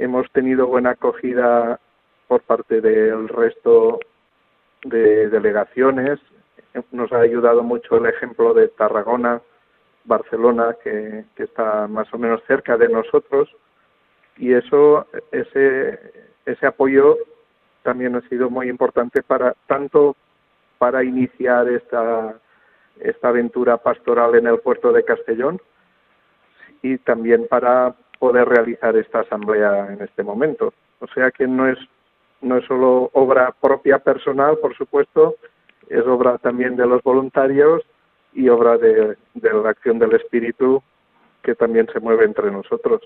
Hemos 0.00 0.32
tenido 0.32 0.66
buena 0.66 0.92
acogida 0.92 1.78
por 2.26 2.40
parte 2.40 2.80
del 2.80 3.28
resto 3.28 4.00
de 4.82 5.28
delegaciones. 5.28 6.18
Nos 6.90 7.12
ha 7.12 7.18
ayudado 7.18 7.62
mucho 7.62 7.98
el 7.98 8.06
ejemplo 8.06 8.54
de 8.54 8.68
Tarragona, 8.68 9.42
Barcelona, 10.06 10.74
que, 10.82 11.26
está 11.36 11.86
más 11.86 12.08
o 12.14 12.18
menos 12.18 12.40
cerca 12.46 12.78
de 12.78 12.88
nosotros. 12.88 13.54
Y 14.38 14.54
eso, 14.54 15.06
ese, 15.32 16.00
ese 16.46 16.66
apoyo 16.66 17.18
también 17.82 18.16
ha 18.16 18.26
sido 18.30 18.48
muy 18.48 18.70
importante 18.70 19.22
para 19.22 19.54
tanto 19.66 20.16
para 20.78 21.04
iniciar 21.04 21.68
esta, 21.68 22.40
esta 23.00 23.28
aventura 23.28 23.76
pastoral 23.76 24.34
en 24.34 24.46
el 24.46 24.60
puerto 24.60 24.92
de 24.92 25.04
Castellón 25.04 25.60
y 26.80 26.96
también 26.96 27.46
para 27.48 27.94
poder 28.20 28.46
realizar 28.48 28.94
esta 28.96 29.20
asamblea 29.20 29.92
en 29.92 30.02
este 30.02 30.22
momento. 30.22 30.72
O 31.00 31.08
sea 31.08 31.32
que 31.32 31.48
no 31.48 31.66
es 31.66 31.78
no 32.42 32.56
es 32.56 32.64
solo 32.66 33.10
obra 33.12 33.54
propia 33.60 33.98
personal, 33.98 34.56
por 34.58 34.74
supuesto, 34.74 35.34
es 35.88 36.06
obra 36.06 36.38
también 36.38 36.76
de 36.76 36.86
los 36.86 37.02
voluntarios 37.02 37.82
y 38.32 38.48
obra 38.48 38.78
de, 38.78 39.16
de 39.34 39.52
la 39.52 39.70
acción 39.70 39.98
del 39.98 40.14
Espíritu 40.14 40.82
que 41.42 41.54
también 41.54 41.88
se 41.92 42.00
mueve 42.00 42.24
entre 42.24 42.50
nosotros. 42.50 43.02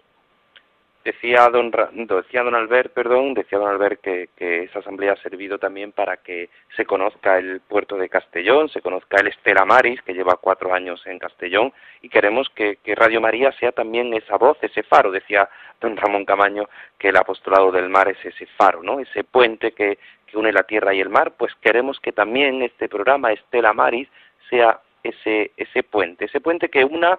Decía 1.04 1.46
don, 1.50 1.70
decía 1.70 2.42
don 2.42 2.54
Albert, 2.54 2.94
perdón, 2.94 3.34
decía 3.34 3.58
don 3.58 3.68
Albert 3.68 4.00
que, 4.00 4.30
que 4.34 4.62
esa 4.62 4.78
asamblea 4.78 5.12
ha 5.12 5.16
servido 5.16 5.58
también 5.58 5.92
para 5.92 6.16
que 6.16 6.48
se 6.74 6.86
conozca 6.86 7.36
el 7.36 7.60
puerto 7.60 7.98
de 7.98 8.08
Castellón, 8.08 8.70
se 8.70 8.80
conozca 8.80 9.18
el 9.18 9.26
Estela 9.26 9.66
Maris, 9.66 10.00
que 10.00 10.14
lleva 10.14 10.38
cuatro 10.40 10.72
años 10.72 11.06
en 11.06 11.18
Castellón, 11.18 11.74
y 12.00 12.08
queremos 12.08 12.48
que, 12.54 12.76
que 12.82 12.94
Radio 12.94 13.20
María 13.20 13.52
sea 13.52 13.72
también 13.72 14.14
esa 14.14 14.38
voz, 14.38 14.56
ese 14.62 14.82
faro, 14.82 15.10
decía 15.10 15.46
don 15.78 15.94
Ramón 15.94 16.24
Camaño, 16.24 16.70
que 16.98 17.10
el 17.10 17.16
apostolado 17.18 17.70
del 17.70 17.90
mar 17.90 18.08
es 18.08 18.24
ese 18.24 18.46
faro, 18.56 18.82
¿no? 18.82 18.98
Ese 18.98 19.24
puente 19.24 19.72
que, 19.72 19.98
que 20.26 20.38
une 20.38 20.52
la 20.52 20.62
tierra 20.62 20.94
y 20.94 21.02
el 21.02 21.10
mar, 21.10 21.32
pues 21.36 21.54
queremos 21.56 22.00
que 22.00 22.12
también 22.12 22.62
este 22.62 22.88
programa 22.88 23.30
Estela 23.30 23.74
Maris 23.74 24.08
sea 24.48 24.80
ese, 25.02 25.50
ese 25.58 25.82
puente, 25.82 26.24
ese 26.24 26.40
puente 26.40 26.70
que 26.70 26.82
una 26.82 27.18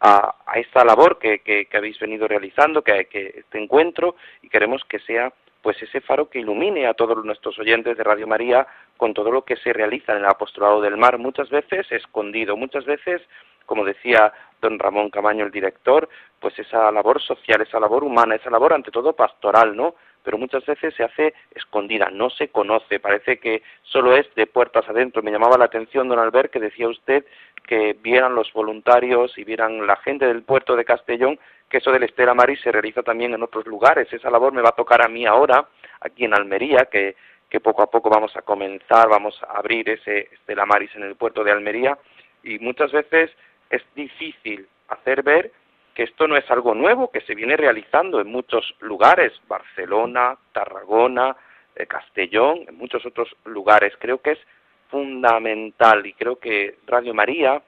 a, 0.00 0.34
a 0.46 0.58
esta 0.58 0.84
labor 0.84 1.18
que, 1.18 1.40
que, 1.40 1.68
habéis 1.76 1.98
venido 1.98 2.28
realizando, 2.28 2.82
que, 2.82 3.06
que 3.06 3.34
este 3.38 3.62
encuentro, 3.62 4.16
y 4.42 4.48
queremos 4.48 4.84
que 4.84 4.98
sea 5.00 5.32
pues 5.62 5.82
ese 5.82 6.00
faro 6.00 6.30
que 6.30 6.38
ilumine 6.38 6.86
a 6.86 6.94
todos 6.94 7.24
nuestros 7.24 7.58
oyentes 7.58 7.96
de 7.96 8.04
Radio 8.04 8.28
María 8.28 8.66
con 8.96 9.12
todo 9.12 9.32
lo 9.32 9.44
que 9.44 9.56
se 9.56 9.72
realiza 9.72 10.12
en 10.12 10.18
el 10.18 10.26
apostolado 10.26 10.80
del 10.80 10.96
mar, 10.96 11.18
muchas 11.18 11.50
veces 11.50 11.90
escondido, 11.90 12.56
muchas 12.56 12.84
veces, 12.84 13.20
como 13.64 13.84
decía 13.84 14.32
don 14.60 14.78
Ramón 14.78 15.10
Camaño, 15.10 15.44
el 15.44 15.50
director, 15.50 16.08
pues 16.38 16.56
esa 16.58 16.92
labor 16.92 17.20
social, 17.20 17.62
esa 17.62 17.80
labor 17.80 18.04
humana, 18.04 18.36
esa 18.36 18.48
labor 18.48 18.74
ante 18.74 18.92
todo 18.92 19.14
pastoral, 19.14 19.74
¿no? 19.76 19.96
Pero 20.26 20.38
muchas 20.38 20.66
veces 20.66 20.92
se 20.96 21.04
hace 21.04 21.34
escondida, 21.54 22.10
no 22.10 22.30
se 22.30 22.48
conoce, 22.48 22.98
parece 22.98 23.38
que 23.38 23.62
solo 23.84 24.16
es 24.16 24.26
de 24.34 24.48
puertas 24.48 24.88
adentro. 24.88 25.22
Me 25.22 25.30
llamaba 25.30 25.56
la 25.56 25.66
atención, 25.66 26.08
don 26.08 26.18
Albert, 26.18 26.50
que 26.50 26.58
decía 26.58 26.88
usted 26.88 27.24
que 27.64 27.96
vieran 28.02 28.34
los 28.34 28.52
voluntarios 28.52 29.38
y 29.38 29.44
vieran 29.44 29.86
la 29.86 29.94
gente 29.98 30.26
del 30.26 30.42
puerto 30.42 30.74
de 30.74 30.84
Castellón 30.84 31.38
que 31.68 31.78
eso 31.78 31.92
del 31.92 32.02
Estela 32.02 32.34
Maris 32.34 32.60
se 32.60 32.72
realiza 32.72 33.04
también 33.04 33.34
en 33.34 33.42
otros 33.42 33.66
lugares. 33.66 34.12
Esa 34.12 34.30
labor 34.30 34.52
me 34.52 34.62
va 34.62 34.70
a 34.70 34.76
tocar 34.76 35.02
a 35.02 35.08
mí 35.08 35.26
ahora, 35.26 35.68
aquí 36.00 36.24
en 36.24 36.34
Almería, 36.34 36.88
que, 36.90 37.14
que 37.48 37.60
poco 37.60 37.82
a 37.82 37.90
poco 37.90 38.10
vamos 38.10 38.36
a 38.36 38.42
comenzar, 38.42 39.08
vamos 39.08 39.40
a 39.42 39.58
abrir 39.58 39.88
ese 39.88 40.28
Estela 40.32 40.66
Maris 40.66 40.90
en 40.96 41.04
el 41.04 41.14
puerto 41.14 41.44
de 41.44 41.52
Almería. 41.52 41.96
Y 42.42 42.58
muchas 42.58 42.90
veces 42.90 43.30
es 43.70 43.82
difícil 43.94 44.66
hacer 44.88 45.22
ver 45.22 45.52
que 45.96 46.02
esto 46.02 46.28
no 46.28 46.36
es 46.36 46.48
algo 46.50 46.74
nuevo, 46.74 47.10
que 47.10 47.22
se 47.22 47.34
viene 47.34 47.56
realizando 47.56 48.20
en 48.20 48.28
muchos 48.28 48.74
lugares, 48.80 49.32
Barcelona, 49.48 50.36
Tarragona, 50.52 51.34
eh, 51.74 51.86
Castellón, 51.86 52.66
en 52.68 52.76
muchos 52.76 53.06
otros 53.06 53.34
lugares. 53.46 53.94
Creo 53.98 54.18
que 54.20 54.32
es 54.32 54.38
fundamental 54.90 56.04
y 56.04 56.12
creo 56.12 56.38
que 56.38 56.76
Radio 56.86 57.14
María 57.14 57.62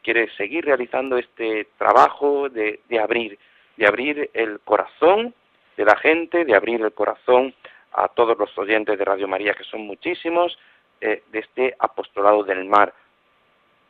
quiere 0.00 0.30
seguir 0.36 0.64
realizando 0.64 1.18
este 1.18 1.66
trabajo 1.76 2.48
de, 2.48 2.78
abrir, 3.02 3.36
de 3.76 3.86
abrir 3.86 4.30
el 4.32 4.60
corazón 4.60 5.34
de 5.76 5.84
la 5.84 5.96
gente, 5.96 6.44
de 6.44 6.54
abrir 6.54 6.80
el 6.82 6.92
corazón 6.92 7.52
a 7.94 8.06
todos 8.06 8.38
los 8.38 8.56
oyentes 8.58 8.96
de 8.96 9.04
Radio 9.04 9.26
María, 9.26 9.54
que 9.54 9.64
son 9.64 9.80
muchísimos, 9.80 10.56
eh, 11.00 11.24
de 11.32 11.40
este 11.40 11.74
apostolado 11.80 12.44
del 12.44 12.64
mar. 12.64 12.94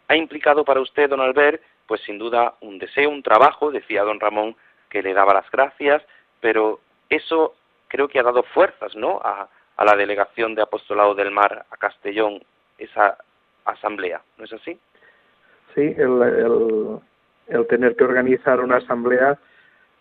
¿Ha 0.09 0.17
implicado 0.17 0.65
para 0.65 0.81
usted, 0.81 1.11
don 1.11 1.21
Albert, 1.21 1.61
pues 1.87 2.01
sin 2.03 2.19
duda 2.19 2.55
un 2.61 2.79
deseo, 2.79 3.11
un 3.11 3.23
trabajo, 3.23 3.71
decía 3.71 4.03
don 4.03 4.21
Ramón, 4.21 4.57
que 4.89 5.03
le 5.03 5.15
daba 5.15 5.35
las 5.35 5.51
gracias, 5.51 6.03
pero 6.41 6.81
eso 7.09 7.55
creo 7.89 8.09
que 8.09 8.19
ha 8.19 8.23
dado 8.23 8.43
fuerzas, 8.43 8.95
¿no?, 8.97 9.21
a, 9.23 9.49
a 9.77 9.85
la 9.85 9.97
delegación 9.97 10.55
de 10.55 10.63
apostolado 10.63 11.15
del 11.15 11.31
mar 11.31 11.65
a 11.71 11.77
Castellón, 11.77 12.43
esa 12.79 13.19
asamblea, 13.65 14.21
¿no 14.39 14.45
es 14.45 14.53
así? 14.53 14.79
Sí, 15.75 15.95
el, 15.97 17.01
el, 17.49 17.67
tener 17.67 17.97
que 17.97 18.05
organizar 18.05 18.61
una 18.61 18.77
asamblea 18.77 19.39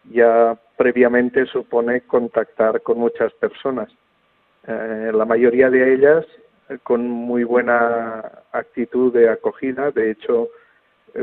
ya 0.06 0.58
previamente 0.78 1.46
supone 1.46 2.02
contactar 2.02 2.82
con 2.82 2.98
muchas 2.98 3.32
personas. 3.34 3.90
Eh, 4.68 5.12
la 5.14 5.26
mayoría 5.26 5.70
de 5.70 5.94
ellas 5.94 6.26
con 6.84 7.08
muy 7.08 7.44
buena 7.44 8.44
actitud 8.52 9.14
de 9.14 9.30
acogida. 9.30 9.92
De 9.92 10.12
hecho, 10.12 10.50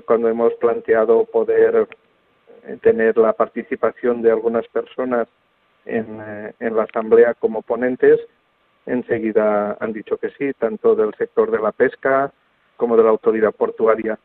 cuando 0.04 0.28
hemos 0.28 0.54
planteado 0.54 1.24
poder 1.24 1.88
eh, 2.64 2.78
tener 2.82 3.16
la 3.16 3.32
participación 3.32 4.22
de 4.22 4.30
algunas 4.30 4.66
personas 4.68 5.28
en, 5.84 6.20
eh, 6.20 6.52
en 6.60 6.76
la 6.76 6.84
asamblea 6.84 7.34
como 7.34 7.62
ponentes, 7.62 8.20
enseguida 8.86 9.76
han 9.80 9.92
dicho 9.92 10.16
que 10.16 10.30
sí, 10.30 10.52
tanto 10.58 10.94
del 10.94 11.14
sector 11.14 11.50
de 11.50 11.58
la 11.58 11.72
pesca 11.72 12.32
como 12.76 12.96
de 12.96 13.04
la 13.04 13.10
autoridad 13.10 13.52
portuaria. 13.52 14.18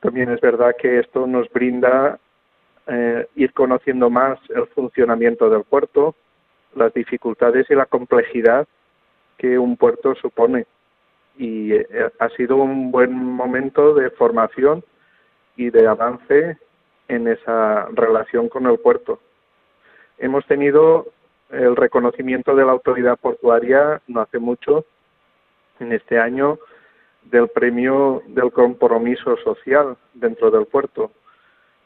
También 0.00 0.30
es 0.30 0.40
verdad 0.40 0.74
que 0.78 1.00
esto 1.00 1.26
nos 1.26 1.48
brinda 1.50 2.18
eh, 2.86 3.26
ir 3.36 3.52
conociendo 3.52 4.08
más 4.08 4.38
el 4.48 4.66
funcionamiento 4.68 5.50
del 5.50 5.64
puerto, 5.64 6.14
las 6.74 6.92
dificultades 6.94 7.66
y 7.70 7.74
la 7.74 7.86
complejidad 7.86 8.66
que 9.36 9.58
un 9.58 9.76
puerto 9.76 10.14
supone. 10.14 10.66
Y 11.38 11.72
eh, 11.72 11.86
ha 12.18 12.28
sido 12.30 12.56
un 12.56 12.90
buen 12.90 13.14
momento 13.14 13.94
de 13.94 14.10
formación 14.10 14.84
y 15.56 15.70
de 15.70 15.86
avance 15.86 16.58
en 17.08 17.28
esa 17.28 17.86
relación 17.92 18.48
con 18.48 18.66
el 18.66 18.78
puerto. 18.78 19.20
hemos 20.18 20.44
tenido 20.46 21.06
el 21.50 21.76
reconocimiento 21.76 22.54
de 22.54 22.64
la 22.64 22.72
autoridad 22.72 23.16
portuaria 23.18 24.02
no 24.06 24.20
hace 24.20 24.38
mucho, 24.38 24.84
en 25.80 25.92
este 25.92 26.18
año, 26.18 26.58
del 27.22 27.48
premio 27.48 28.22
del 28.26 28.52
compromiso 28.52 29.36
social 29.38 29.96
dentro 30.14 30.50
del 30.50 30.66
puerto. 30.66 31.12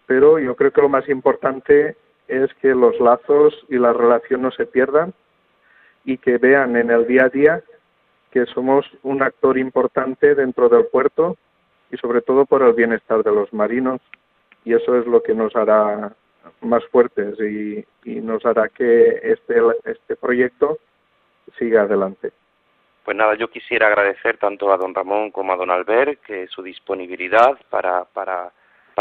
Pero 0.07 0.39
yo 0.39 0.57
creo 0.57 0.73
que 0.73 0.83
lo 0.83 0.89
más 0.89 1.09
importante 1.09 1.97
es 2.29 2.53
que 2.55 2.75
los 2.75 2.99
lazos 3.01 3.55
y 3.69 3.79
la 3.79 3.93
relación 3.93 4.43
no 4.43 4.51
se 4.51 4.67
pierdan 4.67 5.13
y 6.05 6.19
que 6.19 6.39
vean 6.39 6.77
en 6.77 6.91
el 6.91 7.07
día 7.07 7.25
a 7.27 7.29
día 7.29 7.63
que 8.33 8.47
somos 8.47 8.87
un 9.03 9.23
actor 9.23 9.59
importante 9.59 10.35
dentro 10.35 10.69
del 10.69 10.87
puerto 10.87 11.37
y 11.91 11.97
sobre 11.99 12.23
todo 12.23 12.47
por 12.47 12.63
el 12.63 12.73
bienestar 12.73 13.23
de 13.23 13.31
los 13.31 13.53
marinos 13.53 14.01
y 14.65 14.75
eso 14.75 14.97
es 14.97 15.07
lo 15.07 15.23
que 15.23 15.35
nos 15.35 15.55
hará 15.55 16.15
más 16.61 16.85
fuertes 16.87 17.39
y, 17.41 17.85
nos 18.05 18.45
hará 18.47 18.69
que 18.69 19.21
este, 19.23 19.61
este 19.85 20.17
proyecto 20.17 20.79
siga 21.59 21.83
adelante. 21.83 22.33
Pues 23.05 23.17
nada, 23.17 23.35
yo 23.35 23.49
quisiera 23.49 23.89
agradecer 23.89 24.39
tanto 24.39 24.73
a 24.73 24.77
don 24.77 24.95
Ramón 24.95 25.31
como 25.31 25.53
a 25.53 25.57
don 25.57 25.71
Albert 25.71 26.21
que 26.23 26.47
su 26.47 26.63
disponibilidad 26.63 27.59
para, 27.69 28.05
para 28.05 28.53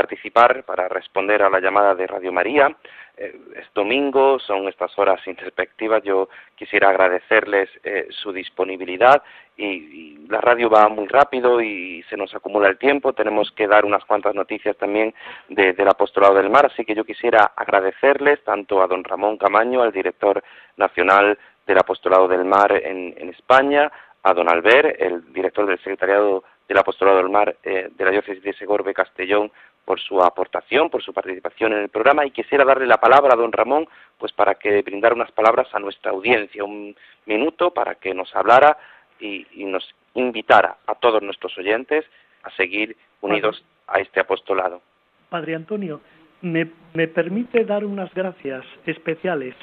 participar, 0.02 0.64
para 0.64 0.88
responder 0.88 1.44
a 1.44 1.50
la 1.50 1.60
llamada 1.60 1.94
de 1.94 2.08
Radio 2.08 2.32
María. 2.32 2.76
Eh, 3.18 3.40
es 3.56 3.68
domingo, 3.76 4.40
son 4.40 4.68
estas 4.68 4.98
horas 4.98 5.20
introspectivas. 5.28 6.02
Yo 6.04 6.28
quisiera 6.56 6.90
agradecerles 6.90 7.70
eh, 7.84 8.08
su 8.10 8.34
disponibilidad 8.34 9.22
y, 9.58 10.18
la 10.28 10.40
radio 10.40 10.70
va 10.70 10.88
muy 10.88 11.08
rápido 11.08 11.62
y 11.62 12.04
se 12.10 12.16
nos 12.16 12.34
acumula 12.34 12.70
el 12.70 12.78
tiempo. 12.78 13.14
Tenemos 13.14 13.52
que 13.52 13.68
dar 13.68 13.84
unas 13.86 14.06
cuantas 14.06 14.34
noticias 14.34 14.78
también 14.78 15.14
del 15.50 15.88
apostolado 15.90 16.36
del 16.36 16.50
mar, 16.50 16.66
así 16.68 16.86
que 16.86 16.96
yo 16.96 17.04
quisiera 17.04 17.52
agradecerles 17.56 18.42
tanto 18.46 18.82
a 18.82 18.88
don 18.88 19.04
Ramón 19.04 19.38
Camaño, 19.38 19.82
al 19.82 19.92
director 19.92 20.42
nacional 20.78 21.38
del 21.68 21.78
apostolado 21.78 22.30
del 22.30 22.46
mar 22.46 22.72
en, 22.72 23.30
España, 23.30 23.92
a 24.24 24.34
don 24.34 24.48
Albert, 24.48 24.96
el 25.02 25.34
director 25.34 25.66
del 25.66 25.80
secretariado 25.80 26.44
del 26.72 26.80
apostolado 26.80 27.18
del 27.18 27.30
mar 27.30 27.58
eh, 27.64 27.90
de 27.94 28.06
la 28.06 28.12
diócesis 28.12 28.42
de 28.42 28.54
Segorbe 28.54 28.94
Castellón, 28.94 29.52
por 29.84 30.00
su 30.00 30.22
aportación, 30.22 30.90
por 30.90 31.04
su 31.04 31.14
participación 31.14 31.74
en 31.74 31.80
el 31.80 31.90
programa 31.90 32.26
y 32.26 32.32
quisiera 32.32 32.64
darle 32.64 32.86
la 32.88 33.02
palabra 33.02 33.34
a 33.34 33.36
don 33.36 33.52
Ramón 33.52 33.90
pues 34.18 34.32
para 34.32 34.56
que 34.56 34.82
brindara 34.82 35.14
unas 35.14 35.34
palabras 35.34 35.68
a 35.74 35.80
nuestra 35.80 36.12
audiencia, 36.12 36.64
un 36.64 36.96
minuto 37.26 37.74
para 37.74 37.96
que 37.96 38.14
nos 38.14 38.34
hablara 38.34 38.78
y, 39.20 39.46
nos 39.66 39.84
invitara 40.14 40.78
a 40.88 40.96
todos 40.96 41.22
nuestros 41.22 41.58
oyentes 41.58 42.06
a 42.44 42.52
seguir 42.52 42.96
unidos 43.20 43.66
a 43.88 44.00
este 44.00 44.22
apostolado. 44.22 44.82
Padre 45.30 45.56
Antonio, 45.56 46.00
¿me, 46.42 46.72
me 46.94 47.10
permite 47.10 47.66
dar 47.66 47.84
unas 47.84 48.14
gracias 48.14 48.66
especiales? 48.86 49.56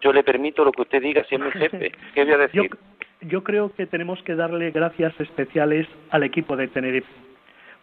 Yo 0.00 0.12
le 0.12 0.24
permito 0.24 0.64
lo 0.64 0.72
que 0.72 0.82
usted 0.82 1.00
diga, 1.00 1.24
si 1.24 1.36
es 1.36 1.40
mi 1.40 1.50
jefe. 1.52 1.92
¿Qué 2.14 2.24
voy 2.24 2.32
a 2.32 2.38
decir? 2.38 2.62
Yo, 2.62 2.76
yo 3.20 3.42
creo 3.42 3.72
que 3.74 3.86
tenemos 3.86 4.22
que 4.22 4.34
darle 4.34 4.70
gracias 4.70 5.18
especiales 5.20 5.86
al 6.10 6.22
equipo 6.22 6.56
de 6.56 6.68
Tenerife 6.68 7.26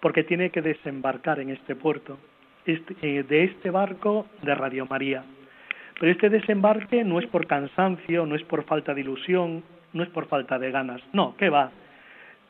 porque 0.03 0.25
tiene 0.25 0.49
que 0.49 0.61
desembarcar 0.61 1.39
en 1.39 1.49
este 1.49 1.77
puerto, 1.77 2.19
este, 2.65 2.93
eh, 3.01 3.23
de 3.23 3.45
este 3.45 3.69
barco 3.69 4.27
de 4.41 4.53
Radio 4.53 4.85
María. 4.85 5.23
Pero 5.97 6.11
este 6.11 6.29
desembarque 6.29 7.05
no 7.05 7.19
es 7.19 7.27
por 7.27 7.47
cansancio, 7.47 8.25
no 8.25 8.35
es 8.35 8.43
por 8.43 8.65
falta 8.65 8.93
de 8.93 8.99
ilusión, 8.99 9.63
no 9.93 10.03
es 10.03 10.09
por 10.09 10.27
falta 10.27 10.59
de 10.59 10.71
ganas, 10.71 11.01
no, 11.13 11.37
¿qué 11.37 11.47
va? 11.47 11.71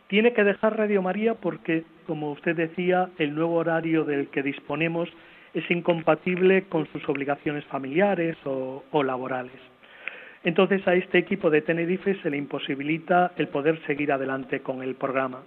Tiene 0.08 0.34
que 0.34 0.44
dejar 0.44 0.78
Radio 0.78 1.04
María 1.04 1.36
porque, 1.36 1.84
como 2.08 2.32
usted 2.32 2.56
decía, 2.56 3.10
el 3.20 3.36
nuevo 3.36 3.54
horario 3.54 4.04
del 4.04 4.30
que 4.30 4.42
disponemos 4.42 5.08
es 5.54 5.70
incompatible 5.70 6.64
con 6.64 6.88
sus 6.88 7.08
obligaciones 7.08 7.64
familiares 7.66 8.36
o, 8.46 8.84
o 8.90 9.04
laborales. 9.04 9.73
Entonces 10.44 10.86
a 10.88 10.94
este 10.94 11.18
equipo 11.18 11.50
de 11.50 11.62
Tenerife 11.62 12.16
se 12.22 12.30
le 12.30 12.38
imposibilita 12.38 13.32
el 13.38 13.48
poder 13.48 13.80
seguir 13.86 14.12
adelante 14.12 14.60
con 14.62 14.84
el 14.84 14.96
programa. 14.96 15.42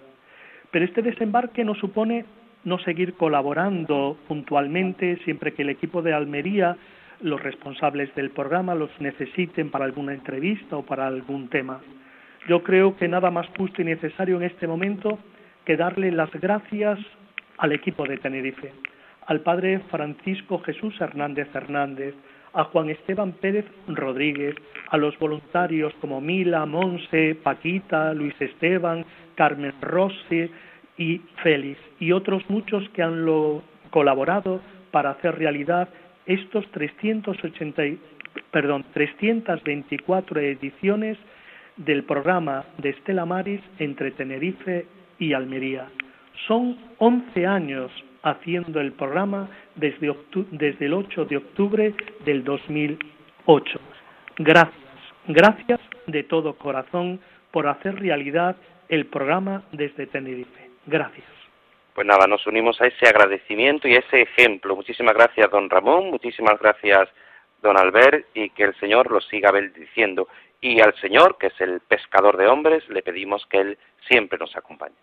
Pero 0.71 0.85
este 0.85 1.01
desembarque 1.01 1.63
no 1.63 1.75
supone 1.75 2.25
no 2.63 2.79
seguir 2.79 3.13
colaborando 3.13 4.17
puntualmente 4.27 5.17
siempre 5.23 5.53
que 5.53 5.61
el 5.61 5.69
equipo 5.69 6.01
de 6.01 6.13
Almería, 6.13 6.75
los 7.21 7.41
responsables 7.41 8.13
del 8.15 8.31
programa, 8.31 8.75
los 8.75 8.89
necesiten 8.99 9.69
para 9.69 9.85
alguna 9.85 10.13
entrevista 10.13 10.75
o 10.77 10.83
para 10.83 11.07
algún 11.07 11.47
tema. 11.47 11.79
Yo 12.47 12.63
creo 12.63 12.97
que 12.97 13.07
nada 13.07 13.29
más 13.29 13.47
justo 13.57 13.81
y 13.81 13.85
necesario 13.85 14.37
en 14.37 14.43
este 14.43 14.67
momento 14.67 15.19
que 15.63 15.77
darle 15.77 16.11
las 16.11 16.31
gracias 16.31 16.99
al 17.57 17.71
equipo 17.71 18.05
de 18.05 18.17
Tenerife, 18.17 18.71
al 19.25 19.41
padre 19.41 19.79
Francisco 19.91 20.59
Jesús 20.59 20.99
Hernández 20.99 21.47
Hernández, 21.53 22.15
a 22.57 22.63
Juan 22.65 22.89
Esteban 22.89 23.33
Pérez 23.33 23.65
Rodríguez, 23.87 24.55
a 24.89 24.97
los 24.97 25.17
voluntarios 25.19 25.93
como 26.01 26.19
Mila, 26.19 26.65
Monse, 26.65 27.35
Paquita, 27.35 28.15
Luis 28.15 28.33
Esteban, 28.39 29.05
Carmen 29.35 29.73
Rossi 29.79 30.49
y 30.97 31.21
Félix 31.43 31.79
y 31.99 32.11
otros 32.11 32.41
muchos 32.49 32.89
que 32.89 33.03
han 33.03 33.23
colaborado 33.91 34.59
para 34.89 35.11
hacer 35.11 35.37
realidad 35.37 35.87
estos 36.25 36.65
380, 36.71 37.83
perdón, 38.49 38.85
324 38.91 40.41
ediciones 40.41 41.17
del 41.75 42.05
programa 42.05 42.65
de 42.79 42.89
Estela 42.89 43.25
Maris 43.25 43.61
entre 43.77 44.09
Tenerife 44.11 44.87
y 45.19 45.33
Almería. 45.33 45.89
Son 46.47 46.75
11 46.97 47.45
años 47.45 47.91
haciendo 48.29 48.79
el 48.79 48.93
programa 48.93 49.49
desde, 49.75 50.07
el 50.85 50.93
8 50.93 51.25
de 51.25 51.37
octubre 51.37 51.93
del 52.25 52.43
2008. 52.43 53.79
Gracias, 54.37 54.73
gracias 55.27 55.79
de 56.05 56.23
todo 56.23 56.57
corazón 56.57 57.19
por 57.51 57.67
hacer 57.67 57.99
realidad 57.99 58.55
el 58.89 59.07
programa 59.07 59.63
desde 59.71 60.07
Tenerife. 60.07 60.69
Gracias. 60.85 61.25
Pues 61.93 62.05
nada, 62.05 62.27
nos 62.27 62.45
unimos 62.45 62.79
a 62.79 62.87
ese 62.87 63.07
agradecimiento 63.07 63.87
y 63.87 63.95
a 63.95 63.99
ese 63.99 64.21
ejemplo. 64.21 64.75
Muchísimas 64.75 65.15
gracias, 65.15 65.49
don 65.49 65.69
Ramón, 65.69 66.11
muchísimas 66.11 66.59
gracias, 66.59 67.09
don 67.61 67.77
Albert, 67.77 68.27
y 68.35 68.51
que 68.51 68.63
el 68.63 68.75
Señor 68.75 69.11
lo 69.11 69.19
siga 69.19 69.51
bendiciendo. 69.51 70.27
Y 70.61 70.79
al 70.79 70.93
Señor, 71.01 71.37
que 71.39 71.47
es 71.47 71.59
el 71.59 71.79
pescador 71.81 72.37
de 72.37 72.47
hombres, 72.47 72.87
le 72.89 73.01
pedimos 73.01 73.45
que 73.47 73.57
Él 73.57 73.77
siempre 74.07 74.37
nos 74.37 74.55
acompañe. 74.55 74.95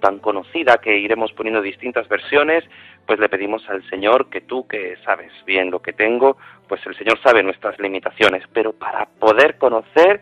Tan 0.00 0.18
conocida 0.18 0.78
que 0.78 0.96
iremos 0.96 1.32
poniendo 1.32 1.62
distintas 1.62 2.08
versiones, 2.08 2.64
pues 3.06 3.18
le 3.18 3.28
pedimos 3.28 3.68
al 3.68 3.88
Señor 3.88 4.28
que 4.30 4.40
tú 4.40 4.66
que 4.66 4.96
sabes 5.04 5.32
bien 5.46 5.70
lo 5.70 5.80
que 5.80 5.92
tengo, 5.92 6.36
pues 6.68 6.84
el 6.86 6.96
Señor 6.96 7.20
sabe 7.22 7.42
nuestras 7.42 7.78
limitaciones, 7.78 8.44
pero 8.52 8.72
para 8.72 9.06
poder 9.06 9.58
conocer, 9.58 10.20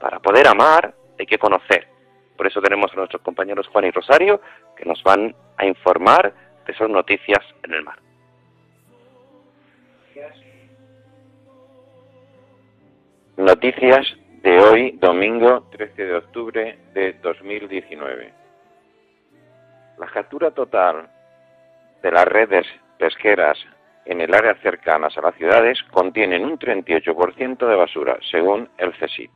para 0.00 0.18
poder 0.20 0.48
amar, 0.48 0.94
hay 1.18 1.26
que 1.26 1.38
conocer. 1.38 1.86
Por 2.36 2.46
eso 2.46 2.60
tenemos 2.60 2.92
a 2.92 2.96
nuestros 2.96 3.22
compañeros 3.22 3.66
Juan 3.68 3.86
y 3.86 3.90
Rosario 3.90 4.40
que 4.76 4.84
nos 4.84 5.02
van 5.02 5.34
a 5.56 5.66
informar 5.66 6.32
de 6.66 6.72
esas 6.72 6.88
noticias 6.88 7.44
en 7.64 7.74
el 7.74 7.82
mar. 7.82 7.98
Noticias 13.36 14.06
de 14.42 14.58
hoy, 14.58 14.90
domingo 15.00 15.68
13 15.70 16.04
de 16.04 16.14
octubre 16.16 16.78
de 16.92 17.12
2019. 17.22 18.47
La 19.98 20.06
captura 20.06 20.52
total 20.52 21.08
de 22.02 22.12
las 22.12 22.24
redes 22.24 22.66
pesqueras 22.98 23.58
en 24.04 24.20
el 24.20 24.32
área 24.32 24.54
cercanas 24.62 25.18
a 25.18 25.22
las 25.22 25.34
ciudades 25.34 25.82
contienen 25.90 26.44
un 26.44 26.56
38% 26.56 27.66
de 27.66 27.74
basura, 27.74 28.16
según 28.30 28.68
el 28.78 28.92
CSIC. 28.92 29.30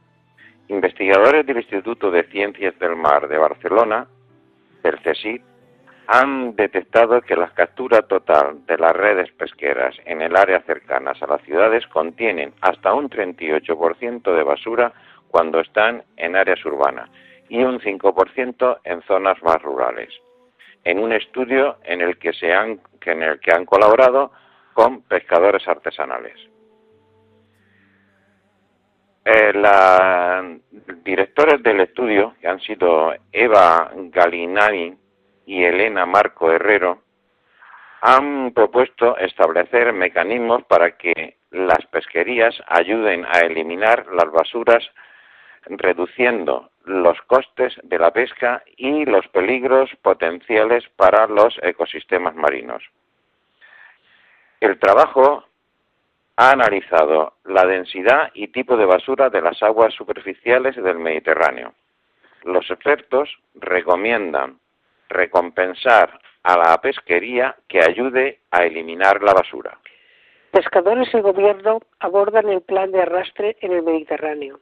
Investigadores 0.69 1.45
del 1.45 1.57
Instituto 1.57 2.13
de 2.13 2.23
Ciencias 2.25 2.79
del 2.79 2.95
Mar 2.95 3.29
de 3.29 3.39
Barcelona, 3.39 4.07
del 4.85 5.01
CSIC, 5.01 5.43
han 6.07 6.55
detectado 6.55 7.21
que 7.23 7.35
la 7.35 7.51
captura 7.51 8.03
total 8.03 8.65
de 8.67 8.79
las 8.79 8.93
redes 8.93 9.33
pesqueras 9.33 9.97
en 10.05 10.23
el 10.23 10.37
área 10.37 10.61
cercanas 10.61 11.21
a 11.23 11.27
las 11.27 11.43
ciudades 11.43 11.87
contienen 11.89 12.55
hasta 12.61 12.95
un 12.95 13.11
38% 13.11 14.37
de 14.37 14.43
basura 14.45 14.93
cuando 15.29 15.59
están 15.59 16.05
en 16.17 16.37
áreas 16.37 16.65
urbanas 16.65 17.11
y 17.49 17.65
un 17.65 17.81
5% 17.81 18.79
en 18.85 19.03
zonas 19.03 19.43
más 19.43 19.61
rurales. 19.61 20.11
En 20.85 20.99
un 20.99 21.13
estudio 21.13 21.79
en 21.85 22.01
el 22.01 22.19
que, 22.19 22.33
se 22.33 22.53
han, 22.53 22.81
en 23.07 23.23
el 23.23 23.41
que 23.41 23.53
han 23.53 23.65
colaborado 23.65 24.33
con 24.73 25.03
pescadores 25.03 25.67
artesanales. 25.69 26.37
Eh, 29.25 29.53
los 29.53 31.05
directores 31.05 31.63
del 31.63 31.81
estudio, 31.81 32.35
que 32.41 32.49
han 32.49 32.59
sido 32.61 33.15
Eva 33.31 33.93
Galinani 33.95 34.97
y 35.47 35.63
Elena 35.63 36.07
Marco 36.07 36.51
Herrero, 36.51 37.03
han 38.01 38.53
propuesto 38.53 39.17
establecer 39.17 39.93
mecanismos 39.93 40.65
para 40.65 40.97
que 40.97 41.37
las 41.53 41.87
pesquerías 41.87 42.53
ayuden 42.67 43.25
a 43.27 43.41
eliminar 43.41 44.07
las 44.13 44.33
basuras 44.33 44.83
reduciendo 45.67 46.72
los 46.85 47.21
costes 47.23 47.75
de 47.83 47.99
la 47.99 48.13
pesca 48.13 48.63
y 48.77 49.05
los 49.05 49.27
peligros 49.29 49.91
potenciales 50.03 50.85
para 50.97 51.27
los 51.27 51.59
ecosistemas 51.63 52.35
marinos. 52.35 52.83
El 54.61 54.79
trabajo 54.79 55.45
ha 56.37 56.51
analizado 56.51 57.35
la 57.45 57.67
densidad 57.67 58.31
y 58.35 58.49
tipo 58.49 58.77
de 58.77 58.87
basura 58.87 59.31
de 59.31 59.43
las 59.43 59.63
aguas 59.63 59.95
superficiales 59.95 60.77
del 60.77 60.99
Mediterráneo. 60.99 61.75
Los 62.45 62.71
expertos 62.71 63.29
recomiendan 63.55 64.59
recompensar 65.09 66.19
a 66.43 66.57
la 66.57 66.81
pesquería 66.81 67.57
que 67.69 67.81
ayude 67.81 68.41
a 68.51 68.65
eliminar 68.65 69.23
la 69.23 69.35
basura. 69.35 69.79
Pescadores 70.51 71.09
y 71.15 71.21
gobierno 71.21 71.81
abordan 72.01 72.49
el 72.49 72.63
plan 72.63 72.91
de 72.93 73.03
arrastre 73.03 73.57
en 73.61 73.73
el 73.73 73.83
Mediterráneo. 73.83 74.61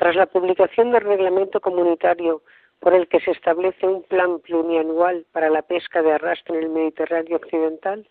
Tras 0.00 0.16
la 0.16 0.24
publicación 0.24 0.92
del 0.92 1.02
reglamento 1.02 1.60
comunitario 1.60 2.40
por 2.78 2.94
el 2.94 3.06
que 3.06 3.20
se 3.20 3.32
establece 3.32 3.86
un 3.86 4.02
plan 4.02 4.38
plurianual 4.38 5.26
para 5.30 5.50
la 5.50 5.60
pesca 5.60 6.00
de 6.00 6.12
arrastre 6.12 6.56
en 6.56 6.64
el 6.64 6.70
Mediterráneo 6.70 7.36
occidental, 7.36 8.08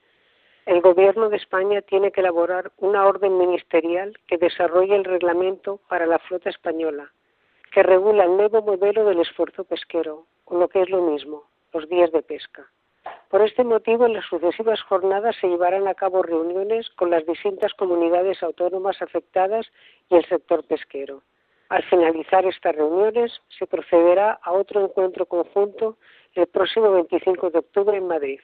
el 0.68 0.82
Gobierno 0.82 1.30
de 1.30 1.38
España 1.38 1.82
tiene 1.82 2.12
que 2.12 2.22
elaborar 2.22 2.72
una 2.78 3.08
orden 3.08 3.40
ministerial 3.40 4.16
que 4.28 4.38
desarrolle 4.38 4.98
el 4.98 5.04
reglamento 5.04 5.80
para 5.90 6.06
la 6.06 6.20
flota 6.20 6.52
española, 6.52 7.12
que 7.72 7.82
regula 7.82 8.26
el 8.26 8.38
nuevo 8.38 8.62
modelo 8.62 9.06
del 9.06 9.22
esfuerzo 9.22 9.64
pesquero, 9.64 10.28
o 10.46 10.60
lo 10.60 10.68
que 10.68 10.84
es 10.84 10.92
lo 10.92 11.02
mismo, 11.02 11.46
los 11.74 11.90
días 11.90 12.12
de 12.12 12.22
pesca. 12.22 12.70
Por 13.30 13.42
este 13.42 13.64
motivo, 13.64 14.06
en 14.06 14.14
las 14.14 14.26
sucesivas 14.26 14.80
jornadas 14.84 15.36
se 15.42 15.48
llevarán 15.48 15.88
a 15.88 15.96
cabo 15.96 16.22
reuniones 16.22 16.88
con 16.92 17.10
las 17.10 17.26
distintas 17.26 17.74
comunidades 17.74 18.44
autónomas 18.44 19.02
afectadas 19.02 19.66
y 20.12 20.18
el 20.18 20.26
sector 20.26 20.64
pesquero. 20.64 21.24
Al 21.70 21.84
finalizar 21.84 22.46
estas 22.46 22.76
reuniones, 22.76 23.32
se 23.58 23.68
procederá 23.68 24.40
a 24.42 24.52
otro 24.52 24.84
encuentro 24.84 25.26
conjunto 25.26 25.98
el 26.34 26.48
próximo 26.48 26.92
25 26.92 27.50
de 27.50 27.60
octubre 27.60 27.98
en 27.98 28.08
Madrid 28.08 28.40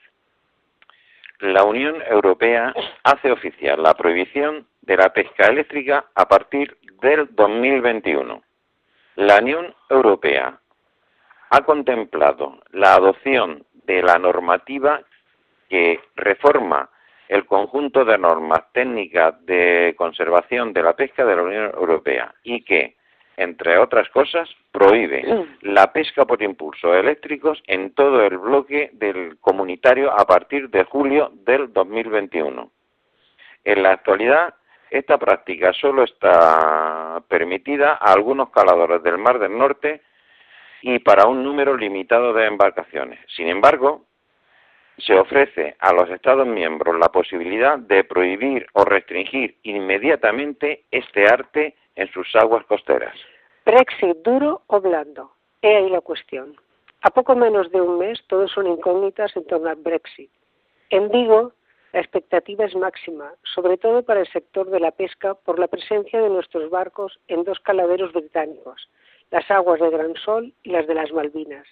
la 1.39 1.63
Unión 1.63 2.01
Europea 2.09 2.73
hace 3.03 3.31
oficial 3.31 3.81
la 3.81 3.93
prohibición 3.93 4.67
de 4.81 4.97
la 4.97 5.11
pesca 5.11 5.47
eléctrica 5.47 6.05
a 6.15 6.27
partir 6.27 6.77
del 7.01 7.27
2021. 7.35 8.41
La 9.15 9.39
Unión 9.39 9.73
Europea 9.89 10.59
ha 11.49 11.61
contemplado 11.61 12.59
la 12.71 12.95
adopción 12.95 13.65
de 13.85 14.01
la 14.01 14.17
normativa 14.17 15.01
que 15.69 15.99
reforma 16.15 16.89
el 17.27 17.45
conjunto 17.45 18.05
de 18.05 18.17
normas 18.17 18.71
técnicas 18.71 19.33
de 19.45 19.95
conservación 19.97 20.73
de 20.73 20.83
la 20.83 20.95
pesca 20.95 21.25
de 21.25 21.35
la 21.35 21.43
Unión 21.43 21.71
Europea 21.75 22.33
y 22.43 22.63
que 22.63 22.95
entre 23.37 23.77
otras 23.77 24.09
cosas, 24.09 24.49
prohíbe 24.71 25.23
mm. 25.23 25.73
la 25.73 25.91
pesca 25.91 26.25
por 26.25 26.41
impulsos 26.41 26.95
eléctricos 26.95 27.61
en 27.67 27.93
todo 27.93 28.23
el 28.23 28.37
bloque 28.37 28.89
del 28.93 29.37
comunitario 29.39 30.11
a 30.11 30.25
partir 30.25 30.69
de 30.69 30.83
julio 30.83 31.31
del 31.45 31.71
2021. 31.73 32.71
En 33.63 33.83
la 33.83 33.91
actualidad, 33.91 34.53
esta 34.89 35.17
práctica 35.17 35.73
solo 35.73 36.03
está 36.03 37.21
permitida 37.27 37.93
a 37.93 38.13
algunos 38.13 38.49
caladores 38.51 39.01
del 39.03 39.17
Mar 39.17 39.39
del 39.39 39.57
Norte 39.57 40.01
y 40.81 40.99
para 40.99 41.25
un 41.25 41.43
número 41.43 41.75
limitado 41.75 42.31
de 42.33 42.45
embarcaciones. 42.45 43.19
Sin 43.35 43.47
embargo, 43.47 44.05
se 44.97 45.13
ofrece 45.13 45.75
a 45.79 45.91
los 45.91 46.09
Estados 46.09 46.47
miembros 46.47 46.97
la 46.97 47.09
posibilidad 47.09 47.77
de 47.77 48.03
prohibir 48.03 48.67
o 48.73 48.85
restringir 48.85 49.57
inmediatamente 49.63 50.83
este 50.91 51.27
arte 51.27 51.75
en 51.95 52.11
sus 52.11 52.35
aguas 52.35 52.65
costeras. 52.65 53.15
Brexit 53.65 54.17
duro 54.23 54.61
o 54.67 54.79
blando. 54.79 55.31
He 55.61 55.75
ahí 55.75 55.89
la 55.89 56.01
cuestión. 56.01 56.55
A 57.01 57.09
poco 57.09 57.35
menos 57.35 57.71
de 57.71 57.81
un 57.81 57.99
mes 57.99 58.23
todos 58.27 58.51
son 58.51 58.67
incógnitas 58.67 59.35
en 59.35 59.45
torno 59.47 59.69
al 59.69 59.77
Brexit. 59.77 60.29
En 60.89 61.09
Vigo 61.09 61.53
la 61.95 62.01
expectativa 62.01 62.65
es 62.65 62.75
máxima, 62.75 63.31
sobre 63.43 63.77
todo 63.77 64.03
para 64.03 64.19
el 64.19 64.27
sector 64.27 64.69
de 64.69 64.81
la 64.81 64.91
pesca 64.91 65.33
por 65.33 65.59
la 65.59 65.69
presencia 65.69 66.19
de 66.21 66.29
nuestros 66.29 66.69
barcos 66.69 67.17
en 67.29 67.45
dos 67.45 67.61
caladeros 67.61 68.11
británicos, 68.11 68.89
las 69.31 69.49
aguas 69.49 69.79
de 69.79 69.89
Gran 69.89 70.13
Sol 70.15 70.53
y 70.63 70.71
las 70.71 70.87
de 70.87 70.95
las 70.95 71.13
Malvinas. 71.13 71.65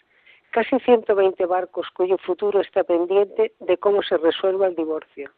Casi 0.52 0.80
120 0.80 1.46
barcos 1.46 1.90
cuyo 1.90 2.18
futuro 2.18 2.62
está 2.62 2.86
pendiente 2.86 3.52
de 3.60 3.78
cómo 3.78 4.02
se 4.02 4.16
resuelva 4.16 4.68
el 4.68 4.78
divorcio. 4.78 5.30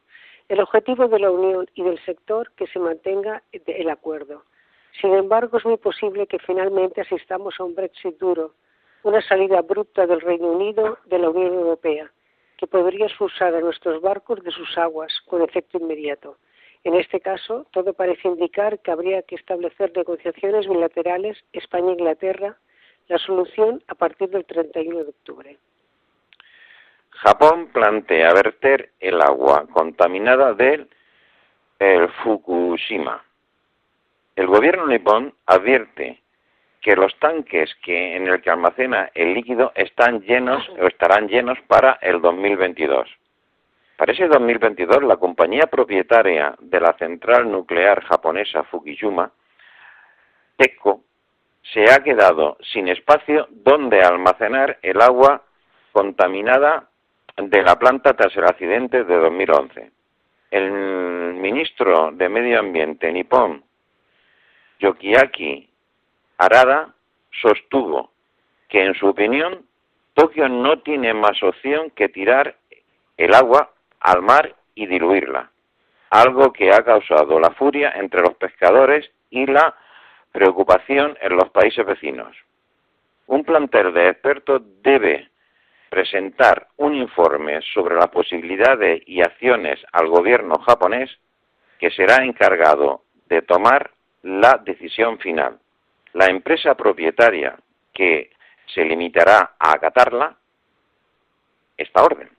El 0.49 0.59
objetivo 0.59 1.07
de 1.07 1.17
la 1.17 1.31
Unión 1.31 1.67
y 1.73 1.81
del 1.81 1.97
sector 2.05 2.51
que 2.51 2.67
se 2.67 2.77
mantenga 2.77 3.41
el 3.51 3.89
acuerdo. 3.89 4.43
Sin 5.01 5.13
embargo, 5.13 5.57
es 5.57 5.65
muy 5.65 5.77
posible 5.77 6.27
que 6.27 6.39
finalmente 6.39 7.01
asistamos 7.01 7.59
a 7.59 7.63
un 7.63 7.75
Brexit 7.75 8.17
duro, 8.17 8.53
una 9.03 9.21
salida 9.21 9.59
abrupta 9.59 10.07
del 10.07 10.21
Reino 10.21 10.47
Unido 10.47 10.97
de 11.05 11.19
la 11.19 11.29
Unión 11.29 11.53
Europea, 11.53 12.09
que 12.57 12.67
podría 12.67 13.07
expulsar 13.07 13.53
a 13.53 13.59
nuestros 13.59 14.01
barcos 14.01 14.41
de 14.43 14.51
sus 14.51 14.77
aguas 14.77 15.11
con 15.25 15.41
efecto 15.41 15.77
inmediato. 15.77 16.37
En 16.83 16.95
este 16.95 17.19
caso, 17.19 17.65
todo 17.71 17.93
parece 17.93 18.27
indicar 18.27 18.79
que 18.79 18.91
habría 18.91 19.21
que 19.23 19.35
establecer 19.35 19.91
negociaciones 19.95 20.67
bilaterales 20.67 21.37
España-Inglaterra, 21.51 22.57
la 23.07 23.17
solución 23.17 23.83
a 23.87 23.95
partir 23.95 24.29
del 24.29 24.45
31 24.45 25.03
de 25.03 25.09
octubre. 25.09 25.57
Japón 27.09 27.69
plantea 27.73 28.33
verter 28.33 28.91
el 28.99 29.21
agua 29.21 29.65
contaminada 29.71 30.53
del 30.53 30.87
Fukushima 32.23 33.24
el 34.35 34.47
gobierno 34.47 34.87
nipón 34.87 35.33
advierte 35.45 36.21
que 36.81 36.95
los 36.95 37.17
tanques 37.19 37.73
que 37.83 38.15
en 38.15 38.27
el 38.27 38.41
que 38.41 38.51
almacena 38.51 39.09
el 39.15 39.33
líquido 39.33 39.71
están 39.75 40.21
llenos 40.21 40.67
o 40.79 40.87
estarán 40.87 41.27
llenos 41.27 41.57
para 41.67 41.97
el 42.01 42.21
2022. 42.21 43.09
Para 43.97 44.11
ese 44.11 44.27
2022, 44.27 45.03
la 45.03 45.17
compañía 45.17 45.67
propietaria 45.67 46.53
de 46.59 46.79
la 46.79 46.93
central 46.93 47.49
nuclear 47.49 48.03
japonesa 48.03 48.63
Fukushima, 48.65 49.31
TECO, 50.57 51.01
se 51.73 51.91
ha 51.91 52.03
quedado 52.03 52.57
sin 52.61 52.87
espacio 52.87 53.47
donde 53.49 54.01
almacenar 54.01 54.77
el 54.81 55.01
agua 55.01 55.41
contaminada 55.91 56.89
de 57.37 57.63
la 57.63 57.79
planta 57.79 58.13
tras 58.13 58.35
el 58.37 58.43
accidente 58.43 59.03
de 59.03 59.15
2011. 59.15 59.91
El 60.51 60.71
ministro 61.33 62.11
de 62.11 62.29
Medio 62.29 62.59
Ambiente 62.59 63.11
nipón, 63.11 63.64
Yokiaki 64.79 65.69
Arada 66.37 66.93
sostuvo 67.41 68.11
que, 68.67 68.83
en 68.83 68.93
su 68.95 69.07
opinión, 69.07 69.65
Tokio 70.13 70.47
no 70.47 70.79
tiene 70.79 71.13
más 71.13 71.41
opción 71.43 71.91
que 71.91 72.09
tirar 72.09 72.55
el 73.17 73.33
agua 73.33 73.71
al 73.99 74.21
mar 74.21 74.55
y 74.73 74.85
diluirla, 74.87 75.51
algo 76.09 76.53
que 76.53 76.71
ha 76.71 76.83
causado 76.83 77.39
la 77.39 77.51
furia 77.51 77.93
entre 77.95 78.21
los 78.21 78.35
pescadores 78.35 79.09
y 79.29 79.45
la 79.45 79.75
preocupación 80.31 81.17
en 81.21 81.35
los 81.35 81.49
países 81.49 81.85
vecinos. 81.85 82.35
Un 83.27 83.43
plantel 83.43 83.93
de 83.93 84.09
expertos 84.09 84.61
debe 84.83 85.29
presentar 85.89 86.67
un 86.77 86.95
informe 86.95 87.61
sobre 87.73 87.95
las 87.95 88.09
posibilidades 88.09 89.01
y 89.05 89.21
acciones 89.21 89.79
al 89.91 90.07
gobierno 90.07 90.59
japonés 90.59 91.09
que 91.79 91.89
será 91.91 92.23
encargado 92.23 93.03
de 93.27 93.41
tomar 93.41 93.91
la 94.25 94.59
decisión 94.63 95.19
final. 95.19 95.59
La 96.13 96.25
empresa 96.25 96.73
propietaria 96.75 97.55
que 97.93 98.31
se 98.73 98.83
limitará 98.83 99.53
a 99.59 99.73
acatarla 99.73 100.35
esta 101.77 102.03
orden. 102.03 102.29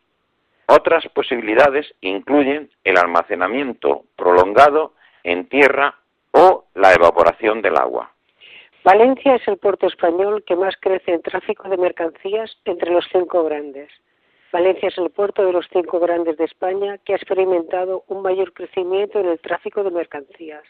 Otras 0.67 1.07
posibilidades 1.15 1.87
incluyen 2.01 2.69
el 2.83 2.97
almacenamiento 2.97 4.03
prolongado 4.17 4.95
en 5.23 5.49
tierra 5.49 5.95
o 6.33 6.65
la 6.75 6.93
evaporación 6.93 7.63
del 7.63 7.77
agua. 7.77 8.11
Valencia 8.83 9.37
es 9.37 9.47
el 9.47 9.59
puerto 9.59 9.87
español 9.87 10.43
que 10.45 10.57
más 10.57 10.75
crece 10.81 11.13
en 11.13 11.23
tráfico 11.23 11.69
de 11.69 11.77
mercancías 11.77 12.51
entre 12.65 12.91
los 12.91 13.07
cinco 13.13 13.45
grandes. 13.45 13.91
Valencia 14.53 14.89
es 14.89 14.99
el 14.99 15.11
puerto 15.11 15.45
de 15.45 15.53
los 15.53 15.67
cinco 15.73 16.01
grandes 16.01 16.37
de 16.37 16.45
España 16.45 16.99
que 17.05 17.13
ha 17.13 17.17
experimentado 17.17 18.03
un 18.09 18.23
mayor 18.23 18.53
crecimiento 18.53 19.21
en 19.21 19.27
el 19.27 19.39
tráfico 19.39 19.85
de 19.85 19.91
mercancías, 19.91 20.65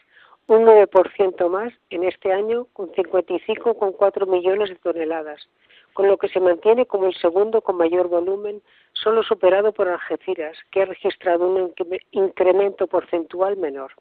un 0.47 0.65
9% 0.65 1.49
más 1.49 1.71
en 1.89 2.05
este 2.05 2.31
año 2.31 2.67
con 2.73 2.91
55,4 2.93 4.27
millones 4.27 4.69
de 4.69 4.75
toneladas, 4.75 5.49
con 5.93 6.07
lo 6.07 6.17
que 6.17 6.29
se 6.29 6.39
mantiene 6.39 6.85
como 6.85 7.07
el 7.07 7.15
segundo 7.15 7.59
con 7.61 7.75
mayor 7.75 8.07
volumen, 8.07 8.61
solo 8.93 9.23
superado 9.23 9.73
por 9.73 9.89
Algeciras, 9.89 10.55
que 10.71 10.83
ha 10.83 10.85
registrado 10.85 11.49
un 11.49 11.73
incremento 12.11 12.87
porcentual 12.87 13.57
menor. 13.57 13.91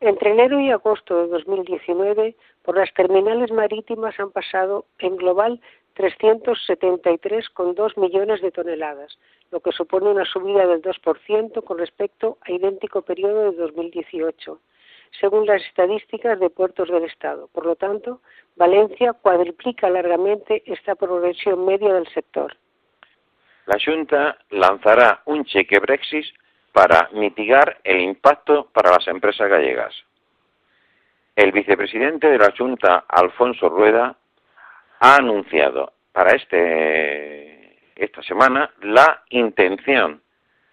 Entre 0.00 0.30
enero 0.30 0.60
y 0.60 0.70
agosto 0.70 1.22
de 1.22 1.28
2019, 1.28 2.36
por 2.62 2.76
las 2.76 2.92
terminales 2.94 3.50
marítimas 3.50 4.20
han 4.20 4.30
pasado 4.30 4.84
en 4.98 5.16
global 5.16 5.60
373,2 5.96 8.00
millones 8.00 8.40
de 8.40 8.50
toneladas, 8.50 9.18
lo 9.50 9.60
que 9.60 9.72
supone 9.72 10.08
una 10.10 10.24
subida 10.24 10.66
del 10.66 10.80
2% 10.80 11.62
con 11.64 11.78
respecto 11.78 12.38
a 12.42 12.52
idéntico 12.52 13.02
periodo 13.02 13.50
de 13.50 13.56
2018, 13.56 14.58
según 15.20 15.46
las 15.46 15.62
estadísticas 15.62 16.38
de 16.40 16.50
puertos 16.50 16.88
del 16.88 17.04
Estado. 17.04 17.48
Por 17.52 17.66
lo 17.66 17.76
tanto, 17.76 18.20
Valencia 18.56 19.12
cuadriplica 19.12 19.88
largamente 19.90 20.62
esta 20.66 20.94
progresión 20.94 21.64
media 21.64 21.92
del 21.92 22.06
sector. 22.08 22.56
La 23.66 23.76
Junta 23.82 24.38
lanzará 24.50 25.22
un 25.26 25.44
cheque 25.44 25.78
Brexit 25.78 26.26
para 26.72 27.08
mitigar 27.12 27.78
el 27.84 28.00
impacto 28.00 28.68
para 28.72 28.90
las 28.90 29.06
empresas 29.06 29.48
gallegas. 29.48 29.94
El 31.36 31.52
vicepresidente 31.52 32.28
de 32.28 32.38
la 32.38 32.52
Junta, 32.56 33.04
Alfonso 33.08 33.68
Rueda, 33.68 34.16
ha 35.00 35.16
anunciado 35.16 35.92
para 36.12 36.32
este, 36.32 37.78
esta 37.96 38.22
semana 38.22 38.70
la 38.82 39.22
intención 39.30 40.22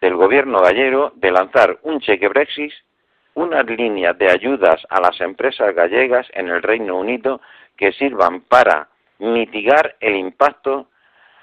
del 0.02 0.16
gobierno 0.16 0.60
gallego 0.60 1.12
de 1.16 1.32
lanzar 1.32 1.80
un 1.84 2.00
cheque 2.00 2.28
Brexit, 2.28 2.74
unas 3.40 3.66
líneas 3.66 4.18
de 4.18 4.30
ayudas 4.30 4.86
a 4.90 5.00
las 5.00 5.20
empresas 5.22 5.74
gallegas 5.74 6.28
en 6.34 6.50
el 6.50 6.62
Reino 6.62 6.98
Unido 6.98 7.40
que 7.78 7.94
sirvan 7.94 8.42
para 8.42 8.90
mitigar 9.20 9.96
el 10.02 10.18
impacto 10.18 10.88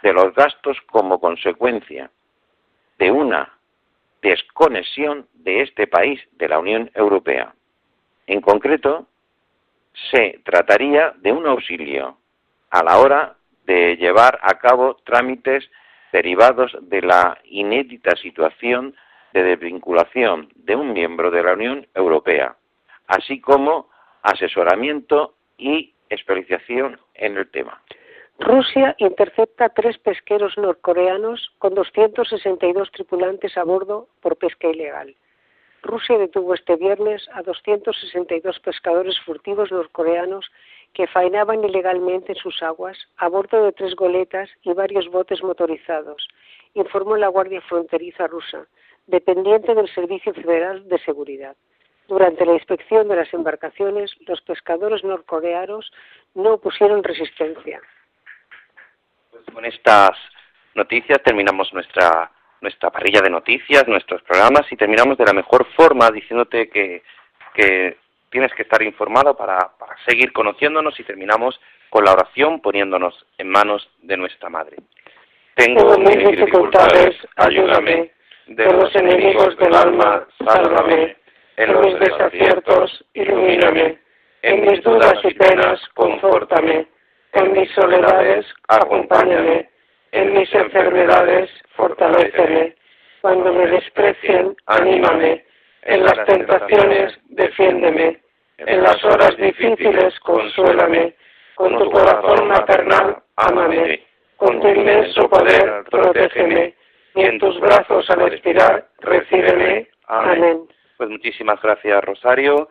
de 0.03 0.13
los 0.13 0.35
gastos 0.35 0.77
como 0.91 1.19
consecuencia 1.19 2.11
de 2.99 3.11
una 3.11 3.51
desconexión 4.21 5.27
de 5.33 5.63
este 5.63 5.87
país 5.87 6.21
de 6.33 6.49
la 6.49 6.59
Unión 6.59 6.91
Europea. 6.95 7.55
En 8.27 8.43
concreto, 8.43 9.07
se 10.11 10.41
trataría 10.45 11.15
de 11.17 11.33
un 11.33 11.47
auxilio 11.47 12.19
a 12.71 12.83
la 12.83 12.99
hora 12.99 13.37
de 13.65 13.97
llevar 13.97 14.39
a 14.43 14.59
cabo 14.59 14.97
trámites 14.97 15.65
derivados 16.13 16.77
de 16.83 17.01
la 17.01 17.39
inédita 17.45 18.15
situación 18.17 18.95
de 19.37 19.43
desvinculación 19.43 20.49
de 20.55 20.75
un 20.75 20.95
miembro 20.95 21.31
de 21.31 21.43
la 21.43 21.53
Unión 21.53 21.87
Europea, 21.95 22.57
así 23.07 23.39
como 23.39 23.91
asesoramiento 24.23 25.35
y 25.59 25.93
especialización 26.09 26.99
en 27.15 27.37
el 27.37 27.51
tema. 27.51 27.83
Rusia 28.39 28.95
intercepta 28.97 29.69
tres 29.69 29.99
pesqueros 29.99 30.57
norcoreanos 30.57 31.53
con 31.59 31.75
262 31.75 32.91
tripulantes 32.93 33.59
a 33.59 33.65
bordo 33.65 34.09
por 34.23 34.37
pesca 34.37 34.69
ilegal. 34.69 35.15
Rusia 35.83 36.17
detuvo 36.17 36.55
este 36.55 36.77
viernes 36.77 37.29
a 37.35 37.43
262 37.43 38.59
pescadores 38.61 39.21
furtivos 39.21 39.71
norcoreanos 39.71 40.51
que 40.95 41.07
faenaban 41.09 41.63
ilegalmente 41.63 42.33
en 42.33 42.39
sus 42.39 42.63
aguas 42.63 42.97
a 43.19 43.29
bordo 43.29 43.65
de 43.65 43.73
tres 43.73 43.95
goletas 43.95 44.49
y 44.63 44.73
varios 44.73 45.09
botes 45.09 45.43
motorizados, 45.43 46.27
informó 46.73 47.19
la 47.19 47.29
Guardia 47.29 47.61
Fronteriza 47.61 48.27
rusa, 48.27 48.67
dependiente 49.07 49.75
del 49.75 49.89
Servicio 49.95 50.35
Federal 50.35 50.89
de 50.89 50.99
Seguridad. 51.01 51.57
Durante 52.09 52.47
la 52.47 52.55
inspección 52.55 53.09
de 53.09 53.17
las 53.17 53.33
embarcaciones, 53.35 54.13
los 54.27 54.41
pescadores 54.43 55.03
norcoreanos 55.03 55.91
no 56.35 56.55
opusieron 56.55 57.03
resistencia. 57.03 57.81
Pues 59.31 59.45
con 59.53 59.65
estas 59.65 60.13
noticias 60.75 61.23
terminamos 61.23 61.73
nuestra 61.73 62.31
nuestra 62.61 62.91
parrilla 62.91 63.21
de 63.21 63.31
noticias, 63.31 63.87
nuestros 63.87 64.23
programas 64.23 64.71
y 64.71 64.77
terminamos 64.77 65.19
de 65.19 65.25
la 65.25 65.33
mejor 65.33 65.67
forma 65.77 66.11
diciéndote 66.11 66.69
que, 66.69 67.03
que 67.55 67.99
tienes 68.31 68.53
que 68.55 68.63
estar 68.63 68.83
informado 68.83 69.37
para, 69.37 69.71
para 69.79 69.95
seguir 70.07 70.33
conociéndonos 70.33 70.99
y 70.99 71.05
terminamos 71.05 71.61
con 71.91 72.05
la 72.05 72.13
oración 72.13 72.61
poniéndonos 72.61 73.27
en 73.39 73.49
manos 73.49 73.89
de 74.03 74.17
nuestra 74.17 74.49
Madre. 74.49 74.79
Tengo 75.55 75.99
mis 75.99 76.19
dificultades, 76.29 77.17
ayúdame. 77.37 78.16
De 78.47 78.65
los 78.73 78.95
enemigos 78.95 79.57
del 79.59 79.75
alma, 79.75 80.27
sálvame. 80.45 81.17
En 81.57 81.81
mis 81.81 81.99
desaciertos, 81.99 83.05
ilumíname. 83.15 83.99
En 84.43 84.61
mis 84.63 84.83
dudas 84.83 85.15
y 85.25 85.35
penas, 85.35 85.81
confórtame 85.95 86.87
en 87.37 87.53
mis 87.53 87.71
soledades, 87.73 88.47
acompáñame. 88.69 89.69
En 90.13 90.33
mis 90.33 90.53
enfermedades, 90.55 91.51
fortaléceme. 91.75 92.75
Cuando 93.21 93.53
me 93.53 93.67
desprecien, 93.67 94.57
anímame. 94.67 95.45
En 95.83 96.03
las 96.05 96.25
tentaciones, 96.25 97.13
defiéndeme. 97.29 98.21
En 98.59 98.83
las 98.83 99.05
horas 99.05 99.37
difíciles, 99.37 100.19
consuélame. 100.21 101.15
Con 101.57 101.79
tu 101.79 101.91
corazón 101.91 102.49
maternal, 102.49 103.19
ámame. 103.37 104.03
Con 104.37 104.61
tu 104.61 104.69
inmenso 104.69 105.29
poder, 105.29 105.85
protégeme. 105.91 106.75
Y 107.17 107.23
en 107.23 107.39
tus 107.39 107.59
brazos 107.61 108.09
al 108.11 108.31
expirar, 108.31 108.89
recíbeme. 109.01 109.89
Amén. 110.07 110.69
Pues 110.99 111.09
muchísimas 111.09 111.61
gracias, 111.63 112.05
Rosario. 112.05 112.69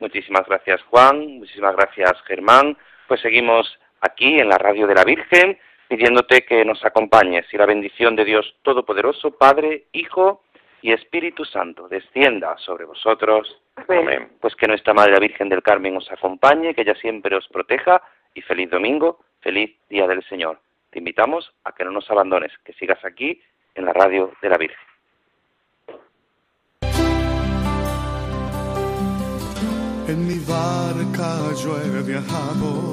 Muchísimas 0.00 0.44
gracias, 0.46 0.82
Juan. 0.90 1.38
Muchísimas 1.38 1.76
gracias, 1.76 2.20
Germán. 2.22 2.76
Pues 3.06 3.20
seguimos 3.20 3.78
aquí 4.00 4.40
en 4.40 4.48
la 4.48 4.58
radio 4.58 4.88
de 4.88 4.96
la 4.96 5.04
Virgen, 5.04 5.56
pidiéndote 5.86 6.44
que 6.44 6.64
nos 6.64 6.84
acompañes 6.84 7.46
y 7.52 7.56
la 7.56 7.66
bendición 7.66 8.16
de 8.16 8.24
Dios 8.24 8.56
Todopoderoso, 8.62 9.38
Padre, 9.38 9.84
Hijo 9.92 10.42
y 10.82 10.92
Espíritu 10.92 11.44
Santo, 11.44 11.86
descienda 11.86 12.58
sobre 12.58 12.86
vosotros. 12.86 13.62
Amén. 13.76 14.32
Pues 14.40 14.56
que 14.56 14.66
nuestra 14.66 14.92
Madre 14.92 15.12
la 15.12 15.20
Virgen 15.20 15.48
del 15.48 15.62
Carmen 15.62 15.96
os 15.96 16.10
acompañe, 16.10 16.74
que 16.74 16.82
ella 16.82 16.96
siempre 16.96 17.36
os 17.36 17.46
proteja 17.46 18.02
y 18.34 18.42
feliz 18.42 18.70
domingo, 18.70 19.20
feliz 19.40 19.70
día 19.88 20.08
del 20.08 20.24
Señor. 20.24 20.58
Te 20.90 20.98
invitamos 20.98 21.54
a 21.62 21.72
que 21.72 21.84
no 21.84 21.92
nos 21.92 22.10
abandones, 22.10 22.52
que 22.64 22.72
sigas 22.72 23.04
aquí 23.04 23.40
en 23.74 23.84
la 23.84 23.92
radio 23.92 24.30
de 24.40 24.48
la 24.48 24.58
Virgen. 24.58 24.78
En 30.06 30.26
mi 30.26 30.38
barca 30.40 31.54
yo 31.62 31.80
he 31.80 32.02
viajado 32.02 32.92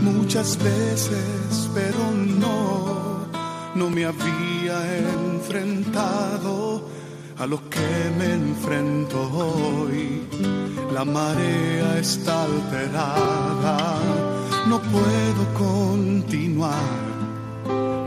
muchas 0.00 0.56
veces, 0.62 1.70
pero 1.74 2.10
no, 2.40 3.26
no 3.74 3.90
me 3.90 4.04
había 4.06 4.98
enfrentado 4.98 6.88
a 7.38 7.46
lo 7.46 7.58
que 7.68 8.10
me 8.18 8.32
enfrento 8.32 9.20
hoy. 9.32 10.26
La 10.92 11.04
marea 11.04 11.98
está 11.98 12.44
alterada, 12.44 13.98
no 14.66 14.80
puedo 14.80 15.54
continuar. 15.54 17.05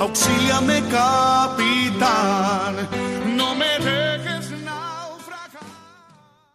Auxíliame, 0.00 0.82
capitán 0.82 2.74